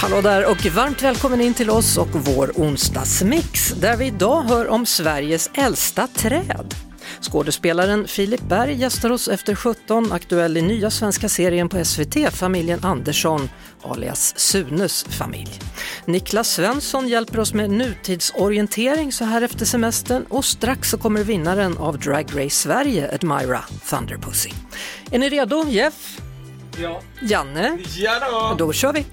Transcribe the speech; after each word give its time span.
Hallå 0.00 0.20
där 0.20 0.50
och 0.50 0.66
varmt 0.66 1.02
välkommen 1.02 1.40
in 1.40 1.54
till 1.54 1.70
oss 1.70 1.98
och 1.98 2.08
vår 2.12 2.52
onsdagsmix 2.54 3.68
där 3.68 3.96
vi 3.96 4.06
idag 4.06 4.42
hör 4.42 4.68
om 4.68 4.86
Sveriges 4.86 5.50
äldsta 5.54 6.06
träd. 6.06 6.74
Skådespelaren 7.20 8.08
Filip 8.08 8.40
Berg 8.40 8.74
gästar 8.74 9.10
oss 9.10 9.28
efter 9.28 9.54
17, 9.54 10.12
aktuell 10.12 10.56
i 10.56 10.62
nya 10.62 10.90
svenska 10.90 11.28
serien 11.28 11.68
på 11.68 11.84
SVT, 11.84 12.32
familjen 12.32 12.84
Andersson 12.84 13.50
alias 13.82 14.38
Sunes 14.38 15.04
familj. 15.04 15.60
Niklas 16.04 16.48
Svensson 16.48 17.08
hjälper 17.08 17.40
oss 17.40 17.54
med 17.54 17.70
nutidsorientering 17.70 19.12
så 19.12 19.24
här 19.24 19.42
efter 19.42 19.64
semestern 19.64 20.24
och 20.28 20.44
strax 20.44 20.90
så 20.90 20.98
kommer 20.98 21.24
vinnaren 21.24 21.78
av 21.78 21.98
Drag 21.98 22.26
Race 22.34 22.50
Sverige, 22.50 23.14
Admira 23.14 23.64
Thunderpussy. 23.90 24.50
Är 25.10 25.18
ni 25.18 25.28
redo, 25.28 25.64
Jeff? 25.68 26.20
Ja. 26.78 27.02
Janne? 27.22 27.78
Ja 27.96 28.54
då. 28.58 28.66
Då 28.66 28.72
kör 28.72 28.92
vi! 28.92 29.06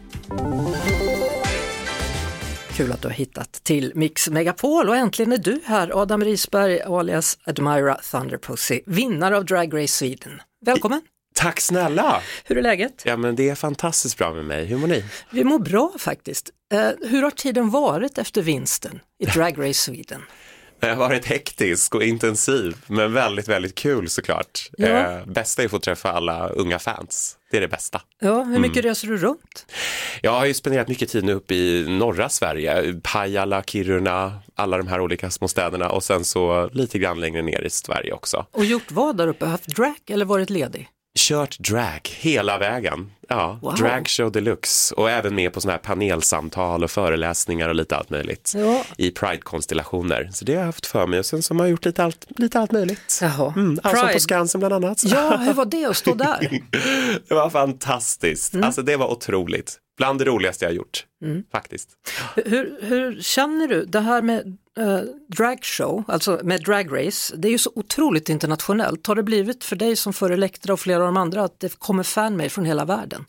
Kul 2.78 2.92
att 2.92 3.02
du 3.02 3.08
har 3.08 3.16
hittat 3.16 3.52
till 3.52 3.92
Mix 3.95 4.30
Megapol 4.30 4.89
och 4.89 4.95
äntligen 4.95 5.31
är 5.31 5.38
du 5.38 5.59
här, 5.66 6.02
Adam 6.02 6.23
Risberg 6.23 6.81
alias 6.81 7.38
Admira 7.44 7.95
Thunderpussy, 7.95 8.81
vinnare 8.86 9.38
av 9.38 9.45
Drag 9.45 9.73
Race 9.73 9.88
Sweden. 9.88 10.42
Välkommen! 10.66 11.02
Tack 11.36 11.59
snälla! 11.59 12.22
Hur 12.44 12.58
är 12.58 12.61
läget? 12.61 13.02
Ja 13.06 13.17
men 13.17 13.36
det 13.36 13.50
är 13.50 13.56
fantastiskt 13.56 14.17
bra 14.17 14.34
med 14.34 14.45
mig, 14.45 14.66
hur 14.66 14.78
mår 14.78 14.88
ni? 14.88 15.03
Vi 15.31 15.44
mår 15.44 15.59
bra 15.59 15.94
faktiskt. 16.00 16.50
Eh, 16.73 16.89
hur 17.09 17.23
har 17.23 17.31
tiden 17.31 17.69
varit 17.69 18.17
efter 18.17 18.41
vinsten 18.41 19.00
i 19.19 19.25
Drag 19.25 19.59
Race 19.59 19.73
Sweden? 19.73 20.22
Det 20.80 20.88
har 20.88 20.95
varit 20.95 21.25
hektisk 21.25 21.95
och 21.95 22.03
intensiv 22.03 22.75
men 22.88 23.14
väldigt, 23.14 23.47
väldigt 23.47 23.75
kul 23.75 24.09
såklart. 24.09 24.69
Ja. 24.78 24.88
Eh, 24.88 25.25
bästa 25.25 25.62
är 25.62 25.66
att 25.66 25.72
få 25.72 25.80
träffa 25.80 26.12
alla 26.12 26.50
unga 26.50 26.80
fans, 26.80 27.37
det 27.52 27.58
är 27.58 27.62
det 27.62 27.67
bästa. 27.67 28.02
Ja, 28.20 28.44
hur 28.44 28.59
mycket 28.59 28.86
reser 28.86 29.08
du 29.08 29.17
runt? 29.17 29.66
Jag 30.22 30.31
har 30.31 30.45
ju 30.45 30.53
spenderat 30.53 30.88
mycket 30.88 31.09
tid 31.09 31.23
nu 31.23 31.34
uppe 31.34 31.56
i 31.56 31.86
norra 32.00 32.30
Sverige, 32.30 33.00
Pajala, 33.03 33.64
Kiruna, 33.64 34.40
alla 34.56 34.78
de 34.78 34.88
här 34.88 35.02
olika 35.02 35.30
små 35.31 35.48
städerna 35.48 35.90
och 35.90 36.03
sen 36.03 36.25
så 36.25 36.70
lite 36.73 37.00
grann 37.00 37.20
längre 37.20 37.42
ner 37.42 37.62
i 37.62 37.70
Sverige 37.70 38.14
också. 38.14 38.45
Och 38.52 38.66
gjort 38.66 38.92
vad 38.92 39.18
där 39.18 39.28
uppe? 39.28 39.45
Haft 39.45 39.68
drag 39.68 39.95
eller 40.08 40.25
varit 40.25 40.50
ledig? 40.50 40.90
Kört 41.20 41.59
drag 41.59 42.00
hela 42.09 42.58
vägen. 42.58 43.12
Ja, 43.30 43.59
Wow. 43.61 43.75
dragshow 43.75 44.31
deluxe 44.31 44.95
och 44.95 45.09
även 45.11 45.36
med 45.36 45.53
på 45.53 45.61
sådana 45.61 45.73
här 45.73 45.83
panelsamtal 45.83 46.83
och 46.83 46.92
föreläsningar 46.92 47.69
och 47.69 47.75
lite 47.75 47.95
allt 47.95 48.09
möjligt 48.09 48.53
Ja. 48.56 48.84
i 48.97 49.11
Pride-konstellationer. 49.11 50.30
Så 50.34 50.45
det 50.45 50.53
har 50.53 50.59
jag 50.59 50.66
haft 50.66 50.86
för 50.86 51.08
mig 51.08 51.19
och 51.19 51.25
sen 51.25 51.44
så 51.44 51.53
har 51.53 51.58
man 51.58 51.69
gjort 51.69 51.86
lite 51.86 52.03
allt, 52.03 52.25
lite 52.30 52.59
allt 52.59 52.72
möjligt. 52.72 53.19
Jaha. 53.22 53.53
Mm, 53.56 53.80
Allsång 53.84 54.09
på. 54.14 54.19
Skansen 54.19 54.59
bland 54.59 54.73
annat. 54.73 55.03
Ja, 55.03 55.38
hur 55.38 55.53
var 55.53 55.66
det 55.66 55.86
att 55.86 55.97
stå 55.97 56.14
där? 56.14 56.50
Det 57.28 57.34
var 57.36 57.50
fantastiskt. 57.50 58.56
Alltså 58.56 58.81
det 58.81 58.95
var 58.97 59.11
otroligt. 59.11 59.80
Bland 59.97 60.19
det 60.19 60.25
roligaste 60.25 60.66
jag 60.66 60.69
har 60.69 60.75
gjort, 60.75 61.06
faktiskt. 61.52 61.90
Hur, 62.35 62.78
hur 62.81 63.22
känner 63.22 63.68
du 63.68 63.85
det 63.85 64.00
här 64.00 64.22
med 64.22 64.57
eh, 64.78 65.00
dragshow, 65.28 66.04
alltså 66.08 66.40
med 66.44 66.64
dragrace, 66.64 67.36
det 67.38 67.48
är 67.48 67.52
ju 67.52 67.58
så 67.58 67.72
otroligt 67.76 68.30
internationellt. 68.30 69.08
Har 69.08 69.16
det 69.16 69.24
blivit 69.24 69.64
för 69.64 69.76
dig 69.76 69.96
som 69.96 70.14
för 70.14 70.30
Elektra 70.30 70.74
och 70.74 70.80
flera 70.80 71.00
av 71.00 71.06
de 71.06 71.18
andra 71.18 71.44
att 71.44 71.60
det 71.60 71.80
kommer 71.80 72.04
fanmade 72.04 72.50
från 72.50 72.66
hela 72.66 72.86
världen? 72.86 73.26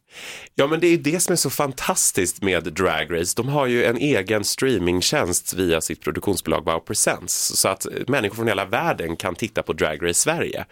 Ja 0.55 0.67
men 0.67 0.81
det 0.81 0.87
är 0.87 0.91
ju 0.91 0.97
det 0.97 1.21
som 1.21 1.33
är 1.33 1.37
så 1.37 1.51
fantastiskt 1.51 2.43
med 2.43 2.65
Drag 2.65 3.21
Race. 3.21 3.33
De 3.37 3.49
har 3.49 3.67
ju 3.67 3.85
en 3.85 3.97
egen 3.97 4.45
streamingtjänst 4.45 5.55
via 5.55 5.81
sitt 5.81 6.01
produktionsbolag 6.01 6.65
Wow 6.65 6.81
Presents. 6.81 7.35
Så 7.35 7.69
att 7.69 7.87
människor 8.07 8.37
från 8.37 8.49
hela 8.49 8.65
världen 8.65 9.17
kan 9.17 9.35
titta 9.35 9.63
på 9.63 9.73
Drag 9.73 10.09
Race 10.09 10.29
Sverige. 10.29 10.65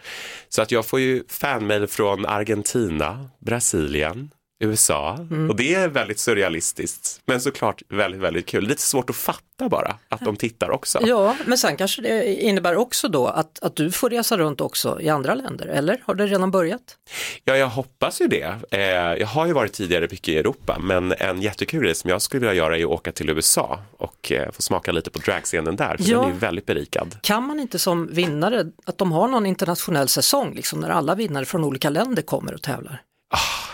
Så 0.49 0.61
att 0.61 0.71
jag 0.71 0.85
får 0.85 0.99
ju 0.99 1.23
fanmail 1.27 1.87
från 1.87 2.25
Argentina, 2.25 3.29
Brasilien, 3.39 4.29
USA 4.59 5.17
och 5.49 5.55
det 5.55 5.73
är 5.73 5.87
väldigt 5.87 6.19
surrealistiskt 6.19 7.21
men 7.25 7.41
såklart 7.41 7.81
väldigt, 7.89 8.21
väldigt 8.21 8.45
kul. 8.45 8.63
Lite 8.67 8.81
svårt 8.81 9.09
att 9.09 9.15
fatta 9.15 9.69
bara 9.69 9.95
att 10.09 10.19
de 10.21 10.35
tittar 10.35 10.69
också. 10.69 10.99
Ja, 11.01 11.35
men 11.45 11.57
sen 11.57 11.77
kanske 11.77 12.01
det 12.01 12.33
innebär 12.33 12.75
också 12.75 13.07
då 13.07 13.27
att, 13.27 13.59
att 13.63 13.75
du 13.75 13.91
får 13.91 14.09
resa 14.09 14.37
runt 14.37 14.61
också 14.61 15.01
i 15.01 15.09
andra 15.09 15.35
länder, 15.35 15.65
eller 15.65 16.01
har 16.05 16.15
det 16.15 16.27
redan 16.27 16.51
börjat? 16.51 16.81
Ja, 17.43 17.57
jag 17.57 17.67
hoppas 17.67 18.21
ju 18.21 18.27
det. 18.27 18.55
Eh, 18.71 18.79
jag 19.19 19.27
har 19.27 19.45
ju 19.47 19.53
varit 19.53 19.73
tidigare 19.73 20.07
mycket 20.11 20.29
i 20.29 20.37
Europa, 20.37 20.77
men 20.79 21.11
en 21.17 21.41
jättekul 21.41 21.83
grej 21.83 21.95
som 21.95 22.09
jag 22.09 22.21
skulle 22.21 22.39
vilja 22.39 22.53
göra 22.53 22.77
är 22.77 22.81
att 22.83 22.89
åka 22.89 23.11
till 23.11 23.29
USA 23.29 23.79
och 23.97 24.31
eh, 24.31 24.51
få 24.51 24.61
smaka 24.61 24.91
lite 24.91 25.09
på 25.09 25.19
dragscenen 25.19 25.75
där, 25.75 25.97
för 25.97 26.09
Ja. 26.11 26.17
den 26.19 26.29
är 26.29 26.33
ju 26.33 26.39
väldigt 26.39 26.65
berikad. 26.65 27.17
Kan 27.21 27.43
man 27.47 27.59
inte 27.59 27.79
som 27.79 28.07
vinnare, 28.13 28.65
att 28.85 28.97
de 28.97 29.11
har 29.11 29.27
någon 29.27 29.45
internationell 29.45 30.07
säsong, 30.07 30.53
liksom 30.55 30.79
när 30.79 30.89
alla 30.89 31.15
vinnare 31.15 31.45
från 31.45 31.63
olika 31.63 31.89
länder 31.89 32.21
kommer 32.21 32.53
och 32.53 32.61
tävlar? 32.61 33.01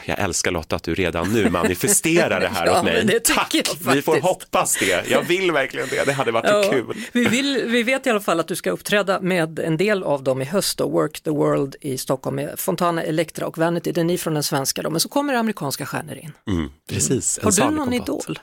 Jag 0.06 0.20
älskar 0.20 0.52
Lotta 0.52 0.76
att 0.76 0.84
du 0.84 0.96
redan 0.96 1.34
nu 1.34 1.50
manifesterar 1.50 2.40
det 2.40 2.48
här 2.48 2.66
Ja, 2.74 2.80
åt 2.80 2.84
mig. 2.86 3.06
det 3.06 3.24
Tack, 3.24 3.56
vi 3.94 4.02
får 4.02 4.22
hoppas 4.22 4.78
det. 4.80 5.10
Jag 5.10 5.22
vill 5.22 5.52
verkligen 5.52 5.88
det, 5.90 6.06
det 6.06 6.14
hade 6.14 6.32
varit 6.32 6.66
så 6.66 6.72
kul. 6.72 6.96
Vi, 7.12 7.26
vill, 7.26 7.64
vi 7.68 7.84
vet 7.84 8.08
i 8.08 8.10
alla 8.10 8.20
fall 8.22 8.40
att 8.40 8.48
du 8.48 8.56
ska 8.56 8.72
uppträda 8.72 9.20
med 9.20 9.60
en 9.60 9.78
del 9.78 10.04
av 10.04 10.24
dem 10.24 10.42
i 10.42 10.46
höst, 10.46 10.78
då, 10.78 10.90
Work 10.90 11.22
the 11.22 11.30
World 11.30 11.76
i 11.82 11.98
Stockholm 11.98 12.36
med 12.36 12.60
Fontana, 12.60 13.04
Elektra 13.04 13.48
och 13.48 13.58
Vanity, 13.58 13.92
det 13.92 14.02
är 14.02 14.06
ni 14.06 14.18
från 14.18 14.34
den 14.34 14.44
svenska 14.44 14.82
då, 14.82 14.90
men 14.90 15.00
så 15.00 15.10
kommer 15.10 15.34
amerikanska 15.34 15.86
stjärnor 15.86 16.16
in. 16.16 16.32
Mm, 16.48 16.70
precis, 16.90 17.38
en 17.38 17.44
Har 17.44 17.70
du 17.70 17.76
någon 17.76 17.94
idol? 17.94 18.40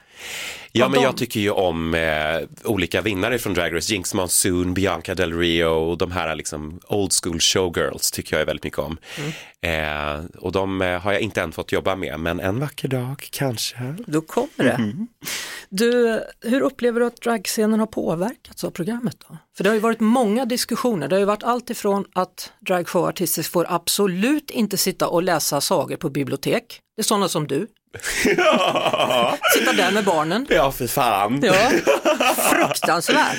Ja, 0.72 0.88
men 0.88 1.02
jag 1.02 1.16
tycker 1.16 1.40
ju 1.40 1.50
om 1.50 1.94
eh, 1.94 2.40
olika 2.64 3.00
vinnare 3.00 3.38
från 3.38 3.54
Drag 3.54 3.76
Race, 3.76 3.92
Jinx 3.92 4.14
Monsoon, 4.14 4.74
Bianca 4.74 5.14
Del 5.14 5.38
Rio 5.38 5.66
och 5.66 5.98
de 5.98 6.10
här 6.10 6.36
liksom 6.36 6.80
old 6.88 7.12
school 7.22 7.40
showgirls 7.40 8.10
tycker 8.10 8.36
jag 8.36 8.42
är 8.42 8.46
väldigt 8.46 8.64
mycket 8.64 8.78
om. 8.78 8.98
Eh, 9.60 10.24
och 10.38 10.52
de 10.52 10.82
eh, 10.82 11.00
har 11.00 11.12
jag 11.12 11.20
inte 11.20 11.42
än 11.42 11.52
fått 11.52 11.72
jobba 11.72 11.96
med, 11.96 12.20
men 12.20 12.40
en 12.40 12.60
vacker 12.60 12.88
dag 12.88 13.28
kanske. 13.30 13.94
Då 14.06 14.20
kommer 14.20 14.64
det. 14.64 15.06
Du, 15.68 16.20
hur 16.40 16.60
upplever 16.60 17.00
du 17.00 17.06
att 17.06 17.20
dragscenen 17.20 17.80
har 17.80 17.86
påverkats 17.86 18.64
av 18.64 18.70
programmet 18.70 19.16
då? 19.28 19.36
För 19.56 19.64
det 19.64 19.70
har 19.70 19.74
ju 19.74 19.80
varit 19.80 20.00
många 20.00 20.44
diskussioner, 20.44 21.08
det 21.08 21.14
har 21.14 21.20
ju 21.20 21.26
varit 21.26 21.42
allt 21.42 21.70
ifrån 21.70 22.04
att 22.12 22.52
dragshowartister 22.60 23.42
får 23.42 23.66
absolut 23.68 24.50
inte 24.50 24.76
sitta 24.76 25.08
och 25.08 25.22
läsa 25.22 25.60
sagor 25.60 25.96
på 25.96 26.10
bibliotek, 26.10 26.80
det 26.96 27.02
är 27.02 27.04
sådana 27.04 27.28
som 27.28 27.46
du, 27.46 27.66
sitta 29.54 29.72
där 29.72 29.90
med 29.92 30.04
barnen. 30.04 30.46
Ja, 30.50 30.72
för 30.72 30.86
fan. 30.86 31.40
Ja, 31.42 31.70
fruktansvärt. 32.50 33.38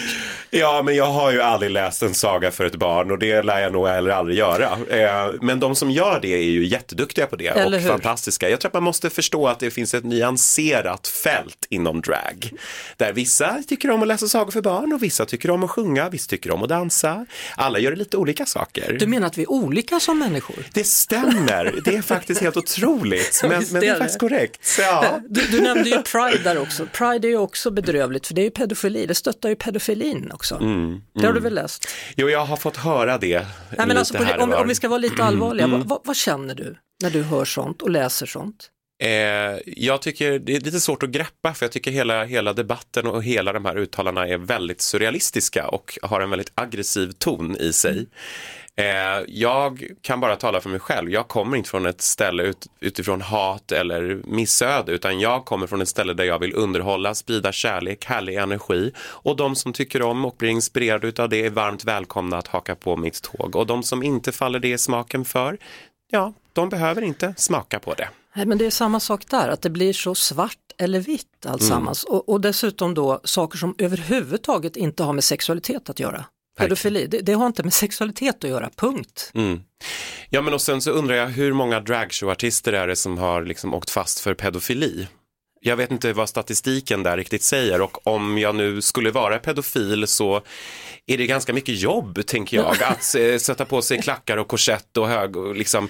Ja, 0.53 0.81
men 0.85 0.95
jag 0.95 1.05
har 1.05 1.31
ju 1.31 1.41
aldrig 1.41 1.71
läst 1.71 2.01
en 2.03 2.13
saga 2.13 2.51
för 2.51 2.65
ett 2.65 2.75
barn 2.75 3.11
och 3.11 3.19
det 3.19 3.41
lär 3.41 3.59
jag 3.59 3.71
nog 3.73 3.87
heller 3.87 4.11
aldrig 4.11 4.37
göra. 4.37 4.65
Eh, 4.89 5.33
men 5.41 5.59
de 5.59 5.75
som 5.75 5.91
gör 5.91 6.19
det 6.21 6.27
är 6.33 6.43
ju 6.43 6.65
jätteduktiga 6.65 7.25
på 7.27 7.35
det 7.35 7.47
Eller 7.47 7.77
och 7.77 7.83
hur? 7.83 7.89
fantastiska. 7.89 8.49
Jag 8.49 8.59
tror 8.59 8.69
att 8.69 8.73
man 8.73 8.83
måste 8.83 9.09
förstå 9.09 9.47
att 9.47 9.59
det 9.59 9.71
finns 9.71 9.93
ett 9.93 10.03
nyanserat 10.03 11.07
fält 11.07 11.65
inom 11.69 12.01
drag. 12.01 12.51
Där 12.97 13.13
vissa 13.13 13.63
tycker 13.67 13.91
om 13.91 14.01
att 14.01 14.07
läsa 14.07 14.27
sagor 14.27 14.51
för 14.51 14.61
barn 14.61 14.93
och 14.93 15.03
vissa 15.03 15.25
tycker 15.25 15.49
om 15.51 15.63
att 15.63 15.69
sjunga, 15.71 16.09
vissa 16.09 16.29
tycker 16.29 16.51
om 16.51 16.63
att 16.63 16.69
dansa. 16.69 17.25
Alla 17.55 17.79
gör 17.79 17.95
lite 17.95 18.17
olika 18.17 18.45
saker. 18.45 18.95
Du 18.99 19.07
menar 19.07 19.27
att 19.27 19.37
vi 19.37 19.43
är 19.43 19.51
olika 19.51 19.99
som 19.99 20.19
människor? 20.19 20.55
Det 20.73 20.83
stämmer, 20.83 21.79
det 21.85 21.95
är 21.95 22.01
faktiskt 22.01 22.41
helt 22.41 22.57
otroligt. 22.61 23.39
Ja, 23.43 23.49
Men, 23.49 23.63
men 23.71 23.81
det 23.81 23.87
är 23.87 23.97
faktiskt 23.97 24.19
korrekt. 24.19 24.40
Så, 24.61 24.81
ja. 24.81 25.19
Du, 25.29 25.47
du 25.47 25.61
nämnde 25.61 25.89
ju 25.89 26.01
Pride 26.01 26.43
där 26.43 26.57
också. 26.57 26.85
Pride 26.85 27.27
är 27.27 27.29
ju 27.29 27.37
också 27.37 27.71
bedrövligt 27.71 28.27
för 28.27 28.33
det 28.33 28.41
är 28.41 28.45
ju 28.45 28.51
pedofili, 28.51 29.05
det 29.05 29.15
stöttar 29.15 29.49
ju 29.49 29.55
pedofilin 29.55 30.31
också. 30.31 30.57
Det 31.13 31.25
har 31.25 31.33
du 31.33 31.39
väl 31.39 31.53
läst? 31.53 31.87
Jo, 32.15 32.29
jag 32.29 32.45
har 32.45 32.57
fått 32.57 32.77
höra 32.77 33.17
det 33.17 33.47
Nej, 33.77 33.87
men 33.87 33.97
alltså, 33.97 34.13
på, 34.13 34.23
om, 34.39 34.53
om 34.53 34.67
vi 34.67 34.75
ska 34.75 34.89
vara 34.89 34.97
lite 34.97 35.23
allvarliga, 35.23 35.67
vad, 35.67 35.83
vad, 35.87 35.99
vad 36.03 36.15
känner 36.15 36.55
du 36.55 36.75
när 37.03 37.09
du 37.09 37.21
hör 37.23 37.45
sånt 37.45 37.81
och 37.81 37.89
läser 37.89 38.25
sånt? 38.25 38.69
Eh, 39.01 39.59
jag 39.65 40.01
tycker 40.01 40.39
det 40.39 40.55
är 40.55 40.59
lite 40.59 40.79
svårt 40.79 41.03
att 41.03 41.09
greppa 41.09 41.53
för 41.53 41.65
jag 41.65 41.71
tycker 41.71 41.91
hela, 41.91 42.23
hela 42.23 42.53
debatten 42.53 43.07
och 43.07 43.23
hela 43.23 43.53
de 43.53 43.65
här 43.65 43.77
uttalandena 43.77 44.27
är 44.27 44.37
väldigt 44.37 44.81
surrealistiska 44.81 45.67
och 45.67 45.97
har 46.01 46.21
en 46.21 46.29
väldigt 46.29 46.51
aggressiv 46.55 47.11
ton 47.11 47.55
i 47.55 47.73
sig. 47.73 48.07
Eh, 48.75 49.23
jag 49.27 49.83
kan 50.01 50.19
bara 50.19 50.35
tala 50.35 50.61
för 50.61 50.69
mig 50.69 50.79
själv. 50.79 51.09
Jag 51.09 51.27
kommer 51.27 51.57
inte 51.57 51.69
från 51.69 51.85
ett 51.85 52.01
ställe 52.01 52.43
ut, 52.43 52.67
utifrån 52.79 53.21
hat 53.21 53.71
eller 53.71 54.21
missöde 54.25 54.91
utan 54.91 55.19
jag 55.19 55.45
kommer 55.45 55.67
från 55.67 55.81
ett 55.81 55.87
ställe 55.87 56.13
där 56.13 56.23
jag 56.23 56.39
vill 56.39 56.55
underhålla, 56.55 57.15
sprida 57.15 57.51
kärlek, 57.51 58.05
härlig 58.05 58.35
energi 58.35 58.91
och 58.99 59.35
de 59.35 59.55
som 59.55 59.73
tycker 59.73 60.01
om 60.01 60.25
och 60.25 60.35
blir 60.37 60.49
inspirerade 60.49 61.07
utav 61.07 61.29
det 61.29 61.45
är 61.45 61.49
varmt 61.49 61.85
välkomna 61.85 62.37
att 62.37 62.47
haka 62.47 62.75
på 62.75 62.97
mitt 62.97 63.21
tåg 63.21 63.55
och 63.55 63.67
de 63.67 63.83
som 63.83 64.03
inte 64.03 64.31
faller 64.31 64.59
det 64.59 64.71
i 64.71 64.77
smaken 64.77 65.25
för, 65.25 65.57
ja, 66.11 66.33
de 66.53 66.69
behöver 66.69 67.01
inte 67.01 67.33
smaka 67.37 67.79
på 67.79 67.93
det. 67.93 68.09
Nej, 68.35 68.45
men 68.45 68.57
det 68.57 68.65
är 68.65 68.69
samma 68.69 68.99
sak 68.99 69.25
där, 69.29 69.49
att 69.49 69.61
det 69.61 69.69
blir 69.69 69.93
så 69.93 70.15
svart 70.15 70.57
eller 70.77 70.99
vitt 70.99 71.45
alltsammans. 71.45 72.05
Mm. 72.05 72.17
Och, 72.17 72.29
och 72.29 72.41
dessutom 72.41 72.93
då 72.93 73.21
saker 73.23 73.57
som 73.57 73.75
överhuvudtaget 73.77 74.75
inte 74.75 75.03
har 75.03 75.13
med 75.13 75.23
sexualitet 75.23 75.89
att 75.89 75.99
göra. 75.99 76.25
Pedofili, 76.57 77.07
det, 77.07 77.19
det 77.19 77.33
har 77.33 77.47
inte 77.47 77.63
med 77.63 77.73
sexualitet 77.73 78.43
att 78.43 78.49
göra, 78.49 78.69
punkt. 78.75 79.31
Mm. 79.33 79.61
Ja 80.29 80.41
men 80.41 80.53
och 80.53 80.61
sen 80.61 80.81
så 80.81 80.91
undrar 80.91 81.15
jag 81.15 81.27
hur 81.27 81.53
många 81.53 81.79
dragshowartister 81.79 82.73
är 82.73 82.87
det 82.87 82.95
som 82.95 83.17
har 83.17 83.41
liksom 83.41 83.73
åkt 83.73 83.89
fast 83.89 84.19
för 84.19 84.33
pedofili? 84.33 85.07
Jag 85.63 85.75
vet 85.75 85.91
inte 85.91 86.13
vad 86.13 86.29
statistiken 86.29 87.03
där 87.03 87.17
riktigt 87.17 87.43
säger 87.43 87.81
och 87.81 88.07
om 88.07 88.37
jag 88.37 88.55
nu 88.55 88.81
skulle 88.81 89.11
vara 89.11 89.39
pedofil 89.39 90.07
så 90.07 90.41
är 91.07 91.17
det 91.17 91.25
ganska 91.25 91.53
mycket 91.53 91.79
jobb 91.79 92.25
tänker 92.25 92.57
jag 92.57 92.83
att 92.83 93.15
eh, 93.15 93.37
sätta 93.37 93.65
på 93.65 93.81
sig 93.81 94.01
klackar 94.01 94.37
och 94.37 94.47
korsett 94.47 94.97
och 94.97 95.07
hög 95.07 95.37
och 95.37 95.55
liksom 95.55 95.89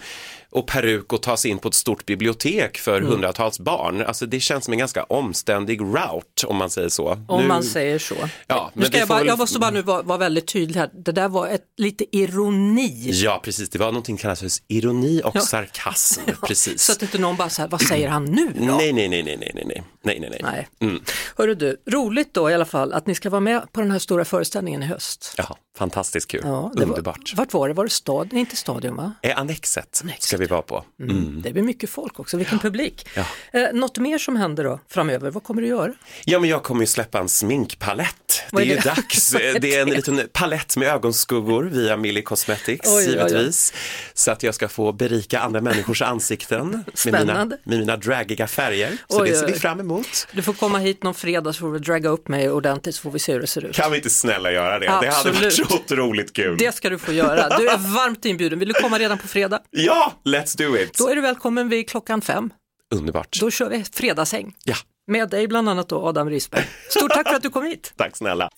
och 0.51 0.67
peruk 0.67 1.13
och 1.13 1.21
ta 1.21 1.37
sig 1.37 1.51
in 1.51 1.57
på 1.57 1.67
ett 1.67 1.73
stort 1.73 2.05
bibliotek 2.05 2.77
för 2.77 2.97
Mm. 2.97 3.09
hundratals 3.11 3.59
barn. 3.59 4.01
Alltså 4.01 4.25
det 4.25 4.39
känns 4.39 4.65
som 4.65 4.71
en 4.73 4.79
ganska 4.79 5.03
omständig 5.03 5.81
route 5.81 6.47
om 6.47 6.57
man 6.57 6.69
säger 6.69 6.89
så. 6.89 7.17
Om 7.27 7.41
Nu- 7.41 7.47
man 7.47 7.63
säger 7.63 7.99
så. 7.99 8.15
Ja, 8.47 8.71
nu 8.73 8.85
ska 8.85 8.97
jag, 8.97 9.07
bara, 9.07 9.17
väl- 9.19 9.27
jag 9.27 9.37
måste 9.39 9.59
bara 9.59 9.71
nu 9.71 9.81
vara, 9.81 10.01
vara 10.01 10.17
väldigt 10.17 10.47
tydlig 10.47 10.79
här, 10.79 10.89
det 11.05 11.11
där 11.11 11.27
var 11.29 11.47
ett, 11.47 11.61
lite 11.77 12.17
ironi. 12.17 13.09
Ja, 13.13 13.41
precis. 13.43 13.69
Det 13.69 13.79
var 13.79 13.85
någonting 13.85 14.17
som 14.17 14.21
kallas 14.21 14.39
för 14.39 14.49
ironi 14.67 15.21
och 15.25 15.37
sarkasm. 15.43 16.21
Precis. 16.47 16.81
Så 16.83 16.91
att 16.91 17.01
inte 17.01 17.17
någon 17.17 17.35
bara 17.37 17.49
säger, 17.49 17.69
vad 17.69 17.81
säger 17.81 18.09
han 18.09 18.25
nu 18.25 18.47
då? 18.59 18.63
Nej, 18.75 18.93
nej, 18.93 19.07
nej, 19.09 19.23
nej, 19.23 19.37
nej, 19.39 19.63
nej, 19.65 19.83
nej, 20.03 20.19
nej, 20.19 20.29
nej, 20.29 20.39
nej. 20.43 20.67
Mm. 20.89 21.01
Hörru 21.37 21.55
du, 21.55 21.77
roligt 21.87 22.33
då 22.33 22.49
i 22.49 22.53
alla 22.53 22.65
fall 22.65 22.93
att 22.93 23.07
ni 23.07 23.15
ska 23.15 23.29
vara 23.29 23.39
med 23.41 23.71
på 23.73 23.81
den 23.81 23.91
här 23.91 23.99
stora 23.99 24.25
föreställningen 24.25 24.83
i 24.83 24.85
höst. 24.85 25.33
Ja, 25.37 25.57
fantastiskt 25.77 26.27
kul. 26.31 26.41
Ja, 26.43 26.71
det 26.75 26.83
Underbart. 26.83 27.33
Var, 27.33 27.37
vart 27.45 27.53
var 27.53 27.67
det? 27.67 27.73
Var 27.73 27.83
det 27.83 27.89
stad? 27.89 28.27
Nej, 28.31 28.39
inte 28.39 28.55
Stadion 28.55 28.95
va? 28.95 29.13
Eh, 29.21 29.39
annexet, 29.39 29.99
Annexet, 30.03 30.23
ska 30.23 30.37
vi 30.37 30.45
vara 30.45 30.61
på. 30.61 30.83
Mm. 31.01 31.41
Det 31.41 31.51
blir 31.53 31.63
mycket 31.63 31.89
folk 31.89 32.19
också, 32.19 32.37
vilken 32.37 32.59
publik. 32.59 33.07
Ja. 33.15 33.25
Eh, 33.59 33.73
något 33.73 33.97
mer 33.97 34.17
som 34.17 34.35
händer 34.35 34.63
då 34.63 34.79
framöver, 34.89 35.31
vad 35.31 35.43
kommer 35.43 35.61
du 35.61 35.67
göra? 35.67 35.93
Ja, 36.25 36.39
men 36.39 36.49
jag 36.49 36.63
kommer 36.63 36.81
ju 36.81 36.87
släppa 36.87 37.19
en 37.19 37.29
sminkpalett. 37.29 38.41
Vad 38.51 38.61
Det 38.61 38.65
är 38.65 38.71
är 38.71 38.75
ju 38.75 38.81
det? 38.81 38.89
dags. 38.95 39.33
Är 39.35 39.59
Det 39.59 39.75
är 39.75 39.81
en 39.81 39.89
det? 39.89 39.95
liten 39.95 40.29
palett 40.33 40.77
med 40.77 40.87
ögonskuggor 40.87 41.63
via 41.63 41.97
Millie 41.97 42.21
Cosmetics, 42.21 42.89
Oj, 42.89 42.93
oj, 42.95 43.03
oj. 43.07 43.11
givetvis. 43.11 43.73
Så 44.13 44.31
att 44.31 44.43
jag 44.43 44.55
ska 44.55 44.67
få 44.67 44.91
berika 44.91 45.39
andra 45.39 45.61
människors 45.61 46.01
ansikten 46.01 46.83
med 47.05 47.13
mina, 47.13 47.45
med 47.45 47.59
mina 47.79 47.97
dragiga 47.97 48.47
färger. 48.47 48.97
Så 49.09 49.21
Oj, 49.21 49.29
det 49.29 49.35
ser 49.35 49.45
oj, 49.45 49.47
vi 49.51 49.53
oj. 49.55 49.59
fram 49.59 49.79
emot. 49.79 49.90
Du 50.31 50.41
får 50.41 50.53
komma 50.53 50.77
hit 50.77 51.03
någon 51.03 51.13
fredag 51.13 51.53
så 51.53 51.59
får 51.59 51.73
du 51.73 51.79
dragga 51.79 52.09
upp 52.09 52.27
mig 52.27 52.51
ordentligt 52.51 52.95
så 52.95 53.01
får 53.01 53.11
vi 53.11 53.19
se 53.19 53.33
hur 53.33 53.41
det 53.41 53.47
ser 53.47 53.65
ut. 53.65 53.75
Kan 53.75 53.91
vi 53.91 53.97
inte 53.97 54.09
snälla 54.09 54.51
göra 54.51 54.79
det? 54.79 54.85
Det 54.85 54.91
hade 54.91 55.07
varit 55.07 55.25
Absolut. 55.35 55.53
så 55.53 55.75
otroligt 55.75 56.33
kul. 56.33 56.57
Det 56.57 56.75
ska 56.75 56.89
du 56.89 56.97
få 56.97 57.11
göra. 57.13 57.57
Du 57.57 57.67
är 57.69 57.77
varmt 57.95 58.25
inbjuden. 58.25 58.59
Vill 58.59 58.67
du 58.67 58.73
komma 58.73 58.99
redan 58.99 59.17
på 59.17 59.27
fredag? 59.27 59.59
Ja, 59.69 60.13
let's 60.25 60.57
do 60.57 60.77
it! 60.77 60.97
Då 60.97 61.07
är 61.09 61.15
du 61.15 61.21
välkommen 61.21 61.69
vid 61.69 61.89
klockan 61.89 62.21
fem. 62.21 62.49
Underbart. 62.95 63.39
Då 63.39 63.51
kör 63.51 63.69
vi 63.69 63.83
fredagshäng. 63.93 64.53
Ja, 64.63 64.75
Med 65.07 65.29
dig 65.29 65.47
bland 65.47 65.69
annat 65.69 65.89
då 65.89 66.07
Adam 66.07 66.29
Risberg. 66.29 66.63
Stort 66.89 67.11
tack 67.11 67.27
för 67.27 67.35
att 67.35 67.43
du 67.43 67.49
kom 67.49 67.63
hit. 67.65 67.93
tack 67.97 68.17
snälla. 68.17 68.49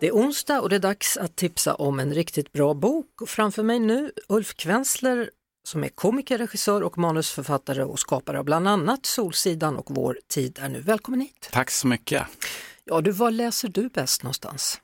Det 0.00 0.06
är 0.06 0.12
onsdag 0.12 0.60
och 0.60 0.68
det 0.68 0.76
är 0.76 0.80
dags 0.80 1.16
att 1.16 1.36
tipsa 1.36 1.74
om 1.74 2.00
en 2.00 2.14
riktigt 2.14 2.52
bra 2.52 2.74
bok. 2.74 3.20
Och 3.22 3.28
framför 3.28 3.62
mig 3.62 3.78
nu 3.78 4.12
Ulf 4.28 4.54
Kvensler 4.54 5.30
som 5.64 5.84
är 5.84 5.88
komiker, 5.88 6.38
regissör 6.38 6.82
och 6.82 6.98
manusförfattare 6.98 7.84
och 7.84 7.98
skapare 7.98 8.38
av 8.38 8.44
bland 8.44 8.68
annat 8.68 9.06
Solsidan 9.06 9.76
och 9.76 9.86
Vår 9.90 10.18
tid 10.28 10.58
är 10.62 10.68
nu. 10.68 10.80
Välkommen 10.80 11.20
hit! 11.20 11.48
Tack 11.52 11.70
så 11.70 11.86
mycket. 11.86 12.26
Ja, 12.84 13.00
du, 13.00 13.10
var 13.10 13.30
läser 13.30 13.68
du 13.68 13.88
bäst 13.88 14.22
någonstans? 14.22 14.80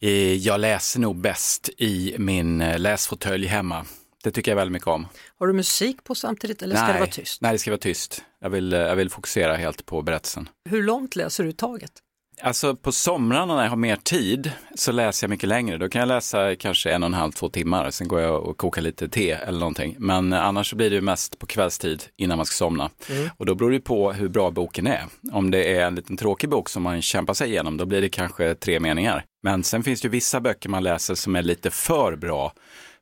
Eh, 0.00 0.10
Jag 0.34 0.60
läser 0.60 1.00
nog 1.00 1.16
bäst 1.16 1.70
i 1.78 2.14
min 2.18 2.60
eh, 2.60 2.78
läsfåtölj 2.78 3.46
hemma. 3.46 3.86
Det 4.24 4.30
tycker 4.30 4.50
jag 4.50 4.56
väldigt 4.56 4.72
mycket 4.72 4.88
om. 4.88 5.06
Har 5.38 5.46
du 5.46 5.52
musik 5.52 6.04
på 6.04 6.14
samtidigt 6.14 6.62
eller 6.62 6.76
ska 6.76 6.86
det 6.86 6.98
vara 6.98 7.10
tyst? 7.10 7.40
Nej, 7.42 7.52
det 7.52 7.58
ska 7.58 7.70
vara 7.70 7.78
tyst. 7.78 8.24
Jag 8.40 8.50
vill, 8.50 8.72
eh, 8.72 8.80
jag 8.80 8.96
vill 8.96 9.10
fokusera 9.10 9.56
helt 9.56 9.86
på 9.86 10.02
berättelsen. 10.02 10.48
Hur 10.70 10.82
långt 10.82 11.16
läser 11.16 11.44
du 11.44 11.52
taget? 11.52 12.01
Alltså 12.40 12.76
på 12.76 12.92
somrarna 12.92 13.56
när 13.56 13.62
jag 13.62 13.70
har 13.70 13.76
mer 13.76 13.96
tid 13.96 14.52
så 14.74 14.92
läser 14.92 15.24
jag 15.24 15.30
mycket 15.30 15.48
längre. 15.48 15.78
Då 15.78 15.88
kan 15.88 16.00
jag 16.00 16.06
läsa 16.06 16.56
kanske 16.56 16.92
en 16.92 17.02
och 17.02 17.06
en 17.06 17.14
halv, 17.14 17.32
två 17.32 17.48
timmar. 17.48 17.90
Sen 17.90 18.08
går 18.08 18.20
jag 18.20 18.42
och 18.42 18.56
kokar 18.56 18.82
lite 18.82 19.08
te 19.08 19.30
eller 19.30 19.58
någonting. 19.58 19.96
Men 19.98 20.32
eh, 20.32 20.44
annars 20.44 20.70
så 20.70 20.76
blir 20.76 20.90
det 20.90 20.96
ju 20.96 21.02
mest 21.02 21.38
på 21.38 21.46
kvällstid 21.46 22.02
innan 22.16 22.36
man 22.36 22.46
ska 22.46 22.54
somna. 22.54 22.90
Och 23.36 23.46
då 23.46 23.54
beror 23.54 23.70
det 23.70 23.80
på 23.80 24.12
hur 24.12 24.28
bra 24.28 24.50
boken 24.50 24.86
är. 24.86 25.04
Om 25.32 25.50
det 25.50 25.76
är 25.76 25.86
en 25.86 25.94
liten 25.94 26.16
tråkig 26.16 26.50
bok 26.50 26.68
som 26.68 26.82
man 26.82 27.02
kämpar 27.02 27.34
sig 27.34 27.50
igenom, 27.50 27.76
då 27.76 27.86
blir 27.86 28.00
det 28.00 28.08
kanske 28.08 28.54
tre 28.54 28.80
meningar. 28.80 29.24
Men 29.42 29.64
sen 29.64 29.82
finns 29.82 30.00
det 30.00 30.06
ju 30.06 30.10
vissa 30.10 30.40
böcker 30.40 30.68
man 30.68 30.82
läser 30.82 31.14
som 31.14 31.36
är 31.36 31.42
lite 31.42 31.70
för 31.70 32.16
bra 32.16 32.52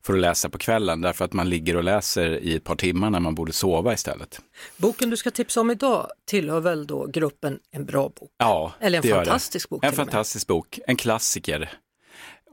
för 0.05 0.13
att 0.13 0.19
läsa 0.19 0.49
på 0.49 0.57
kvällen 0.57 1.01
därför 1.01 1.25
att 1.25 1.33
man 1.33 1.49
ligger 1.49 1.75
och 1.77 1.83
läser 1.83 2.29
i 2.39 2.55
ett 2.55 2.63
par 2.63 2.75
timmar 2.75 3.09
när 3.09 3.19
man 3.19 3.35
borde 3.35 3.53
sova 3.53 3.93
istället. 3.93 4.41
Boken 4.77 5.09
du 5.09 5.17
ska 5.17 5.31
tipsa 5.31 5.61
om 5.61 5.71
idag 5.71 6.07
tillhör 6.25 6.59
väl 6.59 6.87
då 6.87 7.05
gruppen 7.05 7.59
En 7.71 7.85
bra 7.85 8.09
bok? 8.09 8.31
Ja, 8.37 8.73
Eller 8.79 8.97
en 8.97 9.01
det 9.01 9.07
gör 9.07 9.19
det. 9.19 9.25
fantastisk 9.25 9.69
bok 9.69 9.83
En 9.85 9.93
fantastisk 9.93 10.47
bok, 10.47 10.79
en 10.87 10.95
klassiker. 10.95 11.69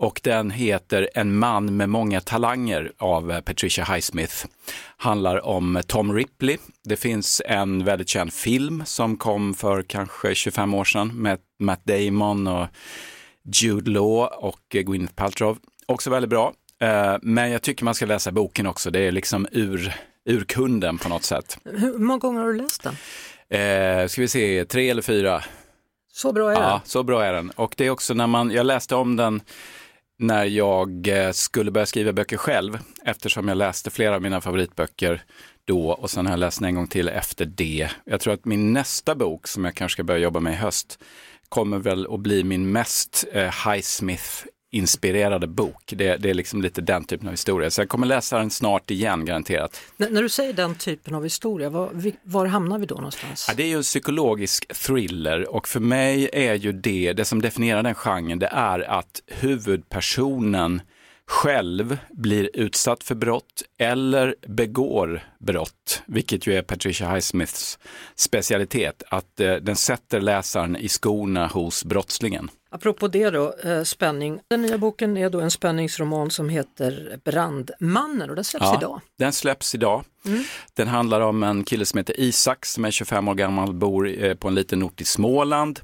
Och 0.00 0.20
den 0.24 0.50
heter 0.50 1.08
En 1.14 1.38
man 1.38 1.76
med 1.76 1.88
många 1.88 2.20
talanger 2.20 2.92
av 2.98 3.30
eh, 3.32 3.40
Patricia 3.40 3.84
Highsmith. 3.84 4.46
Handlar 4.96 5.46
om 5.46 5.80
Tom 5.86 6.12
Ripley. 6.14 6.56
Det 6.84 6.96
finns 6.96 7.42
en 7.46 7.84
väldigt 7.84 8.08
känd 8.08 8.32
film 8.32 8.82
som 8.86 9.16
kom 9.16 9.54
för 9.54 9.82
kanske 9.82 10.34
25 10.34 10.74
år 10.74 10.84
sedan 10.84 11.08
med 11.14 11.38
Matt 11.58 11.84
Damon 11.84 12.46
och 12.46 12.66
Jude 13.54 13.90
Law 13.90 14.26
och 14.26 14.74
eh, 14.74 14.82
Gwyneth 14.82 15.14
Paltrow. 15.14 15.58
Också 15.86 16.10
väldigt 16.10 16.30
bra. 16.30 16.52
Eh, 16.80 17.16
Men 17.22 17.50
jag 17.50 17.62
tycker 17.62 17.84
man 17.84 17.94
ska 17.94 18.06
läsa 18.06 18.32
boken 18.32 18.66
också. 18.66 18.90
Det 18.90 19.00
är 19.00 19.12
liksom 19.12 19.46
ur, 19.52 19.94
ur 20.24 20.44
kunden 20.44 20.98
på 20.98 21.08
något 21.08 21.24
sätt. 21.24 21.58
Hur 21.64 21.98
många 21.98 22.18
gånger 22.18 22.40
har 22.40 22.48
du 22.48 22.56
läst 22.56 22.82
den? 22.82 22.94
Eh, 23.60 24.06
ska 24.08 24.20
vi 24.20 24.28
se, 24.28 24.64
tre 24.64 24.90
eller 24.90 25.02
fyra? 25.02 25.42
Så 26.12 26.32
bra 26.32 26.50
är 26.50 26.54
den? 26.54 26.62
Ja, 26.62 26.80
så 26.84 27.02
bra 27.02 27.24
är 27.24 27.32
den. 27.32 27.50
Och 27.50 27.74
det 27.76 27.86
är 27.86 27.90
också 27.90 28.14
när 28.14 28.26
man, 28.26 28.50
jag 28.50 28.66
läste 28.66 28.94
om 28.94 29.16
den 29.16 29.40
när 30.18 30.44
jag 30.44 31.08
eh, 31.08 31.30
skulle 31.32 31.70
börja 31.70 31.86
skriva 31.86 32.12
böcker 32.12 32.36
själv, 32.36 32.78
eftersom 33.04 33.48
jag 33.48 33.56
läste 33.58 33.90
flera 33.90 34.14
av 34.14 34.22
mina 34.22 34.40
favoritböcker 34.40 35.22
då 35.64 35.90
och 35.90 36.10
sen 36.10 36.26
har 36.26 36.32
jag 36.32 36.40
läst 36.40 36.58
den 36.58 36.68
en 36.68 36.74
gång 36.74 36.86
till 36.86 37.08
efter 37.08 37.44
det. 37.44 37.88
Jag 38.04 38.20
tror 38.20 38.34
att 38.34 38.44
min 38.44 38.72
nästa 38.72 39.14
bok 39.14 39.48
som 39.48 39.64
jag 39.64 39.74
kanske 39.74 39.96
ska 39.96 40.02
börja 40.04 40.20
jobba 40.20 40.40
med 40.40 40.52
i 40.52 40.56
höst 40.56 40.98
kommer 41.48 41.78
väl 41.78 42.06
att 42.14 42.20
bli 42.20 42.44
min 42.44 42.72
mest 42.72 43.24
eh, 43.32 43.70
Highsmith 43.70 44.44
inspirerade 44.70 45.46
bok. 45.46 45.82
Det, 45.96 46.16
det 46.16 46.30
är 46.30 46.34
liksom 46.34 46.62
lite 46.62 46.80
den 46.80 47.04
typen 47.04 47.26
av 47.28 47.32
historia. 47.32 47.70
Så 47.70 47.80
jag 47.80 47.88
kommer 47.88 48.06
läsa 48.06 48.38
den 48.38 48.50
snart 48.50 48.90
igen 48.90 49.24
garanterat. 49.24 49.80
N- 49.98 50.08
när 50.10 50.22
du 50.22 50.28
säger 50.28 50.52
den 50.52 50.74
typen 50.74 51.14
av 51.14 51.22
historia, 51.24 51.70
var, 51.70 51.90
var 52.22 52.46
hamnar 52.46 52.78
vi 52.78 52.86
då 52.86 52.94
någonstans? 52.94 53.44
Ja, 53.48 53.54
det 53.56 53.62
är 53.62 53.66
ju 53.66 53.76
en 53.76 53.82
psykologisk 53.82 54.74
thriller 54.74 55.54
och 55.54 55.68
för 55.68 55.80
mig 55.80 56.30
är 56.32 56.54
ju 56.54 56.72
det, 56.72 57.12
det 57.12 57.24
som 57.24 57.42
definierar 57.42 57.82
den 57.82 57.94
genren, 57.94 58.38
det 58.38 58.46
är 58.52 58.80
att 58.90 59.22
huvudpersonen 59.26 60.80
själv 61.28 61.98
blir 62.10 62.50
utsatt 62.54 63.04
för 63.04 63.14
brott 63.14 63.62
eller 63.78 64.34
begår 64.46 65.28
brott, 65.38 66.02
vilket 66.06 66.46
ju 66.46 66.54
är 66.54 66.62
Patricia 66.62 67.10
Highsmiths 67.10 67.78
specialitet, 68.14 69.02
att 69.08 69.40
eh, 69.40 69.54
den 69.54 69.76
sätter 69.76 70.20
läsaren 70.20 70.76
i 70.76 70.88
skorna 70.88 71.46
hos 71.46 71.84
brottslingen. 71.84 72.50
Apropå 72.70 73.08
det 73.08 73.30
då, 73.30 73.54
eh, 73.64 73.82
spänning. 73.82 74.40
Den 74.48 74.62
nya 74.62 74.78
boken 74.78 75.16
är 75.16 75.30
då 75.30 75.40
en 75.40 75.50
spänningsroman 75.50 76.30
som 76.30 76.48
heter 76.48 77.18
Brandmannen 77.24 78.30
och 78.30 78.36
den 78.36 78.44
släpps 78.44 78.74
idag. 78.78 79.00
Den 79.18 79.32
släpps 79.32 79.74
idag. 79.74 80.04
Den 80.74 80.88
handlar 80.88 81.20
om 81.20 81.42
en 81.42 81.64
kille 81.64 81.84
som 81.84 81.98
heter 81.98 82.20
Isak 82.20 82.66
som 82.66 82.84
är 82.84 82.90
25 82.90 83.28
år 83.28 83.34
gammal, 83.34 83.72
bor 83.72 84.24
eh, 84.24 84.34
på 84.34 84.48
en 84.48 84.54
liten 84.54 84.82
ort 84.82 85.00
i 85.00 85.04
Småland 85.04 85.80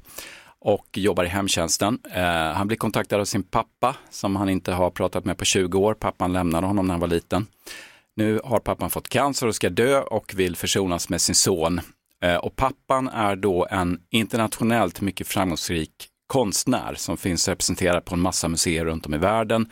och 0.65 0.97
jobbar 0.97 1.23
i 1.23 1.27
hemtjänsten. 1.27 1.99
Eh, 2.11 2.23
han 2.53 2.67
blir 2.67 2.77
kontaktad 2.77 3.19
av 3.19 3.25
sin 3.25 3.43
pappa 3.43 3.95
som 4.09 4.35
han 4.35 4.49
inte 4.49 4.71
har 4.71 4.89
pratat 4.89 5.25
med 5.25 5.37
på 5.37 5.45
20 5.45 5.79
år. 5.79 5.93
Pappan 5.93 6.33
lämnade 6.33 6.67
honom 6.67 6.87
när 6.87 6.93
han 6.93 7.01
var 7.01 7.07
liten. 7.07 7.47
Nu 8.15 8.39
har 8.43 8.59
pappan 8.59 8.89
fått 8.89 9.09
cancer 9.09 9.47
och 9.47 9.55
ska 9.55 9.69
dö 9.69 10.01
och 10.01 10.33
vill 10.35 10.55
försonas 10.55 11.09
med 11.09 11.21
sin 11.21 11.35
son. 11.35 11.81
Eh, 12.23 12.35
och 12.35 12.55
pappan 12.55 13.07
är 13.07 13.35
då 13.35 13.67
en 13.71 13.99
internationellt 14.09 15.01
mycket 15.01 15.27
framgångsrik 15.27 15.91
konstnär 16.27 16.93
som 16.97 17.17
finns 17.17 17.47
representerad 17.47 18.05
på 18.05 18.15
en 18.15 18.21
massa 18.21 18.47
museer 18.47 18.85
runt 18.85 19.05
om 19.05 19.13
i 19.13 19.17
världen. 19.17 19.71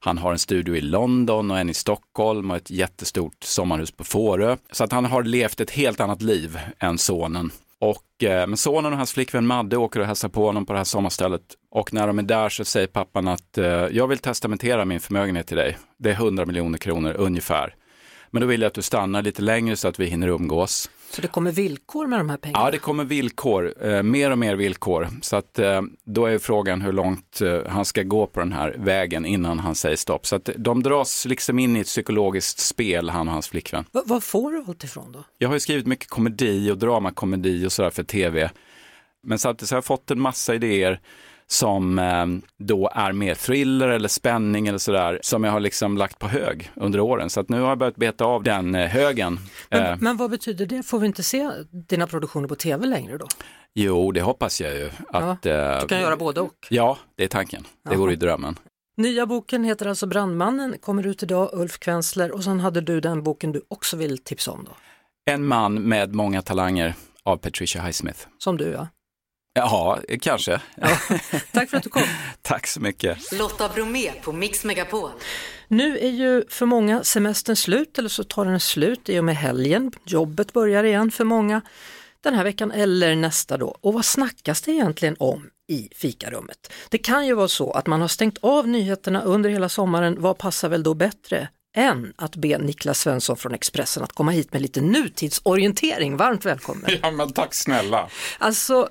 Han 0.00 0.18
har 0.18 0.32
en 0.32 0.38
studio 0.38 0.76
i 0.76 0.80
London 0.80 1.50
och 1.50 1.58
en 1.58 1.70
i 1.70 1.74
Stockholm 1.74 2.50
och 2.50 2.56
ett 2.56 2.70
jättestort 2.70 3.44
sommarhus 3.44 3.90
på 3.90 4.04
Fårö. 4.04 4.56
Så 4.72 4.84
att 4.84 4.92
han 4.92 5.04
har 5.04 5.22
levt 5.22 5.60
ett 5.60 5.70
helt 5.70 6.00
annat 6.00 6.22
liv 6.22 6.58
än 6.78 6.98
sonen. 6.98 7.50
Och, 7.82 8.24
eh, 8.24 8.46
men 8.46 8.56
sonen 8.56 8.92
och 8.92 8.98
hans 8.98 9.12
flickvän 9.12 9.46
Madde 9.46 9.76
åker 9.76 10.00
och 10.00 10.06
hälsar 10.06 10.28
på 10.28 10.46
honom 10.46 10.66
på 10.66 10.72
det 10.72 10.78
här 10.78 10.84
sommarstället. 10.84 11.42
Och 11.70 11.92
när 11.92 12.06
de 12.06 12.18
är 12.18 12.22
där 12.22 12.48
så 12.48 12.64
säger 12.64 12.86
pappan 12.86 13.28
att 13.28 13.58
eh, 13.58 13.64
jag 13.66 14.08
vill 14.08 14.18
testamentera 14.18 14.84
min 14.84 15.00
förmögenhet 15.00 15.46
till 15.46 15.56
dig. 15.56 15.78
Det 15.98 16.10
är 16.10 16.14
100 16.14 16.46
miljoner 16.46 16.78
kronor 16.78 17.14
ungefär. 17.18 17.74
Men 18.30 18.40
då 18.40 18.46
vill 18.46 18.60
jag 18.60 18.68
att 18.68 18.74
du 18.74 18.82
stannar 18.82 19.22
lite 19.22 19.42
längre 19.42 19.76
så 19.76 19.88
att 19.88 20.00
vi 20.00 20.06
hinner 20.06 20.28
umgås. 20.28 20.90
Så 21.14 21.22
det 21.22 21.28
kommer 21.28 21.52
villkor 21.52 22.06
med 22.06 22.18
de 22.20 22.30
här 22.30 22.36
pengarna? 22.36 22.64
Ja, 22.64 22.70
det 22.70 22.78
kommer 22.78 23.04
villkor, 23.04 23.74
eh, 23.86 24.02
mer 24.02 24.30
och 24.30 24.38
mer 24.38 24.56
villkor. 24.56 25.08
Så 25.22 25.36
att 25.36 25.58
eh, 25.58 25.82
då 26.04 26.26
är 26.26 26.38
frågan 26.38 26.80
hur 26.80 26.92
långt 26.92 27.40
eh, 27.40 27.58
han 27.68 27.84
ska 27.84 28.02
gå 28.02 28.26
på 28.26 28.40
den 28.40 28.52
här 28.52 28.74
vägen 28.78 29.26
innan 29.26 29.58
han 29.58 29.74
säger 29.74 29.96
stopp. 29.96 30.26
Så 30.26 30.36
att 30.36 30.48
de 30.56 30.82
dras 30.82 31.24
liksom 31.26 31.58
in 31.58 31.76
i 31.76 31.80
ett 31.80 31.86
psykologiskt 31.86 32.58
spel, 32.58 33.08
han 33.10 33.28
och 33.28 33.32
hans 33.34 33.48
flickvän. 33.48 33.84
Va- 33.92 34.02
Var 34.06 34.20
får 34.20 34.52
du 34.52 34.64
allt 34.68 34.84
ifrån 34.84 35.12
då? 35.12 35.24
Jag 35.38 35.48
har 35.48 35.54
ju 35.56 35.60
skrivit 35.60 35.86
mycket 35.86 36.08
komedi 36.08 36.70
och 36.70 36.78
dramakomedi 36.78 37.66
och 37.66 37.72
sådär 37.72 37.90
för 37.90 38.02
tv. 38.02 38.50
Men 39.26 39.38
samtidigt 39.38 39.68
så 39.68 39.74
har 39.74 39.76
jag 39.76 39.84
fått 39.84 40.10
en 40.10 40.20
massa 40.20 40.54
idéer 40.54 41.00
som 41.52 41.98
eh, 41.98 42.26
då 42.58 42.90
är 42.94 43.12
mer 43.12 43.34
thriller 43.34 43.88
eller 43.88 44.08
spänning 44.08 44.66
eller 44.66 44.78
sådär 44.78 45.18
som 45.22 45.44
jag 45.44 45.52
har 45.52 45.60
liksom 45.60 45.96
lagt 45.96 46.18
på 46.18 46.28
hög 46.28 46.70
under 46.76 47.00
åren. 47.00 47.30
Så 47.30 47.40
att 47.40 47.48
nu 47.48 47.60
har 47.60 47.68
jag 47.68 47.78
börjat 47.78 47.96
beta 47.96 48.24
av 48.24 48.42
den 48.42 48.74
eh, 48.74 48.86
högen. 48.88 49.38
Eh, 49.70 49.80
Men, 49.80 49.98
men 50.00 50.16
vad 50.16 50.30
betyder 50.30 50.66
det? 50.66 50.82
Får 50.82 50.98
vi 50.98 51.06
inte 51.06 51.22
se 51.22 51.50
dina 51.88 52.06
produktioner 52.06 52.48
på 52.48 52.54
tv 52.54 52.86
längre 52.86 53.18
då? 53.18 53.26
jo, 53.74 54.12
det 54.12 54.20
hoppas 54.22 54.60
jag 54.60 54.74
ju. 54.74 54.90
Att, 55.08 55.46
eh, 55.46 55.80
Du 55.80 55.86
kan 55.86 56.00
göra 56.00 56.16
både 56.16 56.40
och. 56.40 56.66
Ja, 56.70 56.98
det 57.16 57.24
är 57.24 57.28
tanken. 57.28 57.64
Det 57.90 57.96
vore 57.96 58.10
ju 58.12 58.16
drömmen. 58.16 58.58
Nya 58.96 59.26
boken 59.26 59.64
heter 59.64 59.86
alltså 59.86 60.06
Brandmannen, 60.06 60.74
kommer 60.80 61.06
ut 61.06 61.22
idag, 61.22 61.50
Ulf 61.52 61.78
Kvensler 61.78 62.32
och 62.32 62.44
sen 62.44 62.60
hade 62.60 62.80
du 62.80 63.00
den 63.00 63.22
boken 63.22 63.52
du 63.52 63.62
också 63.68 63.96
vill 63.96 64.18
tipsa 64.18 64.50
om 64.50 64.64
då, 64.64 64.70
En 65.32 65.46
man 65.46 65.74
med 65.82 66.14
många 66.14 66.42
talanger 66.42 66.94
av 67.24 67.36
Patricia 67.36 67.82
Highsmith. 67.82 68.18
som 68.38 68.56
du 68.56 68.64
ja. 68.64 68.88
Ja, 69.54 69.98
kanske. 70.20 70.60
Tack 71.52 71.70
för 71.70 71.76
att 71.76 71.82
du 71.82 71.88
kom. 71.88 72.02
Tack 72.42 72.66
så 72.66 72.80
mycket. 72.80 73.32
Lotta 73.32 73.68
Bromé 73.68 74.12
på 74.12 74.32
Mix 74.32 74.64
Megapol. 74.64 75.10
Nu 75.68 75.98
är 75.98 76.10
ju 76.10 76.44
för 76.48 76.66
många 76.66 77.04
semestern 77.04 77.56
slut 77.56 77.98
eller 77.98 78.08
så 78.08 78.24
tar 78.24 78.44
den 78.44 78.60
slut 78.60 79.08
i 79.08 79.18
och 79.18 79.24
med 79.24 79.36
helgen. 79.36 79.92
Jobbet 80.04 80.52
börjar 80.52 80.84
igen 80.84 81.10
för 81.10 81.24
många 81.24 81.60
den 82.20 82.34
här 82.34 82.44
veckan 82.44 82.72
eller 82.72 83.16
nästa 83.16 83.56
då. 83.56 83.76
Och 83.80 83.94
vad 83.94 84.04
snackas 84.04 84.62
det 84.62 84.72
egentligen 84.72 85.16
om 85.18 85.50
i 85.68 85.88
fikarummet? 85.96 86.72
Det 86.88 86.98
kan 86.98 87.26
ju 87.26 87.34
vara 87.34 87.48
så 87.48 87.70
att 87.70 87.86
man 87.86 88.00
har 88.00 88.08
stängt 88.08 88.38
av 88.40 88.68
nyheterna 88.68 89.22
under 89.22 89.50
hela 89.50 89.68
sommaren. 89.68 90.16
Vad 90.18 90.38
passar 90.38 90.68
väl 90.68 90.82
då 90.82 90.94
bättre 90.94 91.48
än 91.76 92.12
att 92.16 92.36
be 92.36 92.58
Niklas 92.58 93.00
Svensson 93.00 93.36
från 93.36 93.54
Expressen 93.54 94.02
att 94.02 94.12
komma 94.12 94.30
hit 94.30 94.52
med 94.52 94.62
lite 94.62 94.80
nutidsorientering. 94.80 96.16
Varmt 96.16 96.44
välkommen! 96.44 96.90
Ja, 97.02 97.10
men 97.10 97.32
tack 97.32 97.54
snälla. 97.54 98.08
Alltså, 98.38 98.88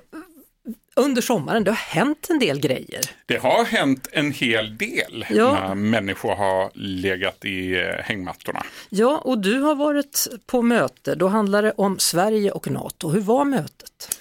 under 0.96 1.22
sommaren, 1.22 1.64
det 1.64 1.70
har 1.70 1.76
hänt 1.76 2.26
en 2.30 2.38
del 2.38 2.60
grejer. 2.60 3.00
Det 3.26 3.36
har 3.36 3.64
hänt 3.64 4.08
en 4.12 4.32
hel 4.32 4.76
del 4.76 5.26
Ja. 5.30 5.52
när 5.52 5.74
människor 5.74 6.34
har 6.34 6.70
legat 6.74 7.44
i 7.44 7.74
eh, 7.74 7.82
hängmattorna. 8.04 8.62
Ja, 8.88 9.18
och 9.24 9.38
du 9.38 9.60
har 9.60 9.74
varit 9.74 10.26
på 10.46 10.62
möte, 10.62 11.14
då 11.14 11.28
handlar 11.28 11.62
det 11.62 11.72
om 11.76 11.98
Sverige 11.98 12.50
och 12.50 12.70
NATO. 12.70 13.08
Hur 13.10 13.20
var 13.20 13.44
mötet? 13.44 14.18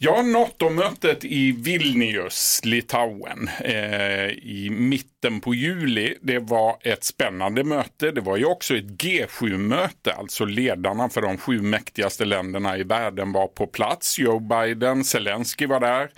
Ja, 0.00 0.22
NATO-mötet 0.22 1.24
i 1.24 1.52
Vilnius, 1.52 2.60
Litauen, 2.64 3.50
eh, 3.60 4.28
i 4.28 4.68
mitten 4.70 5.40
på 5.40 5.54
juli, 5.54 6.14
det 6.22 6.38
var 6.38 6.76
ett 6.82 7.04
spännande 7.04 7.64
möte. 7.64 8.10
Det 8.10 8.20
var 8.20 8.36
ju 8.36 8.44
också 8.44 8.76
ett 8.76 8.84
G7-möte, 8.84 10.12
alltså 10.12 10.44
ledarna 10.44 11.08
för 11.08 11.22
de 11.22 11.38
sju 11.38 11.62
mäktigaste 11.62 12.24
länderna 12.24 12.76
i 12.76 12.82
världen 12.82 13.32
var 13.32 13.46
på 13.46 13.66
plats. 13.66 14.18
Joe 14.18 14.40
Biden, 14.40 15.04
Zelensky 15.04 15.66
var 15.66 15.80
där. 15.80 16.10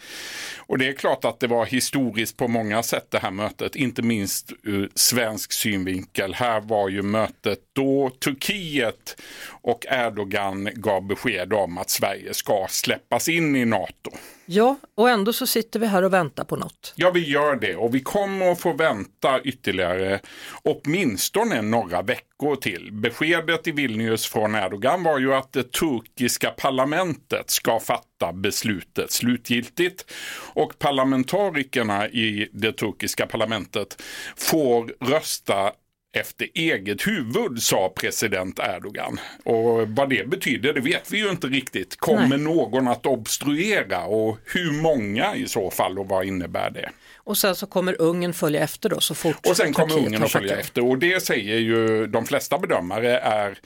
Och 0.58 0.78
det 0.78 0.88
är 0.88 0.92
klart 0.92 1.24
att 1.24 1.40
det 1.40 1.46
var 1.46 1.66
historiskt 1.66 2.36
på 2.36 2.48
många 2.48 2.82
sätt 2.82 3.06
det 3.10 3.18
här 3.18 3.30
mötet, 3.30 3.76
inte 3.76 4.02
minst 4.02 4.52
ur 4.62 4.90
svensk 4.94 5.52
synvinkel. 5.52 6.34
Här 6.34 6.60
var 6.60 6.88
ju 6.88 7.02
mötet 7.02 7.58
då 7.72 8.10
Turkiet 8.24 9.20
och 9.62 9.86
Erdogan 9.88 10.68
gav 10.74 11.06
besked 11.06 11.52
om 11.52 11.78
att 11.78 11.90
Sverige 11.90 12.34
ska 12.34 12.66
släppas 12.70 13.28
in 13.28 13.56
i 13.56 13.64
NATO. 13.64 14.10
Ja, 14.46 14.76
och 14.94 15.10
ändå 15.10 15.32
så 15.32 15.46
sitter 15.46 15.80
vi 15.80 15.86
här 15.86 16.02
och 16.02 16.12
väntar 16.12 16.44
på 16.44 16.56
något. 16.56 16.92
Ja, 16.96 17.10
vi 17.10 17.30
gör 17.30 17.56
det 17.56 17.76
och 17.76 17.94
vi 17.94 18.00
kommer 18.00 18.52
att 18.52 18.60
få 18.60 18.72
vänta 18.72 19.40
ytterligare 19.42 20.20
åtminstone 20.62 21.62
några 21.62 22.02
veckor 22.02 22.56
till. 22.56 22.92
Beskedet 22.92 23.66
i 23.66 23.70
Vilnius 23.70 24.26
från 24.26 24.54
Erdogan 24.54 25.02
var 25.02 25.18
ju 25.18 25.34
att 25.34 25.52
det 25.52 25.72
turkiska 25.72 26.50
parlamentet 26.50 27.50
ska 27.50 27.80
fatta 27.80 28.32
beslutet 28.32 29.10
slutgiltigt 29.10 30.12
och 30.54 30.78
parlamentarikerna 30.78 32.08
i 32.08 32.48
det 32.52 32.72
turkiska 32.72 33.26
parlamentet 33.26 34.02
får 34.36 34.92
rösta 35.00 35.72
efter 36.12 36.48
eget 36.54 37.06
huvud, 37.06 37.62
sa 37.62 37.92
president 37.96 38.58
Erdogan. 38.58 39.20
Och 39.44 39.88
vad 39.88 40.10
det 40.10 40.28
betyder, 40.28 40.72
det 40.72 40.80
vet 40.80 41.12
vi 41.12 41.18
ju 41.18 41.30
inte 41.30 41.46
riktigt. 41.46 41.96
Kommer 41.96 42.28
Nej. 42.28 42.38
någon 42.38 42.88
att 42.88 43.06
obstruera 43.06 44.04
och 44.04 44.38
hur 44.44 44.72
många 44.82 45.34
i 45.34 45.48
så 45.48 45.70
fall 45.70 45.98
och 45.98 46.08
vad 46.08 46.24
innebär 46.24 46.70
det? 46.70 46.90
Och 47.30 47.38
sen 47.38 47.56
så 47.56 47.66
kommer 47.66 48.00
Ungern 48.00 48.32
följa 48.32 48.60
efter 48.60 48.88
då 48.88 49.00
så 49.00 49.14
fort 49.14 49.46
Och 49.46 49.56
sen 49.56 49.72
kommer 49.72 50.18
har 50.18 50.24
att 50.24 50.32
följa 50.32 50.56
efter 50.56 50.84
och 50.84 50.98
det 50.98 51.22
säger 51.22 51.58
ju 51.58 52.06
de 52.06 52.26
flesta 52.26 52.58
bedömare 52.58 53.18
är 53.18 53.58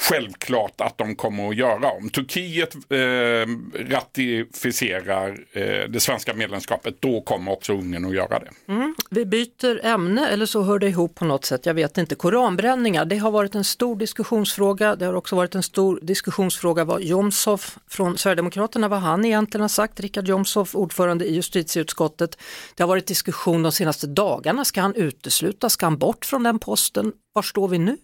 självklart 0.00 0.80
att 0.80 0.98
de 0.98 1.16
kommer 1.16 1.48
att 1.48 1.56
göra. 1.56 1.90
Om 1.90 2.10
Turkiet 2.10 2.74
eh, 2.74 2.98
ratificerar 3.90 5.38
eh, 5.52 5.88
det 5.88 6.00
svenska 6.00 6.34
medlemskapet 6.34 6.96
då 7.00 7.20
kommer 7.20 7.52
också 7.52 7.72
Ungern 7.72 8.04
att 8.04 8.14
göra 8.14 8.38
det. 8.38 8.50
Vi 9.10 9.26
byter 9.26 9.86
ämne 9.86 10.28
eller 10.28 10.46
så 10.46 10.62
hör 10.62 10.78
det 10.78 10.88
ihop 10.88 11.14
på 11.14 11.24
något 11.24 11.44
sätt, 11.44 11.66
jag 11.66 11.74
vet 11.74 11.98
inte. 11.98 12.14
Koranbränningar, 12.14 13.04
det 13.04 13.16
har 13.16 13.30
varit 13.30 13.54
en 13.54 13.64
stor 13.64 13.96
diskussionsfråga. 13.96 14.96
Det 14.96 15.06
har 15.06 15.14
också 15.14 15.36
varit 15.36 15.54
en 15.54 15.62
stor 15.62 15.98
diskussionsfråga 16.02 16.84
vad 16.84 17.02
Jomshof 17.02 17.78
från 17.88 18.18
Sverigedemokraterna, 18.18 18.88
vad 18.88 19.00
han 19.00 19.24
egentligen 19.24 19.62
har 19.62 19.68
sagt. 19.68 20.00
Richard 20.00 20.28
Jomshof, 20.28 20.74
ordförande 20.74 21.24
i 21.24 21.34
justitieutskottet. 21.34 22.38
Det 22.74 22.82
har 22.82 22.88
varit 22.88 22.99
diskussion 23.06 23.62
de 23.62 23.72
senaste 23.72 24.06
dagarna. 24.06 24.64
Ska 24.64 24.80
han 24.80 24.94
uteslutas? 24.94 25.72
Ska 25.72 25.86
han 25.86 25.98
bort 25.98 26.24
från 26.24 26.42
den 26.42 26.58
posten? 26.58 27.12
Var 27.32 27.42
står 27.42 27.68
vi 27.68 27.78
nu? 27.78 27.96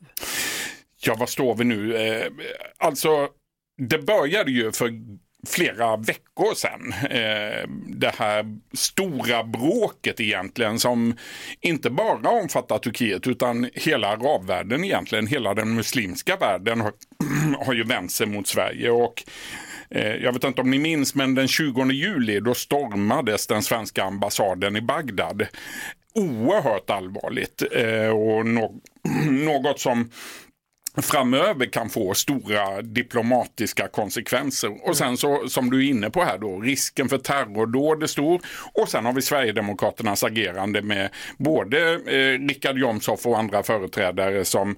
Ja, 1.00 1.14
var 1.14 1.26
står 1.26 1.54
vi 1.54 1.64
nu? 1.64 1.96
Eh, 1.96 2.32
alltså, 2.78 3.28
det 3.78 3.98
började 3.98 4.50
ju 4.50 4.72
för 4.72 4.90
flera 5.46 5.96
veckor 5.96 6.54
sedan. 6.54 6.92
Eh, 7.10 7.68
det 7.86 8.14
här 8.18 8.58
stora 8.72 9.44
bråket 9.44 10.20
egentligen 10.20 10.78
som 10.78 11.16
inte 11.60 11.90
bara 11.90 12.30
omfattar 12.30 12.78
Turkiet 12.78 13.26
utan 13.26 13.70
hela 13.74 14.08
arabvärlden 14.08 14.84
egentligen. 14.84 15.26
Hela 15.26 15.54
den 15.54 15.74
muslimska 15.74 16.36
världen 16.36 16.80
har, 16.80 16.92
har 17.66 17.74
ju 17.74 17.84
vänt 17.84 18.12
sig 18.12 18.26
mot 18.26 18.46
Sverige 18.46 18.90
och 18.90 19.24
Eh, 19.90 20.14
jag 20.14 20.32
vet 20.32 20.44
inte 20.44 20.60
om 20.60 20.70
ni 20.70 20.78
minns 20.78 21.14
men 21.14 21.34
den 21.34 21.48
20 21.48 21.90
juli 21.90 22.40
då 22.40 22.54
stormades 22.54 23.46
den 23.46 23.62
svenska 23.62 24.04
ambassaden 24.04 24.76
i 24.76 24.80
Bagdad. 24.80 25.46
Oerhört 26.14 26.90
allvarligt 26.90 27.62
eh, 27.72 28.08
och 28.08 28.46
något 29.30 29.80
som 29.80 30.10
framöver 31.02 31.66
kan 31.66 31.90
få 31.90 32.14
stora 32.14 32.82
diplomatiska 32.82 33.88
konsekvenser. 33.88 34.88
Och 34.88 34.96
sen 34.96 35.16
så 35.16 35.48
som 35.48 35.70
du 35.70 35.86
är 35.86 35.90
inne 35.90 36.10
på 36.10 36.22
här 36.22 36.38
då, 36.38 36.60
risken 36.60 37.08
för 37.08 37.18
terrordåd 37.18 38.02
är 38.02 38.06
stor. 38.06 38.40
Och 38.74 38.88
sen 38.88 39.06
har 39.06 39.12
vi 39.12 39.22
Sverigedemokraternas 39.22 40.24
agerande 40.24 40.82
med 40.82 41.10
både 41.38 41.92
eh, 41.92 42.48
Richard 42.48 42.78
Jomshof 42.78 43.26
och 43.26 43.38
andra 43.38 43.62
företrädare 43.62 44.44
som 44.44 44.76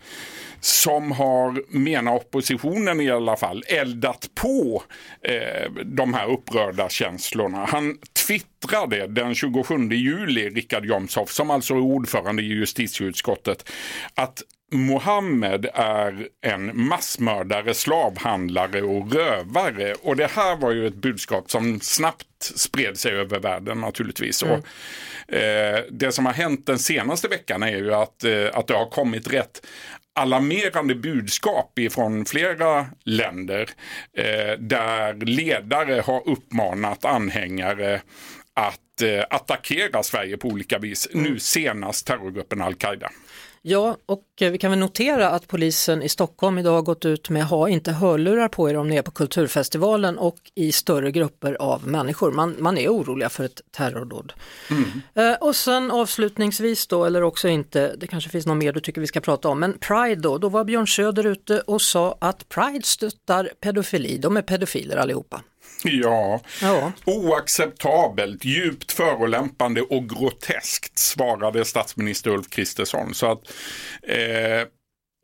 som 0.61 1.13
har, 1.13 1.63
menar 1.79 2.15
oppositionen 2.15 3.01
i 3.01 3.11
alla 3.11 3.37
fall, 3.37 3.65
eldat 3.69 4.31
på 4.35 4.83
eh, 5.23 5.71
de 5.85 6.15
här 6.15 6.31
upprörda 6.31 6.89
känslorna. 6.89 7.65
Han 7.65 7.99
twittrade 8.27 9.07
den 9.07 9.35
27 9.35 9.89
juli, 9.89 10.49
Richard 10.49 10.85
Jomshof, 10.85 11.31
som 11.31 11.51
alltså 11.51 11.75
är 11.75 11.81
ordförande 11.81 12.43
i 12.43 12.47
justitieutskottet, 12.47 13.71
att 14.15 14.43
Mohammed 14.71 15.67
är 15.75 16.29
en 16.41 16.89
massmördare, 16.89 17.75
slavhandlare 17.75 18.83
och 18.83 19.13
rövare. 19.13 19.95
Och 20.03 20.17
det 20.17 20.31
här 20.31 20.57
var 20.57 20.73
ju 20.73 20.87
ett 20.87 20.95
budskap 20.95 21.51
som 21.51 21.81
snabbt 21.81 22.27
spred 22.41 22.99
sig 22.99 23.13
över 23.13 23.39
världen 23.39 23.81
naturligtvis. 23.81 24.43
Och, 24.43 25.35
eh, 25.35 25.85
det 25.91 26.13
som 26.13 26.27
har 26.27 26.33
hänt 26.33 26.67
den 26.67 26.79
senaste 26.79 27.29
veckan 27.29 27.63
är 27.63 27.77
ju 27.77 27.95
att, 27.95 28.25
eh, 28.25 28.47
att 28.53 28.67
det 28.67 28.75
har 28.75 28.91
kommit 28.91 29.33
rätt 29.33 29.67
alarmerande 30.15 30.95
budskap 30.95 31.79
ifrån 31.79 32.25
flera 32.25 32.87
länder 33.05 33.71
eh, 34.17 34.59
där 34.59 35.15
ledare 35.15 36.01
har 36.01 36.29
uppmanat 36.29 37.05
anhängare 37.05 38.01
att 38.55 39.03
eh, 39.03 39.25
attackera 39.31 40.03
Sverige 40.03 40.37
på 40.37 40.49
olika 40.49 40.79
vis. 40.79 41.09
Nu 41.13 41.39
senast 41.39 42.07
terrorgruppen 42.07 42.63
Al-Qaida. 42.63 43.11
Ja, 43.63 43.97
och 44.07 44.25
eh, 44.41 44.51
vi 44.51 44.59
kan 44.59 44.71
väl 44.71 44.81
notera 44.81 45.31
att 45.31 45.49
polisen 45.49 46.03
i 46.03 46.09
Stockholm 46.09 46.59
idag 46.59 46.85
gått 46.85 47.05
ut 47.05 47.31
med 47.31 47.45
ha 47.45 47.69
inte 47.69 47.93
hörlurar 47.93 48.49
på 48.49 48.71
er 48.71 48.77
om 48.77 48.89
ni 48.89 48.97
är 48.97 49.03
på 49.03 49.11
Kulturfestivalen 49.11 50.19
och 50.19 50.37
i 50.55 50.73
större 50.73 51.11
grupper 51.11 51.55
av 51.55 51.89
människor. 51.89 52.33
Man, 52.33 52.57
man 52.59 52.79
är 52.79 52.89
oroliga 52.89 53.29
för 53.29 53.45
ett 53.45 53.61
terrordåd. 53.71 54.33
Eh, 55.15 55.33
och 55.33 55.57
sen 55.57 55.91
avslutningsvis 55.91 56.87
då, 56.87 57.05
eller 57.05 57.23
också 57.23 57.49
inte, 57.49 57.95
det 57.97 58.07
kanske 58.07 58.31
finns 58.31 58.47
något 58.47 58.57
mer 58.57 58.73
du 58.73 58.81
tycker 58.81 59.01
vi 59.01 59.07
ska 59.07 59.21
prata 59.21 59.49
om, 59.49 59.61
men 59.61 59.79
Pride 59.79 60.21
då, 60.21 60.39
då 60.39 60.49
var 60.49 60.65
Björn 60.65 60.87
Söder 60.87 61.27
ute 61.27 61.61
och 61.61 61.83
sa 61.83 62.19
att 62.21 62.49
Pride 62.49 62.87
stöttar 62.87 63.51
pedofili, 63.61 64.19
de 64.19 64.37
är 64.37 64.43
pedofiler 64.43 64.97
allihopa. 64.97 65.43
Ja, 65.85 66.41
Ja. 66.63 66.93
oacceptabelt, 67.05 68.45
djupt 68.45 68.93
förolämpande 68.93 69.81
och 69.83 70.09
groteskt 70.09 70.99
svarade 70.99 71.65
statsminister 71.65 72.31
Ulf 72.31 72.49
Kristersson. 72.51 73.15
Så 73.15 73.33
att, 73.33 73.53
eh, 74.03 74.67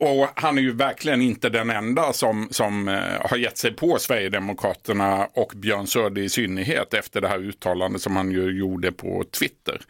och 0.03 0.27
han 0.35 0.57
är 0.57 0.61
ju 0.61 0.71
verkligen 0.75 1.21
inte 1.21 1.49
den 1.49 1.69
enda 1.69 2.13
som, 2.13 2.47
som 2.51 2.87
eh, 2.87 3.27
har 3.29 3.37
gett 3.37 3.57
sig 3.57 3.73
på 3.73 3.97
Sverigedemokraterna 3.99 5.27
och 5.33 5.51
Björn 5.55 5.87
Söder 5.87 6.21
i 6.21 6.29
synnerhet 6.29 6.93
efter 6.93 7.21
det 7.21 7.27
här 7.27 7.39
uttalandet 7.39 8.01
som 8.01 8.15
han 8.15 8.31
ju 8.31 8.57
gjorde 8.59 8.91
på 8.91 9.23
Twitter. 9.39 9.81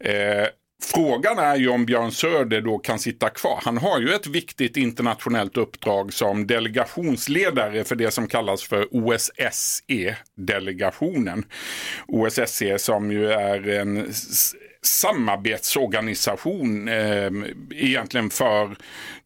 Eh, 0.00 0.46
Frågan 0.82 1.38
är 1.38 1.56
ju 1.56 1.68
om 1.68 1.86
Björn 1.86 2.12
Söder 2.12 2.60
då 2.60 2.78
kan 2.78 2.98
sitta 2.98 3.30
kvar. 3.30 3.60
Han 3.62 3.78
har 3.78 4.00
ju 4.00 4.12
ett 4.12 4.26
viktigt 4.26 4.76
internationellt 4.76 5.56
uppdrag 5.56 6.12
som 6.12 6.46
delegationsledare 6.46 7.84
för 7.84 7.96
det 7.96 8.10
som 8.10 8.28
kallas 8.28 8.62
för 8.62 8.88
OSSE-delegationen. 8.90 11.44
OSSE 12.06 12.78
som 12.78 13.10
ju 13.10 13.32
är 13.32 13.68
en 13.68 14.12
samarbetsorganisation 14.82 16.88
eh, 16.88 17.30
egentligen 17.70 18.30
för 18.30 18.76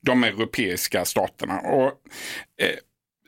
de 0.00 0.24
europeiska 0.24 1.04
staterna. 1.04 1.60
Och, 1.60 1.92
eh, 2.62 2.76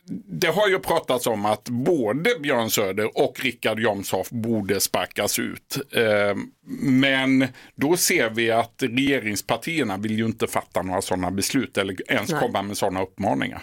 det 0.08 0.46
har 0.46 0.68
ju 0.68 0.78
pratats 0.78 1.26
om 1.26 1.46
att 1.46 1.68
både 1.68 2.30
Björn 2.40 2.70
Söder 2.70 3.18
och 3.18 3.40
Richard 3.40 3.80
Jomshof 3.80 4.30
borde 4.30 4.80
sparkas 4.80 5.38
ut. 5.38 5.78
Eh, 5.92 6.36
Men 6.80 7.48
då 7.74 7.96
ser 7.96 8.30
vi 8.30 8.50
att 8.50 8.74
regeringspartierna 8.82 9.96
vill 9.96 10.18
ju 10.18 10.26
inte 10.26 10.46
fatta 10.46 10.82
några 10.82 11.02
sådana 11.02 11.30
beslut 11.30 11.78
eller 11.78 12.12
ens 12.12 12.30
Nej. 12.30 12.40
komma 12.40 12.62
med 12.62 12.76
sådana 12.76 13.02
uppmaningar. 13.02 13.62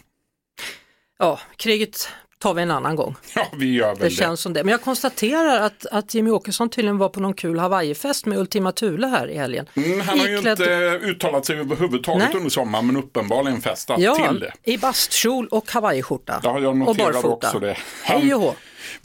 Ja, 1.19 1.39
kriget 1.57 2.09
tar 2.43 2.53
vi 2.53 2.61
en 2.61 2.71
annan 2.71 2.95
gång. 2.95 3.15
Ja, 3.35 3.47
vi 3.57 3.73
gör 3.73 3.87
väl 3.87 3.97
Det 3.99 4.03
det. 4.05 4.09
känns 4.09 4.41
som 4.41 4.53
det. 4.53 4.63
Men 4.63 4.71
jag 4.71 4.81
konstaterar 4.81 5.61
att, 5.61 5.85
att 5.85 6.13
Jimmy 6.13 6.31
Åkesson 6.31 6.69
tydligen 6.69 6.97
var 6.97 7.09
på 7.09 7.19
någon 7.19 7.33
kul 7.33 7.59
Hawaii-fest 7.59 8.25
med 8.25 8.37
Ultima 8.39 8.71
Thule 8.71 9.07
här 9.07 9.27
i 9.29 9.37
helgen. 9.37 9.65
Mm, 9.75 10.01
han 10.01 10.19
har 10.19 10.27
ju 10.27 10.37
Iklädd- 10.39 10.49
inte 10.51 10.73
eh, 10.73 11.09
uttalat 11.09 11.45
sig 11.45 11.59
överhuvudtaget 11.59 12.23
Nej. 12.27 12.37
under 12.37 12.49
sommaren 12.49 12.87
men 12.87 12.97
uppenbarligen 12.97 13.61
festat 13.61 13.99
Ja, 13.99 14.15
till 14.29 14.39
det. 14.39 14.53
i 14.71 14.77
bastkjol 14.77 15.47
och 15.47 15.71
hawaiiskjorta. 15.71 16.39
Ja, 16.43 16.59
jag 16.59 16.69
och 16.69 16.77
noterade 16.77 17.13
barfota. 17.13 17.47
också 17.47 17.59
det. 17.59 17.77
Hej 18.03 18.33
och 18.35 18.41
hå. 18.41 18.53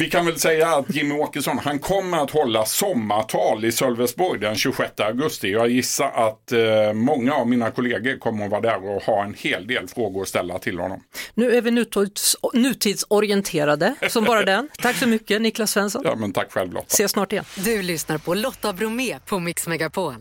Vi 0.00 0.10
kan 0.10 0.26
väl 0.26 0.38
säga 0.38 0.68
att 0.68 0.94
Jimmy 0.94 1.14
Åkesson, 1.14 1.58
han 1.58 1.78
kommer 1.78 2.18
att 2.18 2.30
hålla 2.30 2.64
sommartal 2.64 3.64
i 3.64 3.72
Sölvesborg 3.72 4.40
den 4.40 4.56
26 4.56 5.00
augusti. 5.00 5.52
Jag 5.52 5.70
gissar 5.70 6.10
att 6.10 6.52
eh, 6.52 6.92
många 6.92 7.34
av 7.34 7.48
mina 7.48 7.70
kollegor 7.70 8.18
kommer 8.18 8.44
att 8.44 8.50
vara 8.50 8.60
där 8.60 8.96
och 8.96 9.02
ha 9.02 9.24
en 9.24 9.34
hel 9.34 9.66
del 9.66 9.88
frågor 9.88 10.22
att 10.22 10.28
ställa 10.28 10.58
till 10.58 10.78
honom. 10.78 11.02
Nu 11.34 11.56
är 11.56 11.62
vi 11.62 11.70
nutids, 11.70 12.36
nutidsorienterade 12.54 13.94
som 14.08 14.24
bara 14.24 14.44
den. 14.44 14.68
Tack 14.78 14.96
så 14.96 15.06
mycket 15.06 15.42
Niklas 15.42 15.70
Svensson. 15.70 16.02
Ja, 16.04 16.14
men 16.16 16.32
tack 16.32 16.52
själv 16.52 16.72
Lotta. 16.72 16.86
Ses 16.88 17.10
snart 17.10 17.32
igen. 17.32 17.44
Du 17.56 17.82
lyssnar 17.82 18.18
på 18.18 18.34
Lotta 18.34 18.72
Bromé 18.72 19.18
på 19.26 19.38
Mix 19.38 19.66
Megapol. 19.66 20.14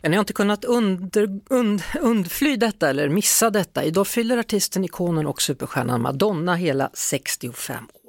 Ja, 0.00 0.08
ni 0.08 0.16
har 0.16 0.20
inte 0.20 0.32
kunnat 0.32 0.64
under, 0.64 1.40
und, 1.50 1.82
undfly 2.00 2.56
detta 2.56 2.90
eller 2.90 3.08
missa 3.08 3.50
detta. 3.50 3.84
Idag 3.84 4.06
fyller 4.06 4.38
artisten, 4.38 4.84
ikonen 4.84 5.26
och 5.26 5.42
superstjärnan 5.42 6.02
Madonna 6.02 6.54
hela 6.54 6.90
65 6.94 7.84
år. 7.94 8.03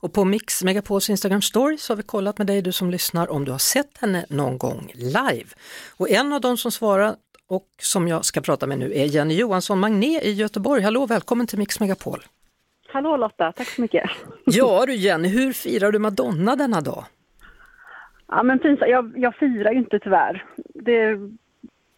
Och 0.00 0.12
på 0.12 0.24
Mix 0.24 0.64
Megapols 0.64 1.10
Instagram 1.10 1.42
story 1.42 1.76
så 1.78 1.92
har 1.92 1.96
vi 1.96 2.02
kollat 2.02 2.38
med 2.38 2.46
dig 2.46 2.62
du 2.62 2.72
som 2.72 2.90
lyssnar 2.90 3.30
om 3.30 3.44
du 3.44 3.50
har 3.50 3.58
sett 3.58 3.98
henne 4.00 4.24
någon 4.28 4.58
gång 4.58 4.92
live. 4.94 5.48
Och 5.96 6.10
en 6.10 6.32
av 6.32 6.40
dem 6.40 6.56
som 6.56 6.70
svarar 6.72 7.14
och 7.48 7.66
som 7.78 8.08
jag 8.08 8.24
ska 8.24 8.40
prata 8.40 8.66
med 8.66 8.78
nu 8.78 8.92
är 8.94 9.04
Jenny 9.04 9.34
Johansson 9.34 9.78
Magné 9.80 10.20
i 10.20 10.32
Göteborg. 10.32 10.82
Hallå, 10.82 11.06
välkommen 11.06 11.46
till 11.46 11.58
Mix 11.58 11.80
Megapol. 11.80 12.24
Hallå 12.88 13.16
Lotta, 13.16 13.52
tack 13.52 13.66
så 13.66 13.80
mycket. 13.80 14.10
Ja 14.44 14.84
du 14.86 14.94
Jenny, 14.94 15.28
hur 15.28 15.52
firar 15.52 15.92
du 15.92 15.98
Madonna 15.98 16.56
denna 16.56 16.80
dag? 16.80 17.04
Ja 18.28 18.42
men 18.42 18.58
pinsamt, 18.58 18.90
jag, 18.90 19.12
jag 19.16 19.34
firar 19.34 19.72
ju 19.72 19.78
inte 19.78 19.98
tyvärr. 19.98 20.44
Det 20.74 21.18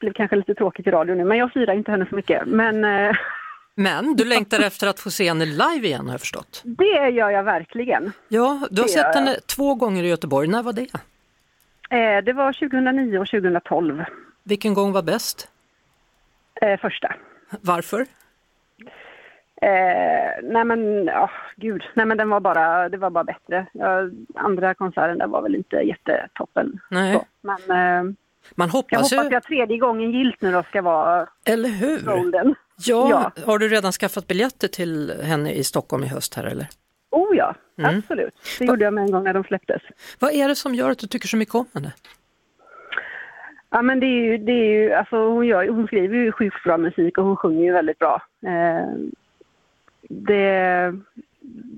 blev 0.01 0.13
kanske 0.13 0.37
lite 0.37 0.55
tråkigt 0.55 0.87
i 0.87 0.91
radio 0.91 1.15
nu, 1.15 1.25
men 1.25 1.39
jag 1.39 1.53
firar 1.53 1.75
inte 1.75 1.91
henne 1.91 2.07
så 2.11 2.15
mycket. 2.17 2.47
Men 2.47 2.85
eh, 2.85 3.17
Men 3.75 4.17
du 4.17 4.25
längtar 4.25 4.61
efter 4.61 4.87
att 4.87 5.01
få 5.01 5.11
se 5.11 5.29
henne 5.29 5.45
live 5.45 5.87
igen 5.87 6.07
har 6.07 6.13
jag 6.15 6.21
förstått. 6.21 6.63
det 6.65 7.09
gör 7.11 7.31
jag 7.31 7.43
verkligen. 7.43 8.13
Ja, 8.29 8.61
du 8.71 8.81
har 8.81 8.87
Det 8.87 8.93
sett 8.93 9.03
jag. 9.03 9.15
henne 9.15 9.37
två 9.57 9.75
gånger 9.75 10.05
i 10.05 10.09
Göteborg. 10.09 10.49
När 10.49 10.63
var 10.63 10.73
det? 10.73 10.89
Eh, 11.91 12.25
det 12.25 12.33
var 12.33 12.53
2009 12.53 13.19
och 13.19 13.27
2012, 13.29 14.05
Vilken 14.43 14.75
gång 14.75 14.93
var 14.93 15.03
bäst? 15.03 15.49
eh, 16.61 16.81
första. 16.81 17.15
Varför? 17.61 18.07
Eh, 19.63 20.43
nej 20.43 20.65
men, 20.65 21.05
ja 21.07 21.31
gud, 21.57 21.83
nej 21.95 22.07
men 22.07 22.17
den 22.19 22.29
var 22.29 22.41
bara, 22.41 22.89
det 22.89 22.97
var 22.97 23.11
bara 23.11 23.25
bättre. 23.25 23.67
Ja, 23.73 24.01
andra 24.35 24.75
konserten 24.75 25.19
där 25.19 25.27
var 25.27 25.43
väl 25.43 25.55
inte 25.55 25.77
jättetoppen. 25.77 26.81
Nej. 26.91 27.13
Så, 27.15 27.25
men 27.41 27.57
eh, 27.59 28.03
Man 28.55 28.69
jag 28.69 28.73
hoppas 28.73 29.13
hoppas 29.13 29.33
ju, 29.33 29.37
att 29.37 29.45
tredje 29.45 29.79
gången 29.79 30.11
gilt 30.13 30.41
nu 30.41 30.53
då 30.53 30.63
ska 30.63 30.83
vara 30.83 31.27
eller 31.45 31.69
hur? 31.69 32.01
golden. 32.01 32.55
Ja, 32.77 33.31
Ja. 33.37 33.43
har 33.47 33.59
du 33.59 33.69
redan 33.69 33.93
skaffat 33.93 34.27
biljetter 34.27 34.69
till 34.69 35.13
henne 35.23 35.53
i 35.53 35.65
Stockholm 35.65 36.05
i 36.05 36.07
höst 36.09 36.35
här 36.35 36.45
eller? 36.45 36.67
Oh 37.11 37.37
ja, 37.37 37.55
Mm. 37.79 37.99
absolut. 37.99 38.35
Det 38.59 38.65
gjorde 38.65 38.85
jag 38.85 38.95
med 38.95 39.05
en 39.05 39.11
gång 39.11 39.25
när 39.25 39.35
de 39.35 39.45
släpptes. 39.45 39.83
Vad 40.19 40.33
är 40.33 40.49
det 40.49 40.55
som 40.57 40.75
gör 40.75 40.91
att 40.91 40.99
du 40.99 41.07
tycker 41.07 41.29
så 41.29 41.37
mycket 41.37 41.55
om 41.55 41.67
henne? 41.75 41.93
Ja 43.71 43.83
men 43.83 44.01
det 44.01 44.07
är 44.07 44.25
ju, 44.25 44.39
det 44.39 44.53
är 44.53 44.65
ju 44.83 44.93
alltså 44.93 45.17
hon, 45.17 45.47
gör, 45.47 45.69
hon 45.69 45.87
skriver 45.87 46.17
ju 46.17 46.33
sjukt 46.33 46.65
bra 46.65 46.79
musik 46.79 47.19
och 47.19 47.25
hon 47.25 47.37
sjunger 47.37 47.65
ju 47.65 47.73
väldigt 47.73 47.99
bra. 47.99 48.23
Eh, 48.47 48.89
det, 50.09 50.93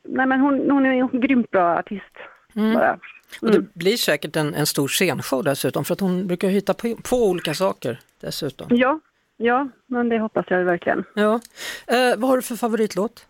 nej 0.05 0.27
men 0.27 0.41
hon, 0.41 0.71
hon 0.71 0.87
är 0.87 0.91
en 0.91 1.21
grymt 1.21 1.51
bra 1.51 1.79
artist. 1.79 2.17
Bara. 2.55 2.99
Och 3.43 3.51
det 3.51 3.61
blir 3.75 3.97
säkert 3.97 4.37
en, 4.37 4.55
en 4.55 4.67
stor 4.67 4.89
scenshow 4.89 5.45
dessutom 5.45 5.85
för 5.85 5.93
att 5.93 6.01
hon 6.01 6.27
brukar 6.27 6.49
hitta 6.49 6.75
på, 6.75 6.95
på 7.03 7.17
olika 7.31 7.55
saker 7.55 7.99
dessutom. 8.21 8.67
Ja, 8.71 9.01
ja, 9.37 9.69
men 9.87 10.09
det 10.09 10.19
hoppas 10.19 10.47
jag 10.49 10.65
verkligen. 10.65 11.05
Ja. 11.15 11.41
Eh, 11.87 12.17
vad 12.19 12.31
har 12.31 12.37
du 12.37 12.43
för 12.43 12.57
favoritlåt? 12.57 13.27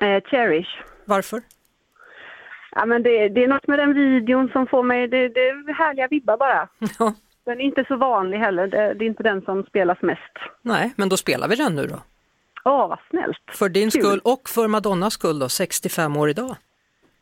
Eh, 0.00 0.22
Cherish. 0.30 0.82
Varför? 1.04 1.42
Ja 2.70 2.86
men 2.86 3.02
det, 3.02 3.28
det 3.28 3.44
är 3.44 3.48
något 3.48 3.66
med 3.66 3.78
den 3.78 3.94
videon 3.94 4.48
som 4.52 4.66
får 4.66 4.82
mig, 4.82 5.08
det, 5.08 5.28
det 5.28 5.40
är 5.40 5.74
härliga 5.74 6.08
vibbar 6.08 6.36
bara. 6.36 6.68
Ja. 6.98 7.14
Den 7.44 7.60
är 7.60 7.64
inte 7.64 7.84
så 7.88 7.96
vanlig 7.96 8.38
heller, 8.38 8.66
det, 8.66 8.94
det 8.94 9.04
är 9.04 9.06
inte 9.06 9.22
den 9.22 9.42
som 9.42 9.62
spelas 9.64 10.02
mest. 10.02 10.32
Nej, 10.62 10.92
men 10.96 11.08
då 11.08 11.16
spelar 11.16 11.48
vi 11.48 11.56
den 11.56 11.74
nu 11.76 11.86
då. 11.86 12.02
Åh, 12.64 12.88
vad 12.88 12.98
snällt. 13.10 13.38
För 13.52 13.68
din 13.68 13.90
Kul. 13.90 14.02
skull 14.02 14.20
och 14.24 14.48
för 14.48 14.68
Madonnas 14.68 15.14
skull 15.14 15.38
då, 15.38 15.48
65 15.48 16.16
år 16.16 16.30
idag. 16.30 16.56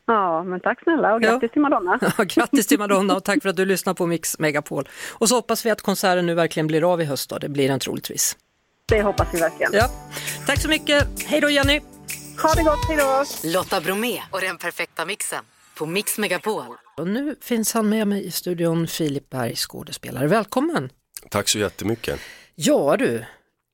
Ja, 0.05 0.43
men 0.43 0.59
tack 0.59 0.83
snälla 0.83 1.13
och 1.15 1.21
Ja. 1.23 1.31
grattis 1.31 1.51
till 1.51 1.61
Madonna. 1.61 1.99
Ja, 2.17 2.23
Grattis 2.23 2.67
till 2.67 2.79
Madonna 2.79 3.15
och 3.15 3.23
tack 3.23 3.41
för 3.41 3.49
att 3.49 3.55
du 3.55 3.65
lyssnar 3.65 3.93
på 3.93 4.05
Mix 4.07 4.39
Megapol. 4.39 4.89
Och 5.11 5.29
så 5.29 5.35
hoppas 5.35 5.65
vi 5.65 5.69
att 5.69 5.81
konserten 5.81 6.25
nu 6.25 6.33
verkligen 6.33 6.67
blir 6.67 6.93
av 6.93 7.01
i 7.01 7.05
höst 7.05 7.29
då, 7.29 7.37
det 7.37 7.49
blir 7.49 7.67
den 7.67 7.79
troligtvis. 7.79 8.37
Det 8.85 9.01
hoppas 9.01 9.27
vi 9.33 9.39
verkligen. 9.39 9.71
Ja. 9.73 9.89
Tack 10.47 10.61
så 10.61 10.69
mycket, 10.69 11.07
hej 11.25 11.41
då 11.41 11.49
Jenny! 11.49 11.81
Ha 12.43 12.53
det 12.53 12.63
gott, 12.63 12.87
hej 12.87 12.97
då! 12.97 13.23
Lotta 13.53 13.81
Bromé 13.81 14.21
och 14.31 14.41
den 14.41 14.57
perfekta 14.57 15.05
mixen 15.05 15.43
på 15.77 15.85
Mix 15.85 16.17
Megapol. 16.17 16.63
Och 16.97 17.07
nu 17.07 17.35
finns 17.41 17.73
han 17.73 17.89
med 17.89 18.07
mig 18.07 18.25
i 18.25 18.31
studion, 18.31 18.87
Filip 18.87 19.29
Berg, 19.29 19.55
skådespelare. 19.55 20.27
Välkommen! 20.27 20.89
Tack 21.29 21.49
så 21.49 21.59
jättemycket. 21.59 22.19
Ja 22.55 22.95
du, 22.97 23.25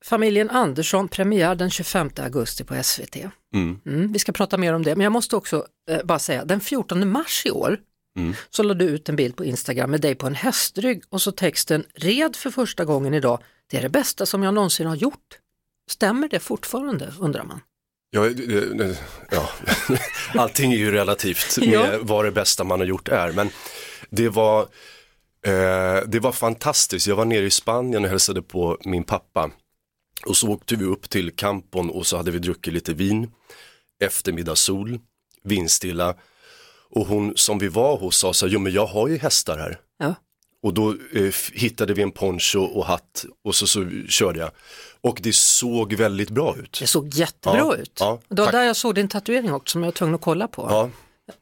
familjen 0.05 0.49
Andersson, 0.49 1.07
premiär 1.07 1.55
den 1.55 1.69
25 1.69 2.09
augusti 2.19 2.63
på 2.63 2.83
SVT. 2.83 3.15
Mm. 3.53 3.79
Mm, 3.85 4.13
vi 4.13 4.19
ska 4.19 4.31
prata 4.31 4.57
mer 4.57 4.73
om 4.73 4.83
det, 4.83 4.95
men 4.95 5.03
jag 5.03 5.12
måste 5.12 5.35
också 5.35 5.65
eh, 5.91 6.03
bara 6.03 6.19
säga, 6.19 6.45
den 6.45 6.59
14 6.59 7.09
mars 7.09 7.43
i 7.45 7.51
år 7.51 7.77
Mm. 8.17 8.33
så 8.49 8.63
lade 8.63 8.85
du 8.85 8.91
ut 8.91 9.09
en 9.09 9.15
bild 9.15 9.35
på 9.35 9.45
Instagram 9.45 9.91
med 9.91 10.01
dig 10.01 10.15
på 10.15 10.27
en 10.27 10.35
hästrygg 10.35 11.03
och 11.09 11.21
så 11.21 11.31
texten 11.31 11.83
red 11.95 12.35
för 12.35 12.49
första 12.51 12.85
gången 12.85 13.13
idag, 13.13 13.39
det 13.71 13.77
är 13.77 13.81
det 13.81 13.89
bästa 13.89 14.25
som 14.25 14.43
jag 14.43 14.53
någonsin 14.53 14.88
har 14.88 14.95
gjort. 14.95 15.38
Stämmer 15.91 16.27
det 16.29 16.39
fortfarande, 16.39 17.13
undrar 17.19 17.43
man? 17.43 17.62
Ja, 18.09 18.29
ja. 19.31 19.49
Allting 20.41 20.73
är 20.73 20.77
ju 20.77 20.91
relativt 20.91 21.57
med 21.57 21.67
Ja. 21.69 21.99
vad 22.01 22.25
det 22.25 22.31
bästa 22.31 22.63
man 22.63 22.79
har 22.79 22.88
gjort 22.88 23.07
är. 23.07 23.31
Men 23.31 23.49
det 24.09 24.29
var, 24.29 24.62
eh, 25.45 26.03
det 26.07 26.19
var 26.21 26.31
fantastiskt. 26.31 27.07
Jag 27.07 27.15
var 27.15 27.25
nere 27.25 27.45
i 27.45 27.51
Spanien 27.51 28.03
och 28.03 28.09
hälsade 28.09 28.41
på 28.41 28.77
min 28.85 29.03
pappa. 29.03 29.51
Och 30.25 30.38
så 30.38 30.47
åkte 30.47 30.75
vi 30.75 30.86
upp 30.86 31.10
till 31.10 31.32
Campon 31.36 31.89
och 31.89 32.08
så 32.08 32.17
hade 32.17 32.32
vi 32.32 32.39
druckit 32.39 32.73
lite 32.73 32.93
vin. 32.93 33.32
Eftermiddagssol, 34.03 34.99
vindstilla. 35.43 36.15
Och 36.91 37.05
hon 37.08 37.34
som 37.36 37.60
vi 37.60 37.67
var 37.67 37.97
hos 37.97 38.17
sa 38.17 38.34
så 38.34 38.45
här, 38.45 38.53
jo 38.53 38.60
men 38.60 38.73
jag 38.73 38.86
har 38.86 39.08
ju 39.08 39.17
hästar 39.17 39.58
här. 39.58 39.79
Ja. 39.99 40.15
Och 40.63 40.73
då 40.73 40.89
eh, 41.13 41.34
hittade 41.53 41.93
vi 41.93 42.01
en 42.01 42.12
poncho 42.12 42.60
och 42.60 42.86
hatt 42.86 43.25
och 43.43 43.55
så, 43.55 43.67
så 43.67 43.89
körde 44.10 44.39
jag. 44.39 44.51
Och 45.01 45.19
det 45.23 45.36
såg 45.36 45.93
väldigt 45.93 46.29
bra 46.29 46.55
ut. 46.58 46.77
Det 46.79 46.88
såg 46.88 47.08
jättebra 47.13 47.58
Ja, 47.58 47.75
ut. 47.75 47.97
ja, 47.99 48.19
det 48.29 48.36
var 48.41 48.45
tack. 48.45 48.53
där 48.53 48.63
jag 48.63 48.75
såg 48.75 48.95
din 48.95 49.08
tatuering 49.08 49.53
också 49.53 49.71
som 49.71 49.82
jag 49.84 49.88
var 49.88 49.91
tvungen 49.91 50.15
att 50.15 50.21
kolla 50.21 50.47
på. 50.47 50.67
Ja. 50.69 50.89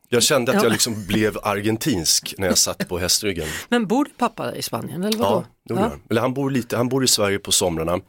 Jag 0.09 0.23
kände 0.23 0.51
att 0.51 0.55
Ja. 0.55 0.63
jag 0.63 0.71
liksom 0.71 1.05
blev 1.07 1.37
argentinsk 1.43 2.35
när 2.37 2.47
jag 2.47 2.57
satt 2.57 2.87
på 2.89 2.97
hästryggen. 2.97 3.47
Men 3.69 3.87
bor 3.87 4.07
pappa 4.17 4.55
i 4.55 4.61
Spanien 4.61 5.03
eller 5.03 5.17
vadå? 5.17 5.45
Ja, 5.63 5.75
det 5.75 5.81
han. 5.81 6.01
Eller 6.09 6.21
han 6.21 6.33
bor 6.33 6.51
lite, 6.51 6.77
han 6.77 6.89
bor 6.89 7.03
i 7.03 7.07
Sverige 7.07 7.39
på 7.39 7.51
somrarna 7.51 7.99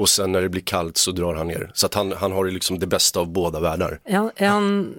och 0.00 0.08
sen 0.08 0.32
när 0.32 0.42
det 0.42 0.48
blir 0.48 0.62
kallt 0.62 0.96
så 0.96 1.10
drar 1.10 1.34
han 1.34 1.48
ner. 1.48 1.70
Så 1.74 1.86
att 1.86 1.94
han, 1.94 2.12
han 2.12 2.32
har 2.32 2.44
liksom 2.44 2.78
det 2.78 2.86
bästa 2.86 3.20
av 3.20 3.28
båda 3.28 3.60
världar. 3.60 4.00
Är 4.04 4.16
han, 4.16 4.30
är 4.36 4.48
han 4.48 4.94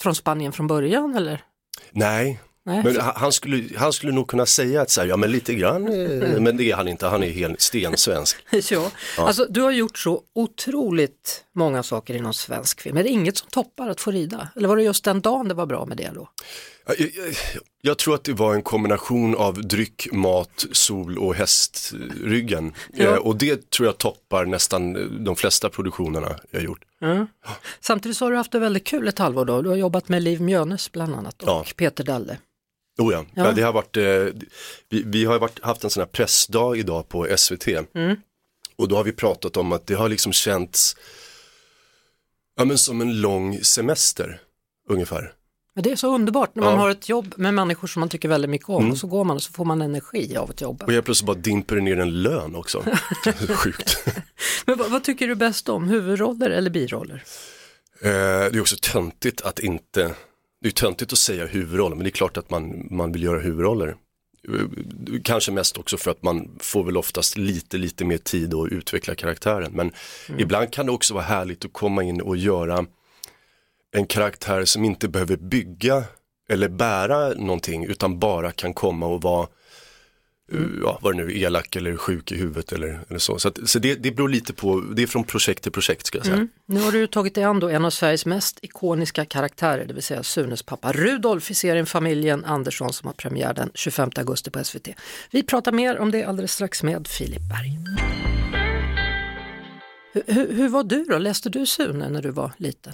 från 0.00 0.14
Spanien 0.14 0.52
från 0.52 0.66
början 0.66 1.16
eller? 1.16 1.42
Nej, 1.90 2.40
Nej. 2.62 2.82
men 2.84 3.00
han, 3.00 3.32
skulle, 3.32 3.78
han 3.78 3.92
skulle 3.92 4.12
nog 4.12 4.28
kunna 4.28 4.46
säga 4.46 4.82
att 4.82 4.90
så 4.90 5.00
här, 5.00 5.08
ja 5.08 5.16
men 5.16 5.30
lite 5.30 5.54
grann, 5.54 5.88
eh, 5.88 6.40
men 6.40 6.56
det 6.56 6.70
är 6.70 6.76
han 6.76 6.88
inte, 6.88 7.06
han 7.06 7.22
är 7.22 7.30
helt 7.30 7.60
stensvensk. 7.60 8.36
ja. 8.70 8.90
Alltså, 9.18 9.46
du 9.50 9.62
har 9.62 9.70
gjort 9.70 9.98
så 9.98 10.22
otroligt 10.34 11.44
många 11.54 11.82
saker 11.82 12.14
inom 12.14 12.34
svensk 12.34 12.80
film. 12.80 12.96
Är 12.96 13.02
det 13.02 13.08
inget 13.08 13.38
som 13.38 13.48
toppar 13.50 13.88
att 13.88 14.00
få 14.00 14.10
rida? 14.10 14.48
Eller 14.56 14.68
var 14.68 14.76
det 14.76 14.82
just 14.82 15.04
den 15.04 15.20
dagen 15.20 15.48
det 15.48 15.54
var 15.54 15.66
bra 15.66 15.86
med 15.86 15.96
det 15.96 16.10
då? 16.14 16.28
Jag, 16.88 17.00
jag, 17.00 17.34
jag 17.82 17.98
tror 17.98 18.14
att 18.14 18.24
det 18.24 18.32
var 18.32 18.54
en 18.54 18.62
kombination 18.62 19.34
av 19.34 19.62
dryck, 19.68 20.08
mat, 20.12 20.66
sol 20.72 21.18
och 21.18 21.34
hästryggen. 21.34 22.72
Ja. 22.92 23.04
Eh, 23.04 23.14
och 23.14 23.36
det 23.36 23.70
tror 23.70 23.86
jag 23.86 23.98
toppar 23.98 24.44
nästan 24.46 24.92
de 25.24 25.36
flesta 25.36 25.68
produktionerna 25.68 26.36
jag 26.50 26.62
gjort. 26.62 26.84
Samtidigt 27.80 28.16
så 28.16 28.24
har 28.24 28.30
du 28.30 28.36
haft 28.36 28.52
det 28.52 28.58
väldigt 28.58 28.84
kul 28.84 29.08
ett 29.08 29.18
halvår 29.18 29.44
då. 29.44 29.62
Du 29.62 29.68
har 29.68 29.76
jobbat 29.76 30.08
med 30.08 30.22
Liv 30.22 30.40
Mjönes 30.40 30.92
bland 30.92 31.14
annat 31.14 31.42
och 31.42 31.48
Ja. 31.48 31.64
Peter 31.76 32.04
Dalle. 32.04 32.38
Oh 32.98 33.12
ja. 33.12 33.24
Ja. 33.34 33.44
Ja. 33.46 33.52
det 33.52 33.62
har 33.62 33.72
varit, 33.72 33.96
eh, 33.96 34.02
vi, 34.88 35.02
vi 35.06 35.24
har 35.24 35.38
varit, 35.38 35.62
haft 35.62 35.84
en 35.84 35.90
sån 35.90 36.00
här 36.00 36.08
pressdag 36.08 36.76
idag 36.76 37.08
på 37.08 37.36
SVT. 37.36 37.68
Mm. 37.94 38.16
Och 38.76 38.88
då 38.88 38.96
har 38.96 39.04
vi 39.04 39.12
pratat 39.12 39.56
om 39.56 39.72
att 39.72 39.86
det 39.86 39.94
har 39.94 40.08
liksom 40.08 40.32
känts 40.32 40.96
ja, 42.56 42.64
men 42.64 42.78
som 42.78 43.00
en 43.00 43.20
lång 43.20 43.58
semester 43.64 44.40
ungefär. 44.88 45.32
Men 45.78 45.82
det 45.82 45.90
är 45.90 45.96
så 45.96 46.14
underbart 46.14 46.54
när 46.54 46.62
man 46.62 46.68
Ja. 46.68 46.72
Mm. 46.72 46.82
har 46.82 46.90
ett 46.90 47.08
jobb 47.08 47.34
med 47.36 47.54
människor 47.54 47.88
som 47.88 48.00
man 48.00 48.08
tycker 48.08 48.28
väldigt 48.28 48.50
mycket 48.50 48.68
om 48.68 48.90
och 48.90 48.98
så 48.98 49.06
går 49.06 49.24
man 49.24 49.36
och 49.36 49.42
så 49.42 49.52
får 49.52 49.64
man 49.64 49.82
energi 49.82 50.36
av 50.36 50.50
att 50.50 50.60
jobba. 50.60 50.86
Och 50.86 50.92
jag 50.92 51.04
plötsligt 51.04 51.26
bara 51.26 51.36
dimper 51.36 51.76
ner 51.76 51.98
en 51.98 52.22
lön 52.22 52.56
också. 52.56 52.84
Sjukt. 53.48 54.04
Men 54.66 54.78
vad, 54.78 54.90
vad 54.90 55.04
tycker 55.04 55.28
du 55.28 55.34
bäst 55.34 55.68
om, 55.68 55.88
huvudroller 55.88 56.50
eller 56.50 56.70
biroller? 56.70 57.22
Eh, 58.02 58.08
det 58.10 58.54
är 58.56 58.60
också 58.60 58.76
töntigt 58.82 59.40
att 59.40 59.58
inte, 59.58 60.14
det 60.62 60.68
är 60.68 60.72
töntigt 60.72 61.12
att 61.12 61.18
säga 61.18 61.46
huvudroll, 61.46 61.94
men 61.94 62.04
det 62.04 62.08
är 62.08 62.12
klart 62.12 62.36
att 62.36 62.50
man, 62.50 62.88
man 62.90 63.12
vill 63.12 63.22
göra 63.22 63.40
huvudroller. 63.40 63.88
Eh, 63.88 64.54
Kanske 65.24 65.52
mest 65.52 65.78
också 65.78 65.96
för 65.96 66.10
att 66.10 66.22
man 66.22 66.48
får 66.60 66.84
väl 66.84 66.96
oftast 66.96 67.36
lite, 67.36 67.78
lite 67.78 68.04
mer 68.04 68.18
tid 68.18 68.54
att 68.54 68.72
utveckla 68.72 69.14
karaktären. 69.14 69.72
Men 69.72 69.92
ibland 70.38 70.72
kan 70.72 70.86
det 70.86 70.92
också 70.92 71.14
vara 71.14 71.24
härligt 71.24 71.64
att 71.64 71.72
komma 71.72 72.02
in 72.02 72.20
och 72.20 72.36
göra 72.36 72.86
en 73.92 74.06
karaktär 74.06 74.64
som 74.64 74.84
inte 74.84 75.08
behöver 75.08 75.36
bygga 75.36 76.04
eller 76.48 76.68
bära 76.68 77.28
någonting 77.28 77.84
utan 77.84 78.18
bara 78.18 78.52
kan 78.52 78.74
komma 78.74 79.06
och 79.06 79.22
vara 79.22 79.48
eh, 80.52 80.60
Ja, 80.82 80.98
vad 81.02 81.12
det 81.12 81.24
nu 81.24 81.32
är, 81.32 81.36
elak 81.36 81.76
eller 81.76 81.96
sjuk 81.96 82.32
i 82.32 82.36
huvudet 82.36 82.72
eller, 82.72 83.00
eller 83.08 83.18
så. 83.18 83.38
Så, 83.38 83.48
att, 83.48 83.58
så 83.66 83.78
det, 83.78 83.94
det 83.94 84.10
beror 84.10 84.28
lite 84.28 84.52
på, 84.52 84.80
det 84.80 85.02
är 85.02 85.06
från 85.06 85.24
projekt 85.24 85.62
till 85.62 85.72
projekt 85.72 86.06
ska 86.06 86.18
jag 86.18 86.24
säga. 86.24 86.36
Mm. 86.36 86.48
Nu 86.66 86.80
har 86.80 86.92
du 86.92 87.06
tagit 87.06 87.34
dig 87.34 87.44
an 87.44 87.60
då 87.60 87.68
en 87.68 87.84
av 87.84 87.90
Sveriges 87.90 88.26
mest 88.26 88.58
ikoniska 88.62 89.24
karaktärer, 89.24 89.84
det 89.84 89.94
vill 89.94 90.02
säga 90.02 90.22
Sunes 90.22 90.62
pappa 90.62 90.92
Rudolf 90.92 91.50
i 91.50 91.54
serien 91.54 91.86
Familjen 91.86 92.44
Andersson 92.44 92.92
som 92.92 93.06
har 93.06 93.14
premiär 93.14 93.54
den 93.54 93.70
25 93.74 94.10
augusti 94.16 94.50
på 94.50 94.64
SVT. 94.64 94.88
Vi 95.30 95.42
pratar 95.42 95.72
mer 95.72 95.98
om 95.98 96.10
det 96.10 96.24
alldeles 96.24 96.52
strax 96.52 96.82
med 96.82 97.08
Filip 97.08 97.42
Berg. 97.48 97.78
Hur, 100.12 100.52
hur 100.52 100.68
var 100.68 100.84
du 100.84 101.04
då? 101.04 101.18
Läste 101.18 101.48
du 101.48 101.66
Sune 101.66 102.08
när 102.08 102.22
du 102.22 102.30
var 102.30 102.52
liten? 102.56 102.92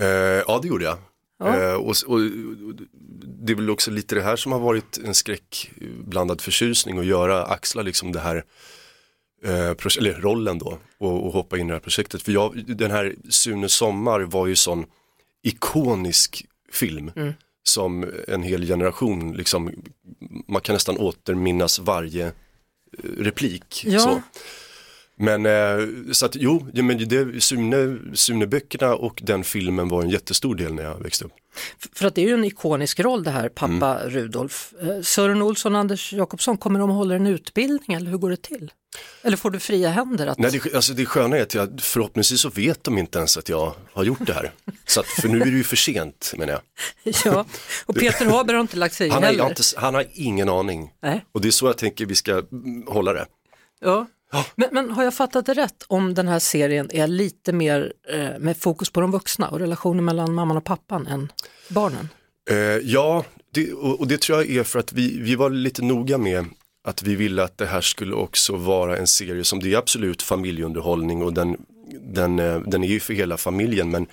Eh, 0.00 0.06
ja, 0.46 0.58
det 0.62 0.68
gjorde 0.68 0.84
jag. 0.84 0.98
Ja. 1.38 1.56
Eh, 1.56 1.74
och, 1.74 1.94
och, 2.06 2.20
det 3.42 3.52
är 3.52 3.56
väl 3.56 3.70
också 3.70 3.90
lite 3.90 4.14
det 4.14 4.22
här 4.22 4.36
som 4.36 4.52
har 4.52 4.58
varit 4.58 4.98
en 4.98 5.14
skräckblandad 5.14 6.40
förtjusning 6.40 6.98
att 6.98 7.06
göra, 7.06 7.44
axla 7.44 7.82
liksom 7.82 8.12
det 8.12 8.20
här 8.20 8.44
eh, 9.44 9.70
eller 9.98 10.20
rollen 10.20 10.58
då 10.58 10.78
och, 10.98 11.26
och 11.26 11.32
hoppa 11.32 11.58
in 11.58 11.66
i 11.66 11.68
det 11.68 11.74
här 11.74 11.80
projektet. 11.80 12.22
För 12.22 12.32
jag, 12.32 12.76
den 12.76 12.90
här 12.90 13.14
Sune 13.28 13.68
Sommar 13.68 14.20
var 14.20 14.46
ju 14.46 14.56
sån 14.56 14.84
ikonisk 15.42 16.46
film 16.72 17.12
Mm. 17.16 17.32
som 17.62 18.10
en 18.28 18.42
hel 18.42 18.66
generation, 18.66 19.32
liksom, 19.32 19.72
man 20.48 20.60
kan 20.60 20.72
nästan 20.72 20.96
återminnas 20.98 21.78
varje 21.78 22.26
eh, 22.26 22.32
replik. 23.18 23.84
Ja. 23.86 24.00
Så. 24.00 24.22
Men 25.20 25.46
eh, 25.46 25.86
så 26.12 26.26
att 26.26 26.36
jo, 26.36 26.66
men 26.74 27.08
det, 27.08 27.42
Sune, 27.42 27.98
Sune-böckerna 28.14 28.94
och 28.94 29.20
den 29.22 29.44
filmen 29.44 29.88
var 29.88 30.02
en 30.02 30.10
jättestor 30.10 30.54
del 30.54 30.74
när 30.74 30.82
jag 30.82 31.02
växte 31.02 31.24
upp. 31.24 31.32
För 31.92 32.06
att 32.06 32.14
det 32.14 32.20
är 32.22 32.26
ju 32.26 32.34
en 32.34 32.44
ikonisk 32.44 33.00
roll 33.00 33.24
det 33.24 33.30
här, 33.30 33.48
pappa 33.48 34.00
Mm. 34.00 34.10
Rudolf. 34.10 34.74
Eh, 34.82 35.02
Sören 35.02 35.42
Olsson 35.42 35.74
och 35.74 35.80
Anders 35.80 36.12
Jakobsson, 36.12 36.56
kommer 36.56 36.80
de 36.80 36.90
att 36.90 36.96
hålla 36.96 37.14
en 37.14 37.26
utbildning 37.26 37.96
eller 37.96 38.10
hur 38.10 38.18
går 38.18 38.30
det 38.30 38.42
till? 38.42 38.72
Eller 39.22 39.36
får 39.36 39.50
du 39.50 39.58
fria 39.58 39.90
händer? 39.90 40.26
Att... 40.26 40.38
Nej, 40.38 40.50
det, 40.50 40.74
alltså 40.74 40.92
det 40.92 41.06
sköna 41.06 41.36
är 41.36 41.42
att 41.42 41.54
jag, 41.54 41.80
förhoppningsvis 41.80 42.40
så 42.40 42.48
vet 42.48 42.84
de 42.84 42.98
inte 42.98 43.18
ens 43.18 43.36
att 43.36 43.48
jag 43.48 43.74
har 43.92 44.04
gjort 44.04 44.26
det 44.26 44.32
här. 44.32 44.52
Så 44.86 45.00
att, 45.00 45.06
för 45.06 45.28
nu 45.28 45.40
är 45.40 45.44
det 45.44 45.50
ju 45.50 45.64
för 45.64 45.76
sent 45.76 46.34
menar 46.36 46.52
jag. 46.52 46.60
Ja, 47.24 47.44
och 47.86 47.94
Peter 47.94 48.26
Haber 48.26 48.54
har 48.54 48.60
inte 48.60 48.76
lagt 48.76 48.94
sig 48.94 49.06
i 49.06 49.10
Han 49.10 49.22
har, 49.22 49.30
heller. 49.30 49.48
inte, 49.48 49.62
han 49.76 49.94
har 49.94 50.06
ingen 50.12 50.48
aning. 50.48 50.92
Nej. 51.02 51.24
Och 51.32 51.40
det 51.40 51.48
är 51.48 51.52
så 51.52 51.66
jag 51.66 51.78
tänker 51.78 52.06
vi 52.06 52.14
ska 52.14 52.32
mm, 52.32 52.84
hålla 52.86 53.12
det. 53.12 53.26
Ja. 53.80 54.06
Men, 54.54 54.68
men 54.72 54.90
har 54.90 55.04
jag 55.04 55.14
fattat 55.14 55.46
det 55.46 55.54
rätt 55.54 55.84
om 55.88 56.14
den 56.14 56.28
här 56.28 56.38
serien 56.38 56.90
är 56.92 57.06
lite 57.06 57.52
mer 57.52 57.92
eh, 58.08 58.38
med 58.38 58.56
fokus 58.56 58.90
på 58.90 59.00
de 59.00 59.10
vuxna 59.10 59.48
och 59.48 59.58
relationen 59.58 60.04
mellan 60.04 60.34
mamman 60.34 60.56
och 60.56 60.64
pappan 60.64 61.06
än 61.06 61.32
barnen? 61.68 62.08
Eh, 62.50 62.56
ja, 62.82 63.24
det, 63.50 63.72
och, 63.72 64.00
och 64.00 64.06
det 64.06 64.20
tror 64.20 64.38
jag 64.38 64.50
är 64.50 64.64
för 64.64 64.78
att 64.78 64.92
vi, 64.92 65.20
vi 65.20 65.34
var 65.34 65.50
lite 65.50 65.82
noga 65.82 66.18
med 66.18 66.44
att 66.84 67.02
vi 67.02 67.16
ville 67.16 67.44
att 67.44 67.58
det 67.58 67.66
här 67.66 67.80
skulle 67.80 68.14
också 68.14 68.56
vara 68.56 68.98
en 68.98 69.06
serie 69.06 69.44
som 69.44 69.60
det 69.60 69.72
är 69.72 69.78
absolut 69.78 70.22
familjeunderhållning 70.22 71.22
och 71.22 71.32
den, 71.32 71.56
den, 72.00 72.38
eh, 72.38 72.60
den 72.60 72.84
är 72.84 72.88
ju 72.88 73.00
för 73.00 73.14
hela 73.14 73.36
familjen 73.36 73.90
men, 73.90 74.06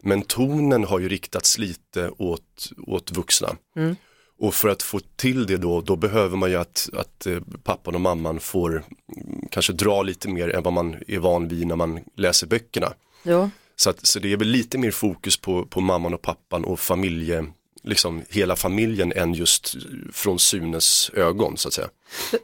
men 0.00 0.22
tonen 0.22 0.84
har 0.84 0.98
ju 0.98 1.08
riktats 1.08 1.58
lite 1.58 2.10
åt, 2.18 2.72
åt 2.86 3.16
vuxna. 3.16 3.56
Mm. 3.76 3.96
Och 4.44 4.54
för 4.54 4.68
att 4.68 4.82
få 4.82 5.00
till 5.16 5.46
det 5.46 5.56
då, 5.56 5.80
då 5.80 5.96
behöver 5.96 6.36
man 6.36 6.50
ju 6.50 6.56
att, 6.56 6.88
att 6.92 7.26
eh, 7.26 7.38
pappan 7.62 7.94
och 7.94 8.00
mamman 8.00 8.40
får 8.40 8.70
mm, 8.70 9.48
kanske 9.50 9.72
dra 9.72 10.02
lite 10.02 10.28
mer 10.28 10.48
än 10.48 10.62
vad 10.62 10.72
man 10.72 10.96
är 11.08 11.18
van 11.18 11.48
vid 11.48 11.66
när 11.66 11.76
man 11.76 12.00
läser 12.16 12.46
böckerna. 12.46 12.92
Ja. 13.22 13.50
Så, 13.76 13.90
att, 13.90 14.06
så 14.06 14.18
det 14.18 14.32
är 14.32 14.36
väl 14.36 14.48
lite 14.48 14.78
mer 14.78 14.90
fokus 14.90 15.36
på, 15.36 15.66
på 15.66 15.80
mamman 15.80 16.14
och 16.14 16.22
pappan 16.22 16.64
och 16.64 16.80
familje, 16.80 17.46
liksom 17.82 18.22
hela 18.28 18.56
familjen 18.56 19.12
än 19.12 19.34
just 19.34 19.76
från 20.12 20.38
Sunes 20.38 21.10
ögon 21.14 21.56
så 21.56 21.68
att 21.68 21.74
säga. 21.74 21.88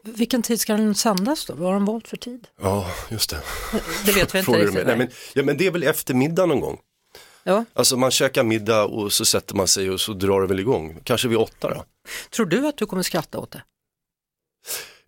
Vilken 0.03 0.43
tid 0.43 0.61
ska 0.61 0.73
den 0.73 0.95
sändas 0.95 1.47
då? 1.47 1.55
Vad 1.55 1.67
har 1.67 1.75
de 1.75 1.85
valt 1.85 2.09
för 2.09 2.17
tid? 2.17 2.47
Ja, 2.63 2.91
just 3.11 3.31
det. 3.31 3.43
Det 4.07 4.13
vet 4.13 4.35
vi 4.35 4.39
inte 4.39 4.53
riktigt. 4.53 4.87
Nej, 4.87 4.97
men, 4.97 5.09
ja, 5.35 5.43
men 5.43 5.57
det 5.57 5.67
är 5.67 5.71
väl 5.71 5.83
eftermiddag 5.83 6.47
någon 6.47 6.61
gång. 6.61 6.79
Ja. 7.45 7.65
Alltså 7.75 7.97
man 7.97 8.11
käkar 8.11 8.45
middag 8.45 8.85
och 8.85 9.13
så 9.13 9.25
sätter 9.25 9.55
man 9.55 9.69
sig 9.69 9.91
och 9.91 10.01
så 10.01 10.13
drar 10.13 10.41
det 10.41 10.47
väl 10.47 10.61
igång. 10.61 10.99
Kanske 11.05 11.29
vid 11.29 11.39
åtta 11.39 11.75
då. 11.75 11.85
Tror 12.31 12.47
du 12.47 12.67
att 12.69 12.77
du 12.77 12.87
kommer 12.87 13.03
skratta 13.03 13.39
åt 13.39 13.51
det? 13.51 13.63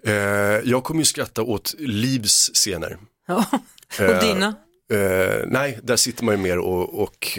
Eh, 0.05 0.13
jag 0.71 0.85
kommer 0.85 1.01
ju 1.01 1.05
skratta 1.05 1.43
åt 1.43 1.75
Livs 1.79 2.51
scener. 2.55 2.99
Ja. 3.27 3.45
Och 3.99 4.01
Eh, 4.01 4.21
dina? 4.21 4.55
Eh, 4.93 5.45
nej, 5.47 5.79
där 5.83 5.97
sitter 5.97 6.25
man 6.25 6.35
ju 6.35 6.41
mer 6.43 6.59
och, 6.59 7.03
och 7.03 7.39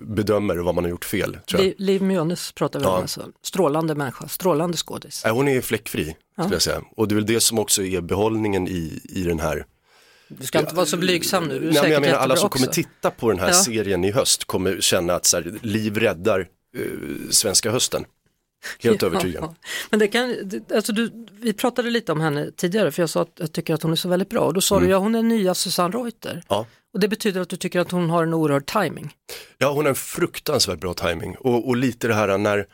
bedömer 0.00 0.56
vad 0.56 0.74
man 0.74 0.84
har 0.84 0.90
gjort 0.90 1.04
fel. 1.04 1.38
Liv, 1.52 1.74
Liv 1.78 2.02
Mjönes 2.02 2.52
pratar 2.52 2.80
vi 2.80 2.86
om 2.86 2.92
Ja. 2.92 2.98
alltså. 3.00 3.26
Strålande 3.42 3.94
människa, 3.94 4.28
strålande 4.28 4.76
skådis. 4.76 5.24
Hon 5.24 5.48
är 5.48 5.60
fläckfri, 5.60 6.16
skulle 6.40 6.54
jag 6.54 6.62
säga. 6.62 6.82
Och 6.96 7.08
det 7.08 7.12
är 7.12 7.16
väl 7.16 7.26
det 7.26 7.40
som 7.40 7.58
också 7.58 7.82
är 7.82 8.00
behållningen 8.00 8.68
i, 8.68 9.00
i 9.04 9.22
den 9.22 9.40
här. 9.40 9.66
Du 10.28 10.46
ska 10.46 10.58
inte 10.60 10.74
vara 10.74 10.86
så 10.86 10.96
blygsam 10.96 11.44
nu, 11.44 11.58
du 11.58 11.68
är 11.68 11.72
Nej, 11.72 11.82
men 11.82 11.92
jag 11.92 12.00
menar, 12.02 12.18
alla 12.18 12.36
som 12.36 12.48
kommer 12.50 12.66
titta 12.66 13.10
på 13.10 13.30
den 13.30 13.38
här 13.40 13.48
Ja. 13.48 13.54
serien 13.54 14.04
i 14.04 14.10
höst 14.10 14.44
kommer 14.44 14.80
känna 14.80 15.14
att 15.14 15.24
så 15.26 15.36
här, 15.36 15.54
Liv 15.62 15.96
räddar 15.98 16.40
eh, 16.76 16.82
svenska 17.30 17.70
hösten. 17.70 18.04
Helt 18.80 19.02
övertygad. 19.08 19.42
Ja, 19.44 19.54
Men 19.90 19.98
det 20.00 20.08
kan, 20.08 20.34
alltså 20.74 20.92
du, 20.92 21.26
vi 21.32 21.52
pratade 21.52 21.90
lite 21.90 22.12
om 22.12 22.20
henne 22.20 22.50
tidigare 22.56 22.90
för 22.92 23.02
jag 23.02 23.10
sa 23.10 23.22
att 23.22 23.32
jag 23.38 23.52
tycker 23.52 23.74
att 23.74 23.82
hon 23.82 23.92
är 23.92 23.96
så 23.96 24.08
väldigt 24.08 24.28
bra 24.30 24.40
och 24.40 24.54
då 24.54 24.60
sa 24.60 24.76
Mm. 24.76 24.86
du 24.86 24.92
ja 24.92 24.98
hon 24.98 25.14
är 25.14 25.22
nya 25.22 25.54
Susanne 25.54 25.96
Reuter. 25.98 26.42
Ja. 26.48 26.66
Och 26.94 27.00
det 27.00 27.08
betyder 27.08 27.40
att 27.40 27.48
du 27.48 27.56
tycker 27.56 27.80
att 27.80 27.90
hon 27.90 28.10
har 28.10 28.22
en 28.22 28.34
oerhörd 28.34 28.66
timing. 28.66 29.12
Ja, 29.58 29.72
hon 29.72 29.84
har 29.84 29.88
en 29.90 29.94
fruktansvärt 29.94 30.78
bra 30.80 30.94
timing 30.94 31.36
och, 31.40 31.68
och 31.68 31.76
lite 31.76 32.08
det 32.08 32.14
här 32.14 32.38
när, 32.38 32.66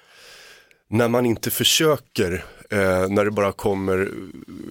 när 0.91 1.09
man 1.09 1.27
inte 1.27 1.51
försöker, 1.51 2.45
eh, 2.71 3.09
när 3.09 3.25
det 3.25 3.31
bara 3.31 3.53
kommer 3.53 4.11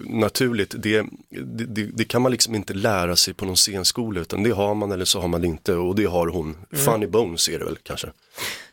naturligt, 0.06 0.76
det, 0.78 1.06
det, 1.30 1.86
det, 1.86 2.04
kan 2.06 2.22
man 2.22 2.32
liksom 2.32 2.56
inte 2.56 2.74
lära 2.74 3.16
sig 3.16 3.34
på 3.34 3.46
någon 3.46 3.56
scenskola 3.56 4.22
utan 4.22 4.44
det 4.44 4.50
har 4.52 4.76
man 4.76 4.92
eller 4.92 5.06
så 5.06 5.22
har 5.22 5.28
man 5.28 5.42
det 5.42 5.48
inte 5.48 5.74
och 5.76 5.96
det 5.96 6.06
har 6.06 6.28
hon. 6.28 6.58
Funny 6.72 7.08
Bones 7.08 7.50
är 7.50 7.60
det 7.60 7.66
väl 7.66 7.78
kanske. 7.84 8.08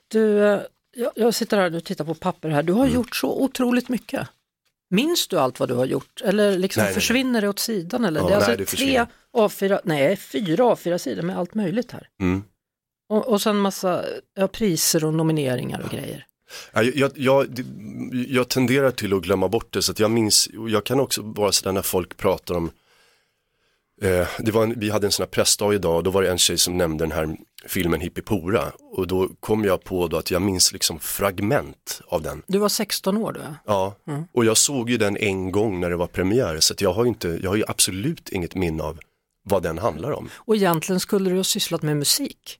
Du, 0.09 0.44
eh, 0.44 0.61
Jag, 0.96 1.12
jag 1.16 1.35
sitter 1.35 1.57
här 1.57 1.74
och 1.76 1.85
tittar 1.85 2.05
på 2.05 2.14
papper 2.14 2.48
här. 2.48 2.62
Du 2.62 2.72
har 2.72 2.83
Mm. 2.85 2.94
gjort 2.94 3.16
så 3.16 3.42
otroligt 3.42 3.88
mycket. 3.88 4.29
Minns 4.90 5.29
du 5.29 5.38
allt 5.38 5.61
vad 5.61 5.68
du 5.68 5.74
har 5.74 5.85
gjort? 5.85 6.20
Eller 6.24 6.59
liksom 6.59 6.81
Nej, 6.81 6.87
nej, 6.88 6.94
nej. 6.94 6.94
försvinner 6.94 7.40
det 7.40 7.48
åt 7.48 7.59
sidan? 7.59 8.05
Eller? 8.05 8.20
Ja, 8.20 8.26
det 8.26 8.33
är 8.33 8.37
alltså 8.37 8.50
nej, 8.50 8.59
det 8.59 8.64
tre 8.64 8.76
försvinner. 8.76 9.07
A4, 9.33 9.81
nej 9.85 10.16
fyra 10.16 10.64
A4-sidor 10.74 11.22
med 11.22 11.38
allt 11.38 11.55
möjligt 11.55 11.92
här. 11.92 12.09
Mm. 12.20 12.42
Och, 13.09 13.29
och 13.29 13.42
sen 13.42 13.57
massa 13.57 14.05
ja, 14.35 14.48
priser 14.48 15.05
och 15.05 15.14
nomineringar 15.14 15.81
och 15.81 15.90
grejer. 15.90 16.07
Ja, 16.09 16.22
Jag, 16.22 16.29
jag, 16.72 17.10
jag, 17.14 17.46
jag 18.12 18.48
tenderar 18.48 18.90
till 18.90 19.14
att 19.14 19.22
glömma 19.22 19.48
bort 19.48 19.72
det 19.72 19.82
så 19.82 19.92
att 19.92 19.98
jag 19.98 20.10
minns, 20.10 20.48
jag 20.68 20.84
kan 20.84 21.00
också 21.00 21.22
vara 21.22 21.52
sådär 21.52 21.72
när 21.72 21.82
folk 21.82 22.16
pratar 22.16 22.54
om 22.54 22.70
eh, 24.02 24.28
det 24.38 24.50
var 24.52 24.62
en, 24.62 24.80
vi 24.80 24.90
hade 24.90 25.06
en 25.06 25.12
sån 25.12 25.24
här 25.24 25.30
pressdag 25.30 25.74
idag 25.74 25.96
och 25.96 26.02
då 26.02 26.10
var 26.10 26.22
det 26.22 26.30
en 26.30 26.38
tjej 26.38 26.58
som 26.58 26.78
nämnde 26.78 27.04
den 27.04 27.12
här 27.12 27.36
filmen 27.66 28.00
Hippipora 28.00 28.72
och 28.96 29.06
då 29.06 29.28
kom 29.40 29.64
jag 29.64 29.84
på 29.84 30.08
då 30.08 30.16
att 30.16 30.30
jag 30.30 30.42
minns 30.42 30.72
liksom 30.72 30.98
fragment 30.98 32.00
av 32.06 32.22
den. 32.22 32.42
Du 32.46 32.58
var 32.58 32.68
16 32.68 33.16
år 33.16 33.32
då? 33.32 33.40
ja. 33.66 33.94
Ja, 34.04 34.24
och 34.32 34.44
jag 34.44 34.56
såg 34.56 34.90
ju 34.90 34.96
den 34.96 35.16
en 35.16 35.52
gång 35.52 35.80
när 35.80 35.90
det 35.90 35.96
var 35.96 36.06
premiär 36.06 36.60
så 36.60 36.72
att 36.72 36.80
jag 36.80 36.92
har 36.92 37.06
inte, 37.06 37.38
jag 37.42 37.50
har 37.50 37.56
ju 37.56 37.64
absolut 37.68 38.28
inget 38.28 38.54
minne 38.54 38.82
av 38.82 38.98
vad 39.42 39.62
den 39.62 39.78
handlar 39.78 40.12
om. 40.12 40.30
Och 40.34 40.56
egentligen 40.56 41.00
skulle 41.00 41.30
du 41.30 41.36
ha 41.36 41.44
sysslat 41.44 41.82
med 41.82 41.96
musik. 41.96 42.58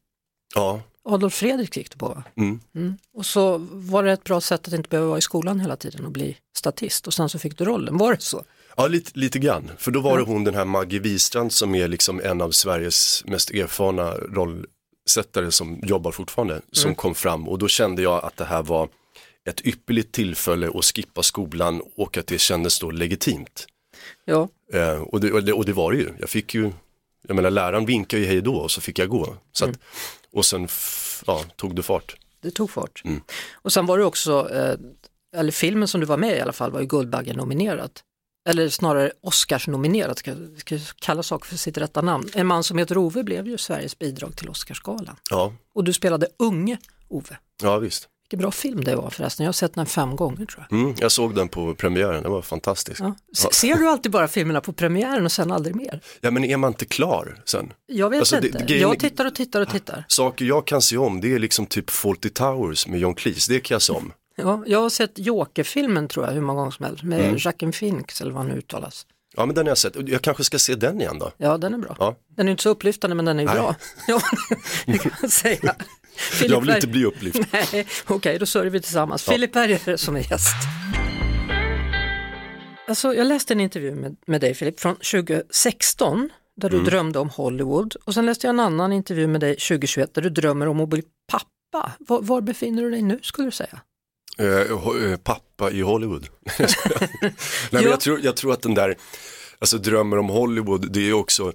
Ja, 0.55 0.81
Adolf 1.05 1.35
Fredrik 1.35 1.77
gick 1.77 1.91
du 1.91 1.99
på 1.99 2.23
mm. 2.37 2.61
Mm. 2.75 2.95
Och 3.15 3.27
så 3.27 3.59
var 3.71 4.03
det 4.05 4.13
ett 4.13 4.25
bra 4.25 4.41
sätt 4.41 4.69
att 4.69 4.75
inte 4.75 4.89
behöva 4.89 5.09
vara 5.09 5.19
i 5.19 5.23
skolan 5.23 5.61
hela 5.61 5.77
tiden 5.77 6.05
och 6.05 6.13
bli 6.13 6.37
statist 6.57 7.07
och 7.07 7.15
sen 7.15 7.29
så 7.29 7.39
fick 7.39 7.59
du 7.59 7.65
rollen, 7.65 7.99
var 7.99 8.13
det 8.15 8.23
så? 8.23 8.45
Ja, 8.77 8.87
lite, 8.87 9.11
lite 9.15 9.39
grann. 9.39 9.71
För 9.79 9.91
då 9.91 10.01
var 10.01 10.19
det 10.19 10.25
hon 10.25 10.45
den 10.45 10.55
här 10.55 10.65
Maggie 10.65 11.01
Wistrand 11.01 11.53
som 11.53 11.75
är 11.75 11.89
liksom 11.89 12.21
en 12.21 12.41
av 12.41 12.51
Sveriges 12.51 13.25
mest 13.27 13.51
erfarna 13.51 14.15
rollsättare 14.15 15.51
som 15.53 15.81
jobbar 15.83 16.13
fortfarande, 16.13 16.61
som 16.73 16.95
kom 16.95 17.15
fram 17.15 17.49
och 17.49 17.59
då 17.59 17.69
kände 17.69 18.03
jag 18.03 18.25
att 18.25 18.37
det 18.37 18.45
här 18.45 18.63
var 18.63 18.89
ett 19.49 19.67
ypperligt 19.67 20.13
tillfälle 20.13 20.71
att 20.75 20.85
skippa 20.85 21.23
skolan 21.23 21.83
och 21.97 22.19
att 22.19 22.27
det 22.27 22.39
kändes 22.39 22.79
då 22.79 22.91
legitimt. 22.91 23.67
Ja, 24.25 24.49
Eh, 24.73 25.01
och, 25.03 25.21
det, 25.21 25.33
och, 25.33 25.45
det, 25.45 25.53
och 25.53 25.65
det 25.65 25.73
var 25.73 25.93
det 25.93 25.99
ju. 25.99 26.09
Jag 26.19 26.29
fick 26.29 26.55
ju, 26.55 26.73
jag 27.27 27.37
menar 27.37 27.51
läraren 27.51 27.87
vinkade 27.87 28.23
ju 28.23 28.29
hej 28.29 28.41
då 28.41 28.55
och 28.55 28.71
så 28.71 28.81
fick 28.81 28.99
jag 28.99 29.09
gå. 29.09 29.37
Så 29.53 29.65
att, 29.65 29.79
Och 30.33 30.47
sen 30.47 30.69
ja, 31.27 31.45
tog 31.57 31.77
det 31.77 31.83
fart. 31.83 32.17
det 32.41 32.51
tog 32.51 32.71
fart. 32.71 33.03
Mm. 33.05 33.21
Och 33.53 33.73
sen 33.73 33.87
var 33.87 33.99
det 33.99 34.05
också, 34.05 34.51
eh, 34.55 34.75
eller 35.37 35.53
filmen 35.53 35.89
som 35.89 36.01
du 36.01 36.07
var 36.07 36.17
med 36.17 36.37
i 36.37 36.41
alla 36.41 36.53
fall 36.53 36.71
var 36.71 36.81
ju 36.81 36.87
Guldbaggen-nominerad. 36.87 38.01
Eller 38.49 38.69
snarare 38.69 39.13
Oscars-nominerad, 39.23 40.19
ska, 40.19 40.35
ska 40.57 40.79
kalla 41.01 41.23
saker 41.23 41.47
för 41.47 41.57
sitt 41.57 41.79
rätta 41.79 42.03
namn. 42.03 42.29
En 42.35 42.47
man 42.47 42.65
som 42.65 42.79
heter 42.79 42.99
Ove 42.99 43.23
blev 43.25 43.47
ju 43.49 43.59
Sveriges 43.59 43.99
bidrag 43.99 44.37
till 44.37 44.49
Oscarsgalan. 44.49 45.17
Ja, 45.31 45.53
Och 45.75 45.85
du 45.85 45.93
spelade 45.93 46.27
unge 46.39 46.79
Ove. 47.09 47.39
ja 47.63 47.79
visst. 47.79 48.09
Vilken 48.31 48.43
bra 48.43 48.51
film 48.51 48.85
det 48.85 48.97
var 48.97 49.11
förresten, 49.11 49.45
jag 49.45 49.49
har 49.49 49.53
sett 49.53 49.75
den 49.75 49.87
fem 49.87 50.17
gånger 50.17 50.47
tror 50.47 50.67
jag. 50.71 50.79
Mm, 50.81 50.95
jag 50.99 51.13
såg 51.13 51.35
den 51.35 51.49
på 51.49 51.75
premiären, 51.75 52.23
det 52.23 52.29
var 52.29 52.43
fantastiskt. 52.43 53.01
Ja. 53.01 53.15
Se- 53.37 53.49
Ser 53.53 53.75
du 53.77 53.89
alltid 53.89 54.13
bara 54.13 54.29
filmerna 54.29 54.61
på 54.61 54.73
premiären 54.73 55.25
och 55.25 55.33
sen 55.33 55.53
aldrig 55.53 55.75
mer? 55.77 56.01
Ja 56.21 56.31
men 56.31 56.45
är 56.45 56.57
man 56.57 56.71
inte 56.71 56.85
klar 56.85 57.43
sen? 57.45 57.73
Jag 57.87 58.11
vet 58.11 58.19
Alltså, 58.21 58.41
det- 58.41 58.47
inte, 58.47 58.65
grejen- 58.65 58.89
jag 58.89 58.99
tittar 58.99 59.25
och 59.25 59.35
tittar 59.35 59.61
och 59.61 59.69
tittar. 59.69 60.05
Saker 60.09 60.45
jag 60.45 60.67
kan 60.67 60.83
se 60.83 60.97
om 60.97 61.21
det 61.21 61.35
är 61.35 61.39
liksom 61.39 61.67
typ 61.67 61.91
Fawlty 61.91 62.29
Towers 62.29 62.87
med 62.87 63.01
John 63.01 63.15
Cleese, 63.15 63.49
det 63.49 63.61
kan 63.61 63.75
jag 63.75 63.83
se 63.83 63.93
om. 63.93 64.13
Ja, 64.37 64.63
jag 64.67 64.81
har 64.81 64.91
sett 64.91 65.19
Joker-filmen 65.19 66.09
tror 66.09 66.27
jag 66.27 66.33
hur 66.33 66.41
många 66.41 66.59
gånger 66.59 66.71
som 66.71 66.85
helst 66.87 67.03
med 67.03 67.21
Mm. 67.21 67.37
Jacqueline 67.39 67.73
Phoenix 67.73 68.21
eller 68.21 68.33
vad 68.33 68.43
han 68.43 68.53
uttalas. 68.53 69.07
Ja 69.37 69.47
men 69.47 69.55
den 69.55 69.67
har 69.67 69.71
jag 69.71 69.79
sett, 69.79 70.09
jag 70.09 70.23
kanske 70.23 70.45
ska 70.45 70.59
se 70.59 70.75
den 70.75 71.01
igen 71.01 71.19
då. 71.19 71.33
Ja, 71.37 71.59
den 71.59 71.75
är 71.75 71.79
bra. 71.79 71.97
Ja. 71.99 72.17
Den 72.37 72.47
är 72.49 72.51
inte 72.51 72.63
så 72.63 72.69
upplyftande 72.71 73.17
men 73.17 73.25
den 73.25 73.39
är 73.39 73.43
ju 73.43 73.47
Nej. 73.49 73.57
bra. 73.57 73.75
Ja, 74.09 74.21
det 74.87 74.99
kan 74.99 75.13
man 75.23 75.31
säga. 75.31 75.75
Filip 76.17 76.51
Jag 76.53 76.61
vill 76.61 76.71
inte 76.71 76.87
bli 76.87 77.05
upplyft. 77.05 77.39
Nej, 77.53 77.87
okej 78.07 78.39
då 78.39 78.47
sörjer 78.47 78.71
vi 78.71 78.81
tillsammans. 78.81 79.27
Ja. 79.27 79.33
Filip 79.33 79.53
Berger 79.53 79.97
som 79.97 80.17
är 80.17 80.21
gäst. 80.31 80.55
Alltså, 82.89 83.15
jag 83.15 83.27
läste 83.27 83.55
en 83.55 83.61
intervju 83.61 83.95
med, 83.95 84.17
med 84.27 84.41
dig 84.41 84.55
Filip 84.55 84.81
från 84.81 84.97
2016 84.97 86.31
där 86.57 86.71
du 86.71 86.77
Mm. 86.77 86.89
drömde 86.89 87.19
om 87.19 87.29
Hollywood 87.29 87.95
och 88.05 88.15
sen 88.15 88.27
läste 88.27 88.47
jag 88.47 88.55
en 88.55 88.61
annan 88.61 88.93
intervju 88.93 89.27
med 89.27 89.41
dig 89.41 89.57
2021 89.57 90.15
där 90.15 90.23
du 90.23 90.31
drömmer 90.31 90.69
om 90.69 90.81
att 90.81 90.89
bli 90.89 91.03
pappa. 91.33 91.93
Var, 91.99 92.23
var 92.23 92.41
befinner 92.41 92.83
du 92.83 92.91
dig 92.91 93.03
nu 93.03 93.19
skulle 93.23 93.47
du 93.49 93.53
säga? 93.53 93.81
Eh, 94.39 94.47
eh, 94.47 95.17
pappa 95.25 95.71
i 95.71 95.81
Hollywood. 95.81 96.29
Nej, 96.59 97.33
men 97.71 97.83
Ja. 97.83 97.89
jag, 97.89 98.01
tror, 98.01 98.21
jag 98.23 98.37
tror 98.37 98.53
att 98.53 98.63
den 98.63 98.75
där, 98.75 98.97
alltså 99.59 99.79
drömmer 99.79 100.19
om 100.19 100.29
Hollywood, 100.29 100.93
det 100.93 101.09
är 101.09 101.13
också, 101.13 101.53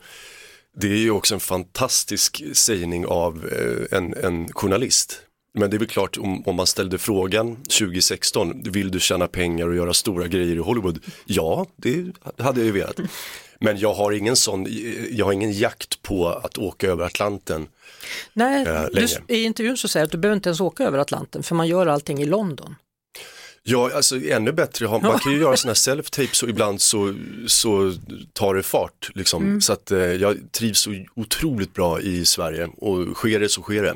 det 0.78 0.88
är 0.88 0.98
ju 0.98 1.12
också 1.12 1.34
en 1.34 1.40
fantastisk 1.40 2.44
sägning 2.54 3.06
av 3.06 3.46
eh, 3.52 3.98
en, 3.98 4.14
en 4.14 4.54
journalist. 4.54 5.22
Men 5.58 5.70
det 5.70 5.78
är 5.78 5.80
väl 5.80 5.88
klart 5.88 6.18
om, 6.18 6.44
om 6.48 6.56
man 6.56 6.68
ställde 6.68 6.98
frågan 6.98 7.56
2016, 7.56 8.64
vill 8.66 8.92
du 8.92 9.00
tjäna 9.00 9.28
pengar 9.28 9.68
och 9.68 9.76
göra 9.76 9.94
stora 9.94 10.28
grejer 10.28 10.56
i 10.56 10.60
Hollywood? 10.60 11.00
Ja, 11.26 11.66
det 11.76 12.06
hade 12.40 12.60
jag 12.60 12.66
ju 12.66 12.72
velat. 12.72 13.00
Men 13.60 13.78
jag 13.78 13.94
har 13.94 14.12
ingen 14.12 14.36
sån, 14.36 14.68
jag 15.12 15.26
har 15.26 15.34
ingen 15.34 15.52
jakt 15.52 16.02
på 16.02 16.28
att 16.28 16.58
åka 16.58 16.88
över 16.88 17.06
Atlanten. 17.06 17.68
Nej, 18.34 18.66
Eh, 18.68 18.86
du, 18.94 19.08
i 19.36 19.44
intervjun 19.44 19.78
så 19.78 19.88
säger 19.88 20.04
du 20.04 20.08
att 20.08 20.12
du 20.12 20.18
behöver 20.18 20.36
inte 20.36 20.50
ens 20.50 20.62
åka 20.62 20.84
över 20.84 20.98
Atlanten 20.98 21.44
för 21.44 21.56
man 21.56 21.68
gör 21.68 21.88
allting 21.88 22.22
i 22.22 22.26
London. 22.26 22.76
Ja, 23.68 23.92
alltså 23.96 24.26
ännu 24.26 24.52
bättre, 24.52 24.88
man 24.88 25.20
kan 25.20 25.32
ju 25.32 25.40
göra 25.40 25.58
sådana 25.58 25.72
här 25.72 25.96
self-tapes 25.96 26.44
och 26.44 26.50
ibland 26.50 26.82
så, 26.82 27.16
så 27.48 27.94
tar 28.34 28.56
det 28.56 28.64
fart. 28.64 29.12
Liksom. 29.14 29.44
Mm. 29.44 29.62
Så 29.62 29.74
att 29.74 29.92
eh, 29.92 30.00
jag 30.00 30.38
trivs 30.52 30.80
så 30.80 31.06
otroligt 31.16 31.74
bra 31.74 32.02
i 32.02 32.26
Sverige 32.26 32.70
och 32.78 33.16
sker 33.16 33.40
det 33.40 33.50
så 33.50 33.62
sker 33.62 33.84
det. 33.84 33.96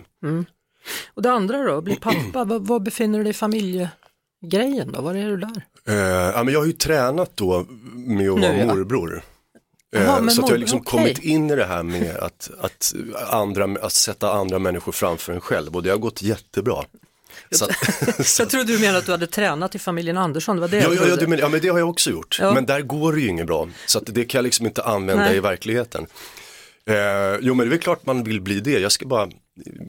Och 1.14 1.22
det 1.22 1.32
andra 1.32 1.64
då, 1.64 1.82
bli 1.82 1.96
pappa, 1.96 2.44
var, 2.44 2.60
var 2.60 2.80
befinner 2.80 3.18
du 3.18 3.24
dig 3.24 3.32
i 3.32 3.34
familjegrejen 3.34 4.92
då? 4.92 5.02
Var 5.02 5.16
är 5.16 5.30
du 5.30 5.38
där? 5.38 5.66
Eh, 5.88 5.96
ja, 6.36 6.44
men 6.44 6.54
jag 6.54 6.60
har 6.60 6.68
ju 6.68 6.74
tränat 6.74 7.32
då 7.38 7.66
med 7.94 8.30
att 8.30 8.40
Nu, 8.40 8.48
vara 8.48 8.58
ja. 8.58 8.66
morbror. 8.66 9.12
Jaha, 9.12 9.24
Eh, 9.96 10.22
men 10.22 10.32
så 10.32 10.42
att 10.42 10.50
jag 10.50 10.54
har 10.54 10.60
liksom 10.60 10.80
okej. 10.80 10.92
kommit 10.92 11.20
in 11.20 11.50
i 11.50 11.56
det 11.56 11.66
här 11.66 11.84
med 11.84 12.16
att, 12.18 12.52
att, 12.62 12.94
andra, 13.30 13.78
att 13.82 13.94
sätta 13.94 14.32
andra 14.32 14.60
människor 14.60 14.92
framför 14.92 15.34
en 15.34 15.42
själv 15.42 15.76
och 15.76 15.84
det 15.84 15.90
har 15.90 15.98
gått 15.98 16.22
jättebra. 16.22 16.84
Så, 17.52 17.66
att- 17.66 18.26
så, 18.26 18.42
Jag 18.42 18.50
trodde 18.50 18.74
du 18.74 18.80
menade 18.80 18.98
att 18.98 19.06
du 19.06 19.12
hade 19.12 19.28
tränat 19.28 19.76
i 19.76 19.80
familjen 19.80 20.18
Andersson, 20.18 20.56
det 20.56 20.62
var 20.62 20.68
det 20.68 20.78
Ja, 20.78 20.94
ja, 20.94 21.08
ja, 21.08 21.16
du 21.16 21.28
men, 21.28 21.40
ja, 21.40 21.50
men 21.50 21.62
det 21.62 21.68
har 21.70 21.80
jag 21.80 21.90
också 21.90 22.10
gjort. 22.10 22.38
Ja. 22.42 22.54
Men 22.54 22.66
där 22.66 22.82
går 22.82 23.14
det 23.14 23.22
ju 23.22 23.28
inget 23.28 23.48
bra. 23.48 23.70
Så 23.86 23.98
att 23.98 24.04
det 24.08 24.26
kan 24.26 24.40
jag 24.40 24.44
liksom 24.44 24.66
inte 24.66 24.84
använda 24.84 25.24
Nej. 25.24 25.38
i 25.38 25.40
verkligheten. 25.40 26.06
Eh, 26.86 26.96
jo, 27.42 27.54
men 27.54 27.70
det 27.70 27.76
är 27.76 27.80
klart 27.80 28.06
man 28.06 28.24
vill 28.24 28.42
bli 28.42 28.60
det. 28.60 28.80
Jag 28.80 28.92
ska 28.92 29.06
bara, 29.06 29.30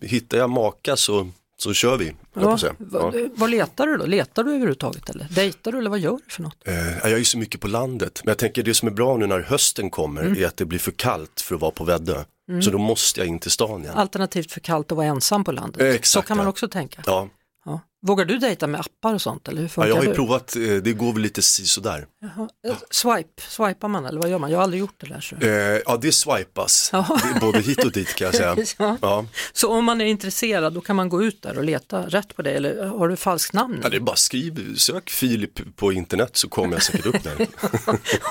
hittar 0.02 0.38
jag 0.38 0.50
maka 0.50 0.96
så, 0.96 1.30
så 1.62 1.72
kör 1.74 1.96
vi. 1.96 2.12
Ja, 2.34 2.58
Ja. 2.92 3.12
vad 3.34 3.50
letar 3.50 3.86
du 3.86 3.96
då? 3.96 4.06
Letar 4.06 4.44
du 4.44 4.50
överhuvudtaget 4.50 5.10
eller? 5.10 5.26
Dejtar 5.30 5.72
du 5.72 5.78
eller 5.78 5.90
vad 5.90 5.98
gör 5.98 6.18
du 6.26 6.32
för 6.34 6.42
något? 6.42 6.56
Eh, 6.64 6.74
jag 6.98 7.10
är 7.12 7.16
ju 7.18 7.24
så 7.24 7.38
mycket 7.38 7.60
på 7.60 7.68
landet. 7.68 8.20
Men 8.24 8.30
jag 8.30 8.38
tänker 8.38 8.62
det 8.62 8.74
som 8.74 8.88
är 8.88 8.92
bra 8.92 9.16
nu 9.16 9.26
när 9.26 9.40
hösten 9.40 9.90
kommer 9.90 10.22
Mm. 10.22 10.42
är 10.42 10.46
att 10.46 10.56
det 10.56 10.64
blir 10.64 10.78
för 10.78 10.90
kallt 10.92 11.40
för 11.40 11.54
att 11.54 11.60
vara 11.60 11.70
på 11.70 11.84
Väddö. 11.84 12.24
Så 12.62 12.70
då 12.70 12.78
måste 12.78 13.20
jag 13.20 13.26
in 13.26 13.38
till 13.38 13.50
stan 13.50 13.82
igen. 13.82 13.94
Alternativt 13.96 14.52
för 14.52 14.60
kallt 14.60 14.92
att 14.92 14.96
vara 14.96 15.06
ensam 15.06 15.44
på 15.44 15.52
landet. 15.52 15.82
Eh, 15.82 15.88
exakt, 15.88 16.06
så 16.06 16.22
kan 16.22 16.36
man 16.36 16.46
också 16.46 16.68
tänka. 16.68 17.02
Ja. 17.06 17.28
Ja. 17.70 17.80
Vågar 18.02 18.24
du 18.24 18.38
dejta 18.38 18.66
med 18.66 18.80
appar 18.80 19.14
och 19.14 19.22
sånt 19.22 19.48
eller 19.48 19.62
hur 19.62 19.70
ja, 19.76 19.86
jag 19.86 19.96
har 19.96 20.02
ju 20.02 20.08
det? 20.08 20.14
provat, 20.14 20.56
eh, 20.56 20.62
det 20.62 20.92
går 20.92 21.12
väl 21.12 21.22
lite 21.22 21.42
sådär. 21.42 22.06
Jaha. 22.20 22.48
Eh, 22.66 22.76
Swipe, 22.90 23.42
swipar 23.48 23.88
man 23.88 24.06
eller 24.06 24.20
vad 24.20 24.30
gör 24.30 24.38
man? 24.38 24.50
Jag 24.50 24.58
har 24.58 24.62
aldrig 24.62 24.80
gjort 24.80 24.94
det 25.00 25.06
där. 25.06 25.20
Så. 25.20 25.36
Eh, 25.36 25.80
ja, 25.86 25.98
det 26.02 26.12
swipas. 26.12 26.90
Jaha. 26.92 27.20
Det 27.34 27.40
både 27.40 27.60
hit 27.60 27.84
och 27.84 27.92
dit 27.92 28.14
kan 28.14 28.24
jag 28.24 28.34
säga. 28.34 28.56
Ja. 28.78 28.98
Ja. 29.02 29.26
Så 29.52 29.72
om 29.72 29.84
man 29.84 30.00
är 30.00 30.04
intresserad 30.04 30.72
då 30.72 30.80
kan 30.80 30.96
man 30.96 31.08
gå 31.08 31.22
ut 31.22 31.42
där 31.42 31.58
och 31.58 31.64
leta 31.64 32.02
rätt 32.06 32.36
på 32.36 32.42
det 32.42 32.50
eller 32.50 32.86
har 32.86 33.08
du 33.08 33.16
falskt 33.16 33.52
namn? 33.52 33.80
Ja, 33.82 33.88
det 33.88 33.96
är 33.96 34.00
bara 34.00 34.16
skriv, 34.16 34.74
sök 34.76 35.10
Filip 35.10 35.76
på 35.76 35.92
internet 35.92 36.36
så 36.36 36.48
kommer 36.48 36.72
jag 36.72 36.82
säkert 36.82 37.06
upp 37.06 37.22
där. 37.22 37.46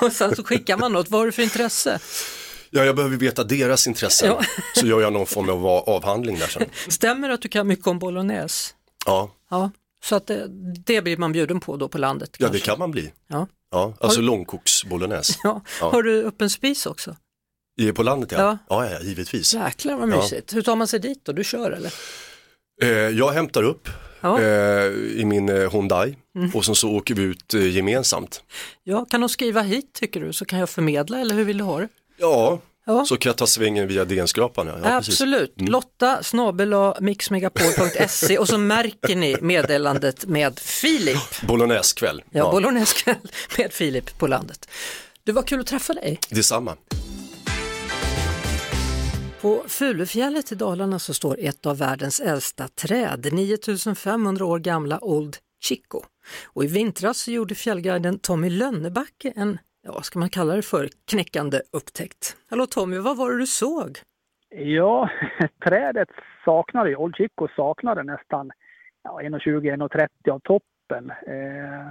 och 0.06 0.12
sen 0.12 0.36
så 0.36 0.44
skickar 0.44 0.76
man 0.76 0.92
något, 0.92 1.10
vad 1.10 1.20
har 1.20 1.26
du 1.26 1.32
för 1.32 1.42
intresse? 1.42 1.98
Ja, 2.70 2.84
jag 2.84 2.96
behöver 2.96 3.16
veta 3.16 3.44
deras 3.44 3.86
intressen. 3.86 4.28
Ja. 4.28 4.42
Så 4.74 4.86
gör 4.86 5.00
jag 5.00 5.12
någon 5.12 5.26
form 5.26 5.48
av 5.48 5.66
avhandling 5.66 6.38
där 6.38 6.46
sen. 6.46 6.62
Stämmer 6.88 7.28
det 7.28 7.34
att 7.34 7.42
du 7.42 7.48
kan 7.48 7.66
mycket 7.66 7.86
om 7.86 7.98
bolognese? 7.98 8.74
Ja, 9.06 9.30
Ja, 9.50 9.70
så 10.04 10.16
att 10.16 10.26
det, 10.26 10.46
det 10.86 11.02
blir 11.02 11.16
man 11.16 11.32
bjuden 11.32 11.60
på 11.60 11.76
då 11.76 11.88
på 11.88 11.98
landet? 11.98 12.36
ja 12.38 12.48
det 12.48 12.58
kan 12.58 12.78
man 12.78 12.90
bli. 12.90 13.12
Ja. 13.26 13.46
Ja, 13.70 13.94
alltså 14.00 14.20
långkoksbolognese. 14.20 15.38
Ja. 15.44 15.62
Ja. 15.80 15.90
Har 15.90 16.02
du 16.02 16.24
öppen 16.24 16.50
spis 16.50 16.86
också? 16.86 17.16
I- 17.80 17.92
På 17.92 18.02
landet 18.02 18.32
Ja. 18.32 18.38
ja. 18.38 18.58
Ja, 18.84 18.90
ja, 18.90 19.00
givetvis. 19.00 19.54
Jäklar 19.54 19.96
vad 19.96 20.10
Ja. 20.12 20.16
mysigt. 20.16 20.54
Hur 20.54 20.62
tar 20.62 20.76
man 20.76 20.88
sig 20.88 21.00
dit 21.00 21.24
då? 21.24 21.32
Du 21.32 21.44
kör 21.44 21.70
eller? 21.70 21.92
Eh, 22.82 22.88
jag 22.88 23.30
hämtar 23.32 23.62
upp 23.62 23.88
Ja. 24.20 24.38
Mm. 24.38 24.44
eh, 24.50 25.20
i 25.20 25.24
min 25.24 25.48
eh, 25.48 25.70
Hyundai 25.72 26.16
och 26.54 26.64
sen 26.64 26.74
så 26.74 26.90
åker 26.90 27.14
vi 27.14 27.22
ut 27.22 27.54
eh, 27.54 27.66
gemensamt. 27.76 28.42
ja, 28.82 29.04
kan 29.04 29.20
de 29.20 29.28
skriva 29.28 29.60
hit 29.62 29.92
tycker 29.92 30.20
du 30.20 30.32
så 30.32 30.44
kan 30.44 30.58
jag 30.58 30.70
förmedla 30.70 31.20
eller 31.20 31.34
hur 31.34 31.44
vill 31.44 31.58
du 31.58 31.64
ha 31.64 31.78
det? 31.80 31.88
Ja, 32.16 32.58
Ja. 32.90 33.04
så 33.04 33.16
kan 33.16 33.30
jag 33.30 33.36
ta 33.36 33.46
svängen 33.46 33.88
via 33.88 34.04
DN-skrapan. 34.04 34.66
Ja. 34.66 34.96
Absolut. 34.96 35.54
Lotta 35.56 36.22
snabel 36.22 36.74
mixmegapol.se 37.00 38.38
och 38.38 38.48
så 38.48 38.58
märker 38.58 39.16
ni 39.16 39.36
meddelandet 39.40 40.26
med 40.26 40.58
Filip. 40.58 41.42
Bolognese-kväll. 41.42 42.22
Ja, 42.30 42.38
ja. 42.38 42.50
Bolognese 42.50 43.16
med 43.58 43.72
Filip 43.72 44.18
på 44.18 44.26
landet. 44.26 44.68
Det 45.24 45.32
var 45.32 45.42
kul 45.42 45.60
att 45.60 45.66
träffa 45.66 45.92
dig. 45.92 46.20
Detsamma. 46.28 46.76
På 49.40 49.64
Fulufjället 49.68 50.52
i 50.52 50.54
Dalarna 50.54 50.98
så 50.98 51.14
står 51.14 51.36
ett 51.40 51.66
av 51.66 51.78
världens 51.78 52.20
äldsta 52.20 52.68
träd, 52.68 53.28
9500 53.32 54.44
år 54.44 54.58
gamla 54.58 55.04
Old 55.04 55.36
Chico. 55.64 56.02
Och 56.44 56.64
i 56.64 56.66
vintras 56.66 57.18
så 57.18 57.30
gjorde 57.30 57.54
fjällguiden 57.54 58.18
Tommy 58.18 58.50
Lönnebacke 58.50 59.32
en, 59.36 59.58
ja, 59.82 60.02
ska 60.02 60.18
man 60.18 60.28
kalla 60.28 60.56
det 60.56 60.62
för, 60.62 60.88
knäckande 61.10 61.60
upptäckt. 61.72 62.36
Hallå 62.50 62.66
Tommy, 62.66 62.98
vad 62.98 63.16
var 63.16 63.30
det 63.30 63.38
du 63.38 63.46
såg? 63.46 63.98
Ja, 64.48 65.10
trädet 65.64 66.08
saknade, 66.44 66.96
Old 66.96 67.16
Chico 67.16 67.48
saknade 67.56 68.02
nästan 68.02 68.50
ja, 69.02 69.20
1,20-1,30 69.22 70.30
av 70.30 70.40
toppen. 70.40 71.10
Eh, 71.10 71.88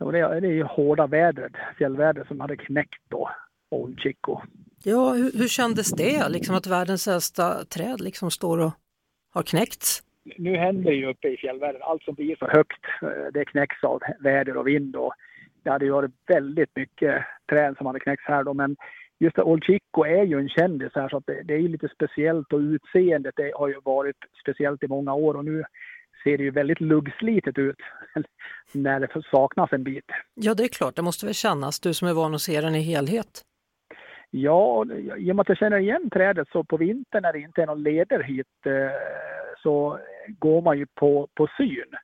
och 0.00 0.12
det, 0.12 0.40
det 0.40 0.46
är 0.46 0.52
ju 0.52 0.62
hårda 0.62 1.06
vädret, 1.06 1.52
fjällvädret 1.78 2.28
som 2.28 2.40
hade 2.40 2.56
knäckt 2.56 3.02
då 3.08 3.30
Old 3.70 4.00
Chico. 4.00 4.40
Ja, 4.84 5.12
hur, 5.12 5.38
hur 5.38 5.48
kändes 5.48 5.90
det, 5.90 6.28
liksom 6.28 6.54
att 6.54 6.66
världens 6.66 7.08
äldsta 7.08 7.64
träd 7.64 8.00
liksom 8.00 8.30
står 8.30 8.58
och 8.58 8.72
har 9.30 9.42
knäckts? 9.42 10.02
Nu 10.36 10.56
händer 10.56 10.92
ju 10.92 11.06
uppe 11.06 11.28
i 11.28 11.36
fjällvärlden, 11.36 11.82
allt 11.82 12.02
som 12.02 12.14
blir 12.14 12.36
för 12.36 12.48
högt, 12.48 12.84
eh, 13.02 13.32
det 13.32 13.44
knäcks 13.44 13.84
av 13.84 14.00
väder 14.20 14.56
och 14.56 14.66
vind 14.66 14.96
och 14.96 15.14
det 15.62 15.70
hade 15.70 15.84
ju 15.84 15.90
varit 15.90 16.10
väldigt 16.26 16.76
mycket 16.76 17.24
träd 17.50 17.74
som 17.76 17.86
hade 17.86 18.00
knäckts 18.00 18.26
här 18.26 18.44
då, 18.44 18.54
men 18.54 18.76
just 19.18 19.38
Old 19.38 19.64
Chico 19.64 20.04
är 20.04 20.22
ju 20.22 20.38
en 20.38 20.48
kändis 20.48 20.92
här 20.94 21.08
så 21.08 21.16
att 21.16 21.26
det, 21.26 21.42
det 21.42 21.54
är 21.54 21.58
ju 21.58 21.68
lite 21.68 21.88
speciellt 21.88 22.52
och 22.52 22.58
utseendet 22.58 23.34
det 23.36 23.52
har 23.54 23.68
ju 23.68 23.80
varit 23.84 24.16
speciellt 24.42 24.82
i 24.82 24.88
många 24.88 25.14
år 25.14 25.34
och 25.34 25.44
nu 25.44 25.64
ser 26.24 26.38
det 26.38 26.44
ju 26.44 26.50
väldigt 26.50 26.80
luggslitet 26.80 27.58
ut 27.58 27.76
när 28.72 29.00
det 29.00 29.08
saknas 29.30 29.72
en 29.72 29.84
bit. 29.84 30.04
Ja, 30.34 30.54
det 30.54 30.64
är 30.64 30.68
klart, 30.68 30.96
det 30.96 31.02
måste 31.02 31.26
väl 31.26 31.34
kännas, 31.34 31.80
du 31.80 31.94
som 31.94 32.08
är 32.08 32.14
van 32.14 32.34
att 32.34 32.40
se 32.40 32.60
den 32.60 32.74
i 32.74 32.80
helhet. 32.80 33.42
Ja, 34.30 34.84
i 35.16 35.32
och 35.32 35.36
med 35.36 35.40
att 35.40 35.48
jag 35.48 35.58
känner 35.58 35.78
igen 35.78 36.10
trädet 36.10 36.48
så 36.52 36.64
på 36.64 36.76
vintern 36.76 37.22
när 37.22 37.32
det 37.32 37.38
inte 37.38 37.62
är 37.62 37.66
någon 37.66 37.82
leder 37.82 38.22
hit 38.22 38.66
eh, 38.66 38.72
så 39.62 39.98
går 40.28 40.62
man 40.62 40.78
ju 40.78 40.86
på, 40.94 41.28
på 41.34 41.48
syn. 41.56 41.96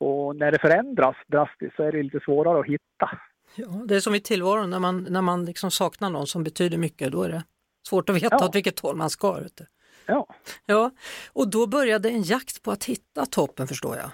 Och 0.00 0.36
när 0.36 0.52
det 0.52 0.58
förändras 0.58 1.16
drastiskt 1.26 1.76
så 1.76 1.82
är 1.82 1.92
det 1.92 2.02
lite 2.02 2.20
svårare 2.20 2.60
att 2.60 2.66
hitta. 2.66 3.10
Ja, 3.54 3.66
det 3.68 3.96
är 3.96 4.00
som 4.00 4.14
i 4.14 4.20
tillvaron 4.20 4.70
när 4.70 4.78
man, 4.78 5.06
när 5.10 5.22
man 5.22 5.44
liksom 5.44 5.70
saknar 5.70 6.10
någon 6.10 6.26
som 6.26 6.44
betyder 6.44 6.78
mycket, 6.78 7.12
då 7.12 7.22
är 7.22 7.28
det 7.28 7.42
svårt 7.88 8.08
att 8.08 8.16
veta 8.16 8.36
Ja. 8.40 8.46
åt 8.46 8.54
vilket 8.54 8.80
håll 8.80 8.96
man 8.96 9.10
ska. 9.10 9.32
Vet 9.32 9.56
du. 9.56 9.66
Ja. 10.06 10.26
ja, 10.66 10.90
och 11.32 11.50
då 11.50 11.66
började 11.66 12.08
en 12.10 12.22
jakt 12.22 12.62
på 12.62 12.70
att 12.70 12.84
hitta 12.84 13.26
toppen 13.26 13.66
förstår 13.66 13.96
jag. 13.96 14.10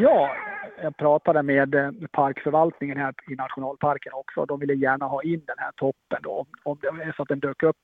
Ja, 0.00 0.36
jag 0.82 0.96
pratade 0.96 1.42
med 1.42 1.74
eh, 1.74 1.90
parkförvaltningen 2.12 2.96
här 2.96 3.14
i 3.30 3.34
nationalparken 3.34 4.12
också. 4.12 4.46
De 4.46 4.60
ville 4.60 4.74
gärna 4.74 5.06
ha 5.06 5.22
in 5.22 5.42
den 5.46 5.56
här 5.58 5.72
toppen 5.76 6.18
då, 6.22 6.46
om- 6.62 6.78
om 6.90 6.98
det 6.98 7.04
är 7.04 7.12
så 7.16 7.22
att 7.22 7.28
den 7.28 7.40
dök 7.40 7.62
upp. 7.62 7.76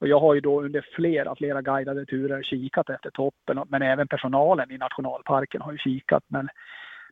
Och 0.00 0.08
jag 0.08 0.20
har 0.20 0.34
ju 0.34 0.40
då 0.40 0.62
under 0.62 0.86
flera, 0.96 1.36
flera 1.36 1.62
guidade 1.62 2.06
turer 2.06 2.42
kikat 2.42 2.90
efter 2.90 3.10
toppen, 3.10 3.62
men 3.68 3.82
även 3.82 4.08
personalen 4.08 4.70
i 4.70 4.78
nationalparken 4.78 5.60
har 5.60 5.72
ju 5.72 5.78
kikat. 5.78 6.24
Men 6.28 6.48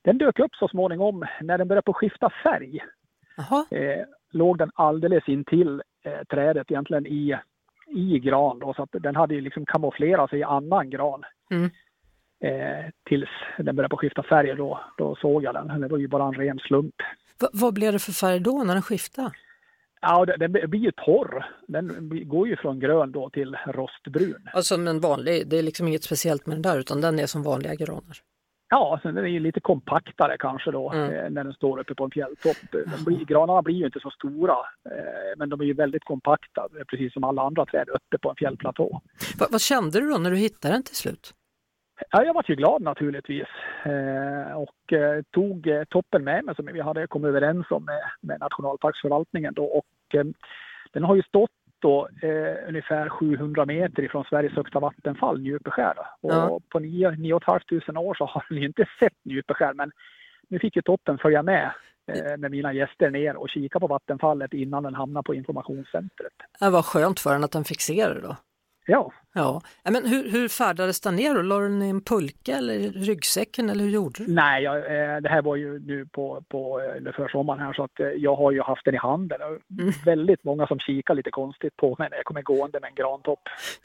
den 0.03 0.18
dök 0.18 0.38
upp 0.38 0.55
så 0.55 0.68
småningom 0.68 1.25
när 1.40 1.59
den 1.59 1.68
började 1.68 1.85
på 1.85 1.92
skifta 1.92 2.31
färg. 2.42 2.81
Eh, 3.70 4.05
låg 4.31 4.59
den 4.59 4.70
alldeles 4.75 5.29
intill 5.29 5.83
eh, 6.05 6.25
trädet 6.31 6.70
egentligen 6.70 7.07
i, 7.07 7.38
i 7.87 8.18
gran 8.18 8.59
då, 8.59 8.75
så 8.75 8.83
att 8.83 8.90
den 8.92 9.16
hade 9.16 9.35
ju 9.35 9.40
liksom 9.40 9.66
kamouflerat 9.66 10.31
sig 10.31 10.38
i 10.38 10.42
annan 10.42 10.90
gran. 10.90 11.23
Mm. 11.51 11.70
Eh, 12.40 12.85
tills 13.05 13.29
den 13.59 13.77
började 13.77 13.88
på 13.88 13.97
skifta 13.97 14.23
färg 14.23 14.55
då, 14.55 14.81
då 14.99 15.16
såg 15.16 15.42
jag 15.42 15.55
den. 15.55 15.81
Det 15.81 15.88
var 15.88 15.99
ju 15.99 16.09
bara 16.09 16.25
en 16.25 16.35
ren 16.35 16.59
slump. 16.59 16.94
Va, 17.40 17.49
vad 17.53 17.75
blev 17.75 17.92
det 17.92 17.99
för 17.99 18.12
färg 18.12 18.40
då 18.40 18.64
när 18.64 18.75
den 18.75 18.83
skiftade? 18.83 19.31
Ja, 20.06 20.24
den, 20.24 20.52
den 20.52 20.70
blir 20.70 20.80
ju 20.80 20.90
torr. 20.90 21.46
Den 21.68 22.10
går 22.28 22.48
ju 22.48 22.56
från 22.56 22.80
grön 22.80 23.12
då 23.12 23.30
till 23.30 23.56
rostbrun. 23.66 24.48
Alltså 24.52 24.74
en 24.74 25.00
vanlig, 25.00 25.48
det 25.48 25.58
är 25.58 25.62
liksom 25.62 25.88
inget 25.88 26.04
speciellt 26.04 26.46
med 26.46 26.56
den 26.56 26.62
där 26.62 26.78
utan 26.78 27.00
den 27.00 27.18
är 27.18 27.26
som 27.26 27.42
vanliga 27.42 27.74
granar. 27.74 28.16
Ja, 28.68 29.00
sen 29.02 29.14
den 29.14 29.24
är 29.24 29.28
ju 29.28 29.40
lite 29.40 29.60
kompaktare 29.60 30.36
kanske 30.38 30.70
då 30.70 30.92
eh, 30.92 31.30
när 31.30 31.44
den 31.44 31.52
står 31.52 31.80
uppe 31.80 31.94
på 31.94 32.04
en 32.04 32.10
fjälltopp. 32.10 32.56
Blir, 33.06 33.24
granarna 33.24 33.62
blir 33.62 33.74
ju 33.74 33.86
inte 33.86 34.00
så 34.00 34.10
stora, 34.10 34.56
eh, 34.90 35.36
men 35.36 35.48
de 35.48 35.60
är 35.60 35.64
ju 35.64 35.74
väldigt 35.74 36.04
kompakta, 36.04 36.68
precis 36.90 37.12
som 37.12 37.24
alla 37.24 37.42
andra 37.42 37.66
träd 37.66 37.88
uppe 37.88 38.18
på 38.18 38.30
en 38.30 38.36
fjällplatå. 38.36 39.00
Va, 39.38 39.46
vad 39.50 39.60
kände 39.60 40.00
du 40.00 40.08
då 40.10 40.18
när 40.18 40.30
du 40.30 40.36
hittade 40.36 40.74
den 40.74 40.82
till 40.82 40.96
slut? 40.96 41.34
Ja, 42.11 42.24
jag 42.24 42.35
var 42.35 42.44
ju 42.48 42.54
glad 42.54 42.83
naturligtvis 42.83 43.48
eh, 43.85 44.52
och 44.57 44.92
eh, 44.92 45.22
tog 45.30 45.66
eh, 45.66 45.85
toppen 45.85 46.24
med 46.24 46.44
mig 46.44 46.54
som 46.54 46.66
vi 46.66 46.80
hade 46.80 47.07
kommit 47.07 47.28
överens 47.28 47.66
om 47.70 47.85
med, 47.85 48.02
med 48.20 48.40
nationalparksförvaltningen 48.40 49.54
då 49.54 49.64
och 49.64 50.14
eh, 50.14 50.24
den 50.92 51.04
har 51.04 51.16
ju 51.16 51.22
stått 51.22 51.50
då 51.78 52.09
eh, 52.22 52.68
ungefär 52.68 53.09
700 53.09 53.66
meter 53.66 54.02
ifrån 54.02 54.24
Sveriges 54.24 54.52
högsta 54.52 54.80
vattenfall, 54.80 55.40
Njupeskär. 55.40 55.94
Och 56.20 56.33
Ja. 56.33 56.61
på 56.68 56.78
9 56.78 57.40
500 57.46 58.00
år 58.00 58.14
så 58.14 58.24
har 58.24 58.46
vi 58.50 58.64
inte 58.64 58.87
sett 59.00 59.24
Njupeskär 59.24 59.74
men 59.74 59.90
nu 60.48 60.59
fick 60.59 60.76
ju 60.76 60.83
toppen 60.83 61.18
följa 61.18 61.42
med 61.42 61.70
eh, 62.07 62.37
med 62.37 62.50
mina 62.50 62.72
gäster 62.72 63.11
ner 63.11 63.37
och 63.37 63.48
kika 63.48 63.80
på 63.80 63.87
vattenfallet 63.87 64.52
innan 64.52 64.83
den 64.83 64.94
hamnar 64.94 65.22
på 65.22 65.35
informationscentret. 65.35 66.33
Det 66.61 66.70
var 66.70 66.83
skönt 66.83 67.20
för 67.20 67.33
den 67.33 67.44
att 67.44 67.52
den 67.52 67.64
fick 67.64 67.80
se 67.80 68.09
det 68.09 68.20
då. 68.20 68.37
Ja. 68.87 69.12
Ja, 69.35 69.61
men 69.85 70.07
hur, 70.07 70.31
hur 70.31 70.49
färdades 70.49 71.01
den 71.01 71.16
ner 71.16 71.35
då? 71.35 71.42
La 71.42 71.59
du 71.59 71.68
den 71.68 71.83
i 71.83 71.88
en 71.88 72.01
pulka 72.01 72.57
eller 72.57 72.75
i 72.75 72.88
ryggsäcken 72.88 73.70
eller 73.70 73.85
hur 73.85 73.90
gjorde 73.90 74.25
du? 74.25 74.33
Nej, 74.33 74.62
jag, 74.62 74.77
eh, 74.77 75.20
det 75.20 75.29
här 75.29 75.42
var 75.42 75.57
ju 75.57 75.79
nu 75.79 76.07
på, 76.07 76.44
på 76.49 76.81
eh, 76.81 77.12
försommaren 77.12 77.61
här 77.61 77.73
så 77.73 77.85
att 77.85 78.01
eh, 78.01 78.07
jag 78.07 78.37
har 78.37 78.53
ju 78.53 78.62
haft 78.62 78.85
den 78.85 78.94
i 78.94 78.99
handen. 78.99 79.38
Och 79.42 79.59
Väldigt 80.07 80.44
många 80.44 80.66
som 80.66 80.79
kikar 80.79 81.14
lite 81.14 81.31
konstigt 81.31 81.77
på 81.77 81.97
mig 81.99 82.09
när 82.11 82.16
jag 82.16 82.25
kommer 82.25 82.42
gående 82.42 82.81
med 82.81 82.88
en 82.88 82.94
grantopp. 82.94 83.40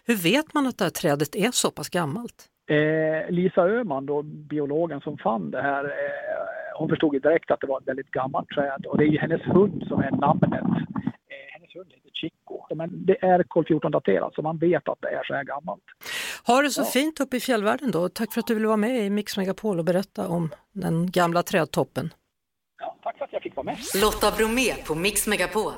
Hur 0.06 0.16
vet 0.16 0.54
man 0.54 0.68
att 0.68 0.78
det 0.78 0.84
här 0.84 0.92
trädet 0.92 1.36
är 1.36 1.52
så 1.52 1.72
pass 1.72 1.90
gammalt? 1.90 2.50
Eh, 2.70 3.32
Lisa 3.32 3.62
Öhman, 3.62 4.06
då, 4.06 4.22
biologen 4.24 5.02
som 5.02 5.18
fann 5.18 5.52
det 5.52 5.62
här, 5.62 5.84
eh, 5.86 6.78
hon 6.78 6.90
förstod 6.90 7.14
ju 7.14 7.20
direkt 7.20 7.52
att 7.52 7.62
det 7.62 7.68
var 7.68 7.80
ett 7.80 7.88
väldigt 7.88 8.12
gammalt 8.12 8.50
träd 8.50 8.86
och 8.86 8.98
det 8.98 9.04
är 9.04 9.08
ju 9.08 9.20
hennes 9.20 9.42
hund 9.42 9.84
som 9.88 10.00
är 10.00 10.12
namnet. 10.12 10.64
Eh, 10.64 11.48
hennes 11.54 11.76
hund 11.76 11.92
heter 11.96 12.10
Chico. 12.70 12.76
Men 12.76 13.06
det 13.06 13.26
är 13.26 13.44
kol 13.44 13.66
14 13.66 13.92
daterat 13.92 14.34
så 14.36 14.42
man 14.42 14.58
vet 14.58 14.90
att 14.90 15.02
det 15.02 15.08
är 15.08 15.24
så 15.24 15.34
här 15.34 15.44
gammalt. 15.44 15.84
Ha 16.48 16.62
det 16.62 16.70
så 16.70 16.84
fint 16.84 17.20
uppe 17.20 17.38
i 17.38 17.40
fjällvärlden 17.40 17.92
då. 17.92 18.10
Tack 18.10 18.34
för 18.34 18.40
att 18.40 18.48
du 18.48 18.54
ville 18.54 18.68
vara 18.68 18.78
med 18.78 19.06
i 19.06 19.10
Mix 19.10 19.38
Megapol 19.38 19.80
och 19.80 19.86
berätta 19.86 20.28
om 20.28 20.50
den 20.74 21.12
gamla 21.12 21.44
trädtoppen. 21.44 22.14
Tack 23.04 23.18
för 23.18 23.26
att 23.26 23.34
jag 23.34 23.42
fick 23.42 23.56
vara 23.56 23.64
med. 23.64 23.78
Lotta 24.02 24.32
Bromé 24.38 24.74
på 24.88 24.96
Mix 24.96 25.28
Megapol. 25.28 25.74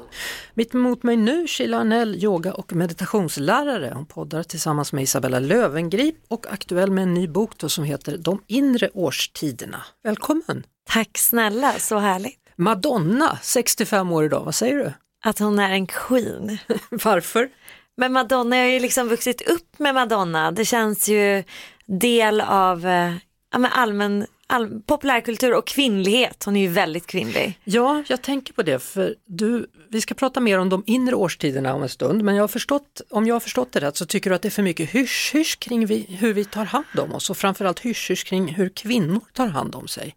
Mitt 0.53 0.73
emot 0.73 1.03
mig 1.03 1.17
nu 1.17 1.47
Sheila 1.47 1.77
Arnell, 1.77 2.23
yoga 2.23 2.53
och 2.53 2.73
meditationslärare. 2.73 3.91
Hon 3.95 4.05
poddar 4.05 4.43
tillsammans 4.43 4.93
med 4.93 5.03
Isabella 5.03 5.39
Lövengrip 5.39 6.15
och 6.27 6.45
aktuell 6.53 6.91
med 6.91 7.01
en 7.01 7.13
ny 7.13 7.27
bok 7.27 7.57
då 7.57 7.69
som 7.69 7.83
heter 7.83 8.17
De 8.17 8.43
inre 8.47 8.89
årstiderna. 8.93 9.77
Välkommen! 10.03 10.63
Tack 10.89 11.17
snälla, 11.17 11.71
så 11.71 11.97
härligt. 11.97 12.39
Madonna, 12.55 13.37
65 13.41 14.11
år 14.11 14.25
idag, 14.25 14.43
vad 14.45 14.55
säger 14.55 14.75
du? 14.75 14.93
Att 15.23 15.39
hon 15.39 15.59
är 15.59 15.69
en 15.69 15.87
queen. 15.87 16.57
Varför? 16.89 17.49
Men 17.97 18.13
Madonna, 18.13 18.57
jag 18.57 18.63
har 18.63 18.71
ju 18.71 18.79
liksom 18.79 19.07
vuxit 19.07 19.41
upp 19.41 19.79
med 19.79 19.93
Madonna. 19.93 20.51
Det 20.51 20.65
känns 20.65 21.09
ju 21.09 21.43
del 21.85 22.41
av 22.41 22.87
eh, 22.87 23.13
ja, 23.53 23.67
allmän 23.67 24.25
all, 24.51 24.81
populärkultur 24.81 25.53
och 25.53 25.67
kvinnlighet. 25.67 26.43
Hon 26.43 26.55
är 26.55 26.61
ju 26.61 26.67
väldigt 26.67 27.07
kvinnlig. 27.07 27.59
Ja, 27.63 28.03
jag 28.07 28.21
tänker 28.21 28.53
på 28.53 28.63
det 28.63 28.79
för 28.79 29.15
du, 29.25 29.67
vi 29.89 30.01
ska 30.01 30.13
prata 30.13 30.39
mer 30.39 30.59
om 30.59 30.69
de 30.69 30.83
inre 30.85 31.15
årstiderna 31.15 31.73
om 31.73 31.83
en 31.83 31.89
stund 31.89 32.23
men 32.23 32.35
jag 32.35 32.43
har 32.43 32.47
förstått, 32.47 33.01
om 33.09 33.27
jag 33.27 33.35
har 33.35 33.39
förstått 33.39 33.71
det 33.71 33.79
rätt 33.79 33.97
så 33.97 34.05
tycker 34.05 34.29
du 34.29 34.35
att 34.35 34.41
det 34.41 34.47
är 34.47 34.51
för 34.51 34.63
mycket 34.63 34.89
hysch-hysch 34.89 35.59
kring 35.59 35.85
vi, 35.85 36.17
hur 36.19 36.33
vi 36.33 36.45
tar 36.45 36.65
hand 36.65 36.99
om 36.99 37.13
oss 37.13 37.29
och 37.29 37.37
framförallt 37.37 37.79
hysch-hysch 37.79 38.25
kring 38.25 38.47
hur 38.47 38.69
kvinnor 38.69 39.21
tar 39.33 39.47
hand 39.47 39.75
om 39.75 39.87
sig. 39.87 40.15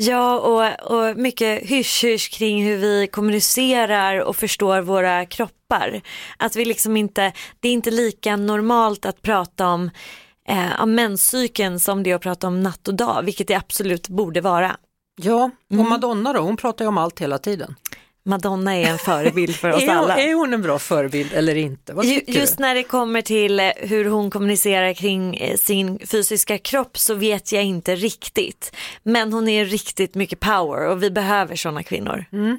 Ja, 0.00 0.38
och, 0.38 0.92
och 0.92 1.16
mycket 1.16 1.62
hysch-hysch 1.62 2.30
kring 2.30 2.64
hur 2.64 2.76
vi 2.76 3.06
kommunicerar 3.06 4.20
och 4.20 4.36
förstår 4.36 4.80
våra 4.80 5.26
kroppar. 5.26 6.00
Att 6.36 6.56
vi 6.56 6.64
liksom 6.64 6.96
inte, 6.96 7.32
det 7.60 7.68
är 7.68 7.72
inte 7.72 7.90
lika 7.90 8.36
normalt 8.36 9.06
att 9.06 9.22
prata 9.22 9.68
om, 9.68 9.90
eh, 10.48 10.82
om 10.82 10.94
menscykeln 10.94 11.80
som 11.80 12.02
det 12.02 12.10
är 12.10 12.14
att 12.14 12.22
prata 12.22 12.46
om 12.46 12.62
natt 12.62 12.88
och 12.88 12.94
dag, 12.94 13.22
vilket 13.22 13.48
det 13.48 13.54
absolut 13.54 14.08
borde 14.08 14.40
vara. 14.40 14.76
Ja, 15.20 15.50
och 15.70 15.76
Madonna 15.76 16.32
då, 16.32 16.40
hon 16.40 16.56
pratar 16.56 16.84
ju 16.84 16.88
om 16.88 16.98
allt 16.98 17.20
hela 17.20 17.38
tiden. 17.38 17.74
Madonna 18.28 18.76
är 18.76 18.84
en 18.84 18.98
förebild 18.98 19.56
för 19.56 19.72
oss 19.72 19.82
är, 19.82 19.86
hon, 19.88 19.96
alla. 19.96 20.18
är 20.18 20.34
hon 20.34 20.54
en 20.54 20.62
bra 20.62 20.78
förebild 20.78 21.32
eller 21.32 21.54
inte? 21.54 21.94
Just 22.26 22.56
du? 22.56 22.62
när 22.62 22.74
det 22.74 22.82
kommer 22.82 23.22
till 23.22 23.60
eh, 23.60 23.70
hur 23.76 24.04
hon 24.04 24.30
kommunicerar 24.30 24.92
kring 24.92 25.36
eh, 25.36 25.56
sin 25.56 25.98
fysiska 26.06 26.58
kropp 26.58 26.98
så 26.98 27.14
vet 27.14 27.52
jag 27.52 27.64
inte 27.64 27.96
riktigt. 27.96 28.76
Men 29.02 29.32
hon 29.32 29.48
är 29.48 29.64
riktigt 29.64 30.14
mycket 30.14 30.40
power 30.40 30.86
och 30.88 31.02
vi 31.02 31.10
behöver 31.10 31.56
sådana 31.56 31.82
kvinnor. 31.82 32.24
Mm. 32.32 32.58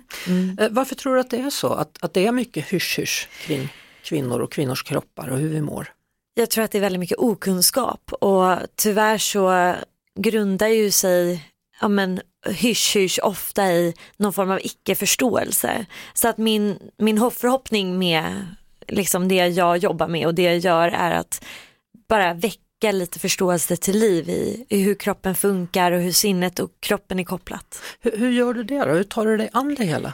Eh, 0.60 0.67
Varför 0.71 0.95
tror 0.95 1.15
du 1.15 1.21
att 1.21 1.29
det 1.29 1.38
är 1.38 1.49
så? 1.49 1.73
Att, 1.73 1.97
att 2.01 2.13
det 2.13 2.27
är 2.27 2.32
mycket 2.32 2.65
hysch-hysch 2.65 3.27
kring 3.45 3.69
kvinnor 4.03 4.39
och 4.39 4.51
kvinnors 4.51 4.84
kroppar 4.84 5.27
och 5.29 5.38
hur 5.38 5.50
vi 5.50 5.62
mår? 5.62 5.87
Jag 6.33 6.50
tror 6.50 6.63
att 6.63 6.71
det 6.71 6.77
är 6.77 6.81
väldigt 6.81 7.00
mycket 7.00 7.17
okunskap 7.17 8.13
och 8.13 8.58
tyvärr 8.75 9.17
så 9.17 9.75
grundar 10.19 10.67
ju 10.67 10.91
sig 10.91 11.46
ja, 11.81 11.87
men, 11.87 12.21
hysch-hysch 12.46 13.19
ofta 13.23 13.71
i 13.71 13.94
någon 14.17 14.33
form 14.33 14.52
av 14.52 14.60
icke-förståelse. 14.63 15.85
Så 16.13 16.27
att 16.27 16.37
min, 16.37 16.79
min 16.98 17.17
hopp- 17.17 17.33
förhoppning 17.33 18.00
med 18.00 18.56
liksom 18.87 19.27
det 19.27 19.48
jag 19.48 19.77
jobbar 19.77 20.08
med 20.08 20.27
och 20.27 20.35
det 20.35 20.42
jag 20.44 20.58
gör 20.58 20.87
är 20.87 21.12
att 21.12 21.46
bara 22.10 22.33
väcka 22.33 22.92
lite 22.92 23.19
förståelse 23.19 23.77
till 23.77 24.00
liv 24.00 24.29
i, 24.29 24.65
i 24.69 24.81
hur 24.81 24.96
kroppen 24.96 25.35
funkar 25.35 25.92
och 25.92 26.02
hur 26.02 26.12
sinnet 26.12 26.60
och 26.60 26.71
kroppen 26.79 27.19
är 27.19 27.23
kopplat. 27.23 27.81
Hur, 28.00 28.17
hur 28.17 28.31
gör 28.31 28.54
du 28.54 28.63
det 28.63 28.85
då? 28.85 28.92
Hur 28.92 29.04
tar 29.04 29.25
du 29.25 29.37
dig 29.37 29.50
an 29.54 29.75
det 29.75 29.85
hela? 29.85 30.13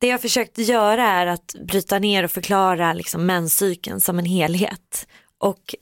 Det 0.00 0.06
jag 0.06 0.22
försökt 0.22 0.58
göra 0.58 1.06
är 1.08 1.26
att 1.26 1.54
bryta 1.60 1.98
ner 1.98 2.24
och 2.24 2.30
förklara 2.30 2.92
liksom 2.92 3.26
menscykeln 3.26 4.00
som 4.00 4.18
en 4.18 4.24
helhet 4.24 5.06
och 5.38 5.74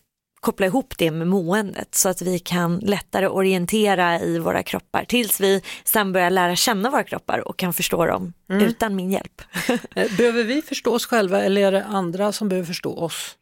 koppla 0.42 0.66
ihop 0.66 0.94
det 0.98 1.10
med 1.10 1.28
måendet 1.28 1.94
så 1.94 2.08
att 2.08 2.22
vi 2.22 2.38
kan 2.38 2.78
lättare 2.78 3.26
orientera 3.28 4.20
i 4.20 4.38
våra 4.38 4.62
kroppar 4.62 5.04
tills 5.04 5.40
vi 5.40 5.62
sen 5.84 6.12
börjar 6.12 6.30
lära 6.30 6.56
känna 6.56 6.90
våra 6.90 7.04
kroppar 7.04 7.48
och 7.48 7.56
kan 7.58 7.72
förstå 7.72 8.06
dem 8.06 8.32
Mm. 8.50 8.64
utan 8.64 8.96
min 8.96 9.10
hjälp. 9.12 9.42
Eh, 9.68 10.16
Behöver 10.16 10.44
vi 10.44 10.62
förstå 10.62 10.94
oss 10.94 11.06
själva 11.06 11.42
eller 11.42 11.62
är 11.62 11.72
det 11.72 11.84
andra 11.84 12.32
som 12.32 12.48
behöver 12.48 12.66
förstå 12.66 12.98
oss? 12.98 13.36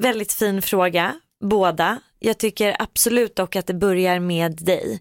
Väldigt 0.00 0.32
fin 0.32 0.62
fråga, 0.62 1.14
båda. 1.44 2.00
Jag 2.18 2.38
tycker 2.38 2.76
absolut 2.82 3.36
dock 3.36 3.56
att 3.56 3.66
det 3.66 3.74
börjar 3.74 4.20
med 4.20 4.52
dig. 4.56 5.00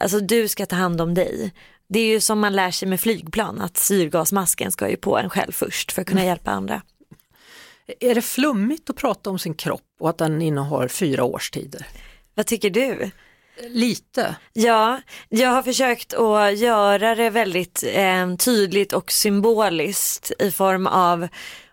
Alltså 0.00 0.20
du 0.20 0.48
ska 0.48 0.66
ta 0.66 0.76
hand 0.76 1.00
om 1.00 1.14
dig. 1.14 1.52
Det 1.88 2.00
är 2.00 2.06
ju 2.06 2.20
som 2.20 2.40
man 2.40 2.52
lär 2.52 2.70
sig 2.70 2.88
med 2.88 3.00
flygplan, 3.00 3.60
att 3.60 3.76
syrgasmasken 3.76 4.72
ska 4.72 4.88
ju 4.88 4.96
på 4.96 5.18
en 5.18 5.30
själv 5.30 5.52
först 5.52 5.92
för 5.92 6.02
att 6.02 6.08
kunna 6.08 6.24
hjälpa 6.24 6.50
andra. 6.50 6.82
Är 8.00 8.14
det 8.14 8.22
flummigt 8.22 8.90
att 8.90 8.96
prata 8.96 9.30
om 9.30 9.38
sin 9.38 9.54
kropp 9.54 9.82
och 10.00 10.10
att 10.10 10.18
den 10.18 10.42
innehar 10.42 10.88
fyra 10.88 11.24
årstider? 11.24 11.86
Vad 12.34 12.46
tycker 12.46 12.70
du? 12.70 13.10
Lite. 13.68 14.36
Ja, 14.52 15.00
jag 15.28 15.48
har 15.48 15.62
försökt 15.62 16.14
att 16.14 16.58
göra 16.58 17.14
det 17.14 17.30
väldigt 17.30 17.84
eh, 17.92 18.36
tydligt 18.36 18.92
och 18.92 19.12
symboliskt 19.12 20.32
i 20.38 20.50
form 20.50 20.86
av 20.86 21.28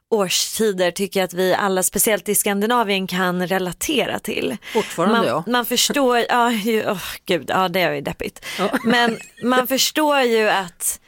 årstider 0.09 0.91
tycker 0.91 1.19
jag 1.19 1.25
att 1.27 1.33
vi 1.33 1.53
alla, 1.53 1.83
speciellt 1.83 2.29
i 2.29 2.35
Skandinavien, 2.35 3.07
kan 3.07 3.47
relatera 3.47 4.19
till. 4.19 4.57
Fortfarande 4.73 5.17
man, 5.17 5.27
ja. 5.27 5.43
man 5.47 5.65
förstår, 5.65 6.17
ja, 6.29 6.51
ju, 6.51 6.85
oh, 6.85 7.03
gud, 7.25 7.45
ja 7.49 7.69
det 7.69 7.81
är 7.81 7.93
ju 7.93 8.01
deppigt. 8.01 8.45
Men 8.83 9.17
man 9.43 9.67
förstår 9.67 10.21
ju 10.21 10.49
att 10.49 10.99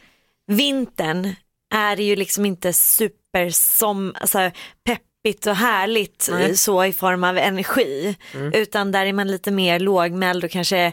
vintern 0.47 1.35
är 1.76 1.97
ju 1.97 2.15
liksom 2.15 2.45
inte 2.45 2.73
super 2.73 3.49
som, 3.49 4.15
alltså, 4.19 4.51
peppigt 4.86 5.47
och 5.47 5.55
härligt 5.55 6.30
eh, 6.30 6.53
så 6.53 6.86
i 6.86 6.93
form 6.93 7.23
av 7.23 7.38
energi. 7.38 8.17
Mm. 8.34 8.53
Utan 8.53 8.91
där 8.91 9.05
är 9.05 9.13
man 9.13 9.28
lite 9.28 9.51
mer 9.51 9.80
lågmäld 9.80 10.43
och 10.43 10.51
kanske 10.51 10.86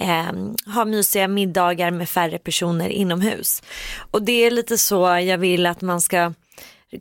eh, 0.00 0.32
har 0.66 0.84
mysiga 0.84 1.28
middagar 1.28 1.90
med 1.90 2.08
färre 2.08 2.38
personer 2.38 2.88
inomhus. 2.88 3.62
Och 4.10 4.22
det 4.22 4.32
är 4.32 4.50
lite 4.50 4.78
så 4.78 5.02
jag 5.04 5.38
vill 5.38 5.66
att 5.66 5.80
man 5.80 6.00
ska 6.00 6.32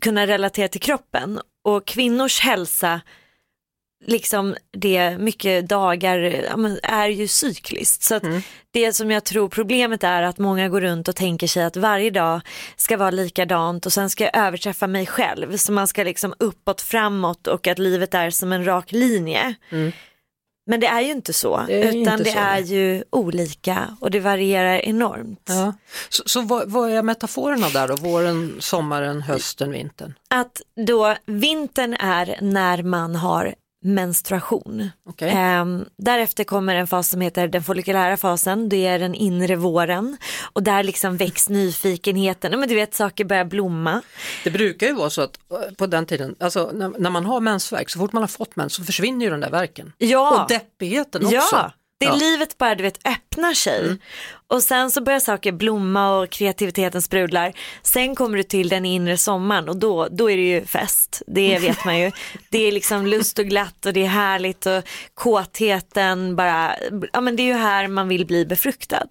kunna 0.02 0.28
relatera 0.28 0.68
till 0.68 0.82
kroppen. 0.82 1.40
Och 1.64 1.88
kvinnors 1.88 2.40
hälsa, 2.40 3.02
liksom 4.06 4.56
det 4.72 5.18
mycket 5.18 5.70
dagar 5.70 6.18
är 6.84 7.08
ju 7.08 7.28
cykliskt. 7.28 8.04
Så 8.04 8.16
att 8.16 8.24
det 8.72 8.94
som 8.94 9.12
jag 9.12 9.24
tror 9.24 9.50
problemet 9.50 10.04
är 10.04 10.22
att 10.22 10.38
många 10.38 10.70
går 10.70 10.82
runt 10.82 11.08
och 11.08 11.16
tänker 11.16 11.48
sig 11.48 11.64
att 11.64 11.78
varje 11.78 12.10
dag 12.10 12.42
ska 12.76 12.98
vara 12.98 13.12
likadant 13.12 13.86
och 13.86 13.94
sen 13.94 14.10
ska 14.10 14.24
jag 14.24 14.38
överträffa 14.38 14.88
mig 14.88 15.06
själv. 15.06 15.58
Så 15.58 15.72
man 15.72 15.88
ska 15.88 16.04
liksom 16.04 16.34
uppåt, 16.40 16.82
framåt 16.82 17.48
och 17.48 17.68
att 17.68 17.80
livet 17.80 18.14
är 18.14 18.30
som 18.30 18.52
en 18.54 18.66
rak 18.66 18.92
linje. 18.92 19.56
Men 20.68 20.80
det 20.80 20.88
är 20.88 21.02
ju 21.02 21.12
inte 21.12 21.34
så, 21.34 21.64
Det 21.68 21.84
utan 21.84 21.98
inte 21.98 22.18
det 22.18 22.32
så. 22.32 22.40
är 22.40 22.60
ju 22.60 23.04
olika 23.10 23.98
och 24.00 24.12
det 24.12 24.20
varierar 24.20 24.80
enormt. 24.80 25.44
Ja. 25.46 25.74
Så, 26.10 26.24
så 26.26 26.42
vad, 26.42 26.72
vad 26.72 26.92
är 26.92 27.02
metaforerna 27.02 27.70
där 27.70 27.88
då? 27.88 27.96
Våren, 27.96 28.56
sommaren, 28.60 29.22
hösten, 29.22 29.72
vintern? 29.72 30.14
Att 30.30 30.62
då 30.88 31.16
vintern 31.26 31.94
är 31.94 32.38
när 32.42 32.84
man 32.84 33.16
har 33.16 33.56
menstruation. 33.86 34.90
Okej. 35.10 35.30
Ehm, 35.36 35.86
därefter 35.98 36.44
kommer 36.44 36.76
en 36.76 36.88
fas 36.88 37.10
som 37.10 37.22
heter 37.22 37.48
den 37.48 37.64
folliculära 37.64 38.18
fasen, 38.18 38.70
det 38.70 38.86
är 38.88 39.00
den 39.00 39.16
inre 39.16 39.56
våren 39.56 40.18
och 40.54 40.64
där 40.64 40.84
liksom 40.84 41.18
väcks 41.18 41.50
nyfikenheten, 41.50 42.60
men 42.60 42.70
du 42.70 42.76
vet 42.76 42.94
saker 42.96 43.26
börjar 43.26 43.46
blomma. 43.46 44.02
Det 44.44 44.52
brukar 44.52 44.88
ju 44.88 44.94
vara 44.94 45.10
så 45.10 45.22
att 45.22 45.40
eh, 45.52 45.74
på 45.78 45.88
den 45.88 46.06
tiden, 46.06 46.36
alltså 46.40 46.72
när, 46.74 46.90
när 47.00 47.10
man 47.10 47.26
har 47.26 47.40
mensvärk, 47.40 47.90
så 47.90 48.00
fort 48.00 48.14
man 48.14 48.24
har 48.24 48.28
fått 48.28 48.56
mens 48.56 48.74
så 48.74 48.84
försvinner 48.84 49.26
ju 49.26 49.32
den 49.32 49.40
där 49.40 49.50
verken. 49.52 49.94
Ja. 49.98 50.42
Och 50.42 50.50
deppigheten 50.50 51.26
också. 51.26 51.36
Ja, 51.36 51.72
det 52.00 52.06
är 52.06 52.10
Ja. 52.10 52.16
livet 52.16 52.58
bara 52.58 52.76
du 52.76 52.84
vet 52.84 53.08
öppnar 53.08 53.54
sig. 53.54 53.98
Och 54.48 54.64
sen 54.64 54.92
så 54.92 55.02
börjar 55.02 55.20
saker 55.20 55.52
blomma 55.52 56.18
och 56.20 56.30
kreativiteten 56.30 57.02
sprudlar. 57.02 57.54
Sen 57.82 58.16
kommer 58.16 58.38
du 58.38 58.44
till 58.44 58.70
den 58.70 58.86
inre 58.86 59.18
sommaren 59.18 59.70
och 59.70 59.78
då, 59.78 60.08
då 60.12 60.32
är 60.32 60.38
det 60.38 60.44
ju 60.44 60.66
fest. 60.66 61.22
Det 61.28 61.60
vet 61.60 61.86
man 61.86 62.00
ju. 62.00 62.12
Det 62.50 62.58
är 62.68 62.72
liksom 62.72 63.06
lust 63.08 63.40
och 63.40 63.46
glatt 63.46 63.86
och 63.86 63.94
det 63.94 64.04
är 64.04 64.08
härligt 64.08 64.66
och 64.66 64.84
kåtheten 65.14 66.36
bara, 66.36 66.76
ja 67.14 67.22
men 67.22 67.36
det 67.36 67.44
är 67.44 67.46
ju 67.48 67.54
här 67.54 67.88
man 67.88 68.08
vill 68.08 68.26
bli 68.26 68.46
befruktad. 68.46 69.08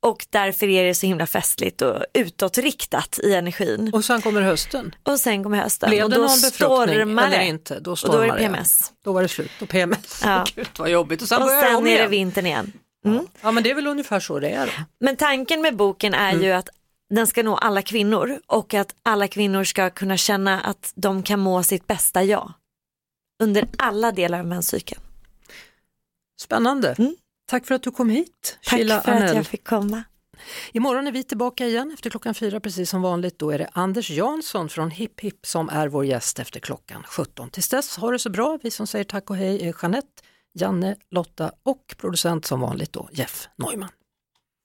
Och 0.00 0.26
därför 0.30 0.68
är 0.68 0.84
det 0.84 0.94
så 0.94 1.06
himla 1.06 1.26
festligt 1.26 1.82
och 1.82 1.96
utåtriktat 2.14 3.18
i 3.22 3.34
energin. 3.34 3.90
Och 3.94 4.04
sen 4.04 4.22
kommer 4.22 4.40
hösten. 4.42 4.94
Och 5.02 5.20
sen 5.20 5.42
kommer 5.42 5.58
hösten 5.62 5.90
Blev 5.90 6.10
det 6.10 6.16
då 6.16 6.22
någon 6.22 6.28
befruktning 6.30 6.94
stormar 6.94 7.26
eller 7.26 7.38
det. 7.38 7.46
inte? 7.46 7.74
Då 7.74 7.78
och 7.78 7.82
då 7.82 7.96
stormar 7.96 8.18
är 8.24 8.26
det 8.28 8.32
det. 8.32 8.38
PMS. 8.38 8.92
Då 9.04 9.12
var 9.12 9.22
det 9.22 9.28
slut 9.28 9.50
på 9.58 9.66
PMS. 9.66 10.20
Ja. 10.24 10.44
Gud 10.54 10.66
vad 10.78 10.90
jobbigt. 10.90 11.22
Och 11.22 11.28
sen 11.28 11.42
Och 11.42 11.48
det 11.48 11.60
sen 11.60 11.76
är 11.78 11.82
det 11.84 11.90
igen. 11.90 12.10
vintern 12.10 12.46
igen. 12.46 12.72
Mm. 13.04 13.26
Ja 13.40 13.52
men 13.52 13.62
det 13.62 13.70
är 13.70 13.74
väl 13.74 13.86
ungefär 13.86 14.20
så 14.20 14.38
det 14.40 14.50
är 14.50 14.66
då. 14.66 14.72
Men 15.00 15.16
tanken 15.16 15.62
med 15.62 15.76
boken 15.76 16.14
är 16.14 16.32
ju 16.32 16.52
att 16.52 16.68
den 17.10 17.26
ska 17.26 17.42
nå 17.42 17.56
alla 17.56 17.82
kvinnor 17.82 18.40
och 18.46 18.74
att 18.74 18.94
alla 19.02 19.28
kvinnor 19.28 19.64
ska 19.64 19.90
kunna 19.90 20.16
känna 20.16 20.60
att 20.60 20.92
de 20.94 21.22
kan 21.22 21.40
må 21.40 21.62
sitt 21.62 21.86
bästa 21.86 22.22
jag. 22.22 22.52
Under 23.42 23.68
alla 23.78 24.12
delar 24.12 24.38
av 24.38 24.46
menscykeln. 24.46 25.00
Spännande. 26.40 26.96
Tack 27.46 27.66
för 27.66 27.74
att 27.74 27.82
du 27.82 27.90
kom 27.90 28.10
hit, 28.10 28.58
Tack 28.64 28.78
Sheila 28.78 29.00
för 29.00 29.12
att 29.12 29.22
Arnell. 29.22 29.36
jag 29.36 29.46
fick 29.46 29.64
komma. 29.64 30.02
Imorgon 30.72 31.06
är 31.06 31.12
vi 31.12 31.24
tillbaka 31.24 31.66
igen 31.66 31.90
efter 31.94 32.10
klockan 32.10 32.34
fyra 32.34 32.60
precis 32.60 32.90
som 32.90 33.02
vanligt. 33.02 33.38
Då 33.38 33.50
är 33.50 33.58
det 33.58 33.68
Anders 33.72 34.10
Jansson 34.10 34.68
från 34.68 34.90
Hipp 34.90 35.20
Hipp 35.20 35.46
som 35.46 35.68
är 35.68 35.88
vår 35.88 36.04
gäst 36.04 36.38
efter 36.38 36.60
klockan 36.60 37.02
17. 37.06 37.50
Tills 37.50 37.68
dess, 37.68 37.96
ha 37.96 38.10
det 38.10 38.18
så 38.18 38.30
bra. 38.30 38.58
Vi 38.62 38.70
som 38.70 38.86
säger 38.86 39.04
tack 39.04 39.30
och 39.30 39.36
hej 39.36 39.68
är 39.68 39.74
Jeanette, 39.82 40.22
Janne, 40.54 40.96
Lotta 41.10 41.52
och 41.62 41.94
producent 41.98 42.44
som 42.44 42.60
vanligt 42.60 42.92
då 42.92 43.08
Jeff 43.12 43.48
Neumann. 43.56 43.90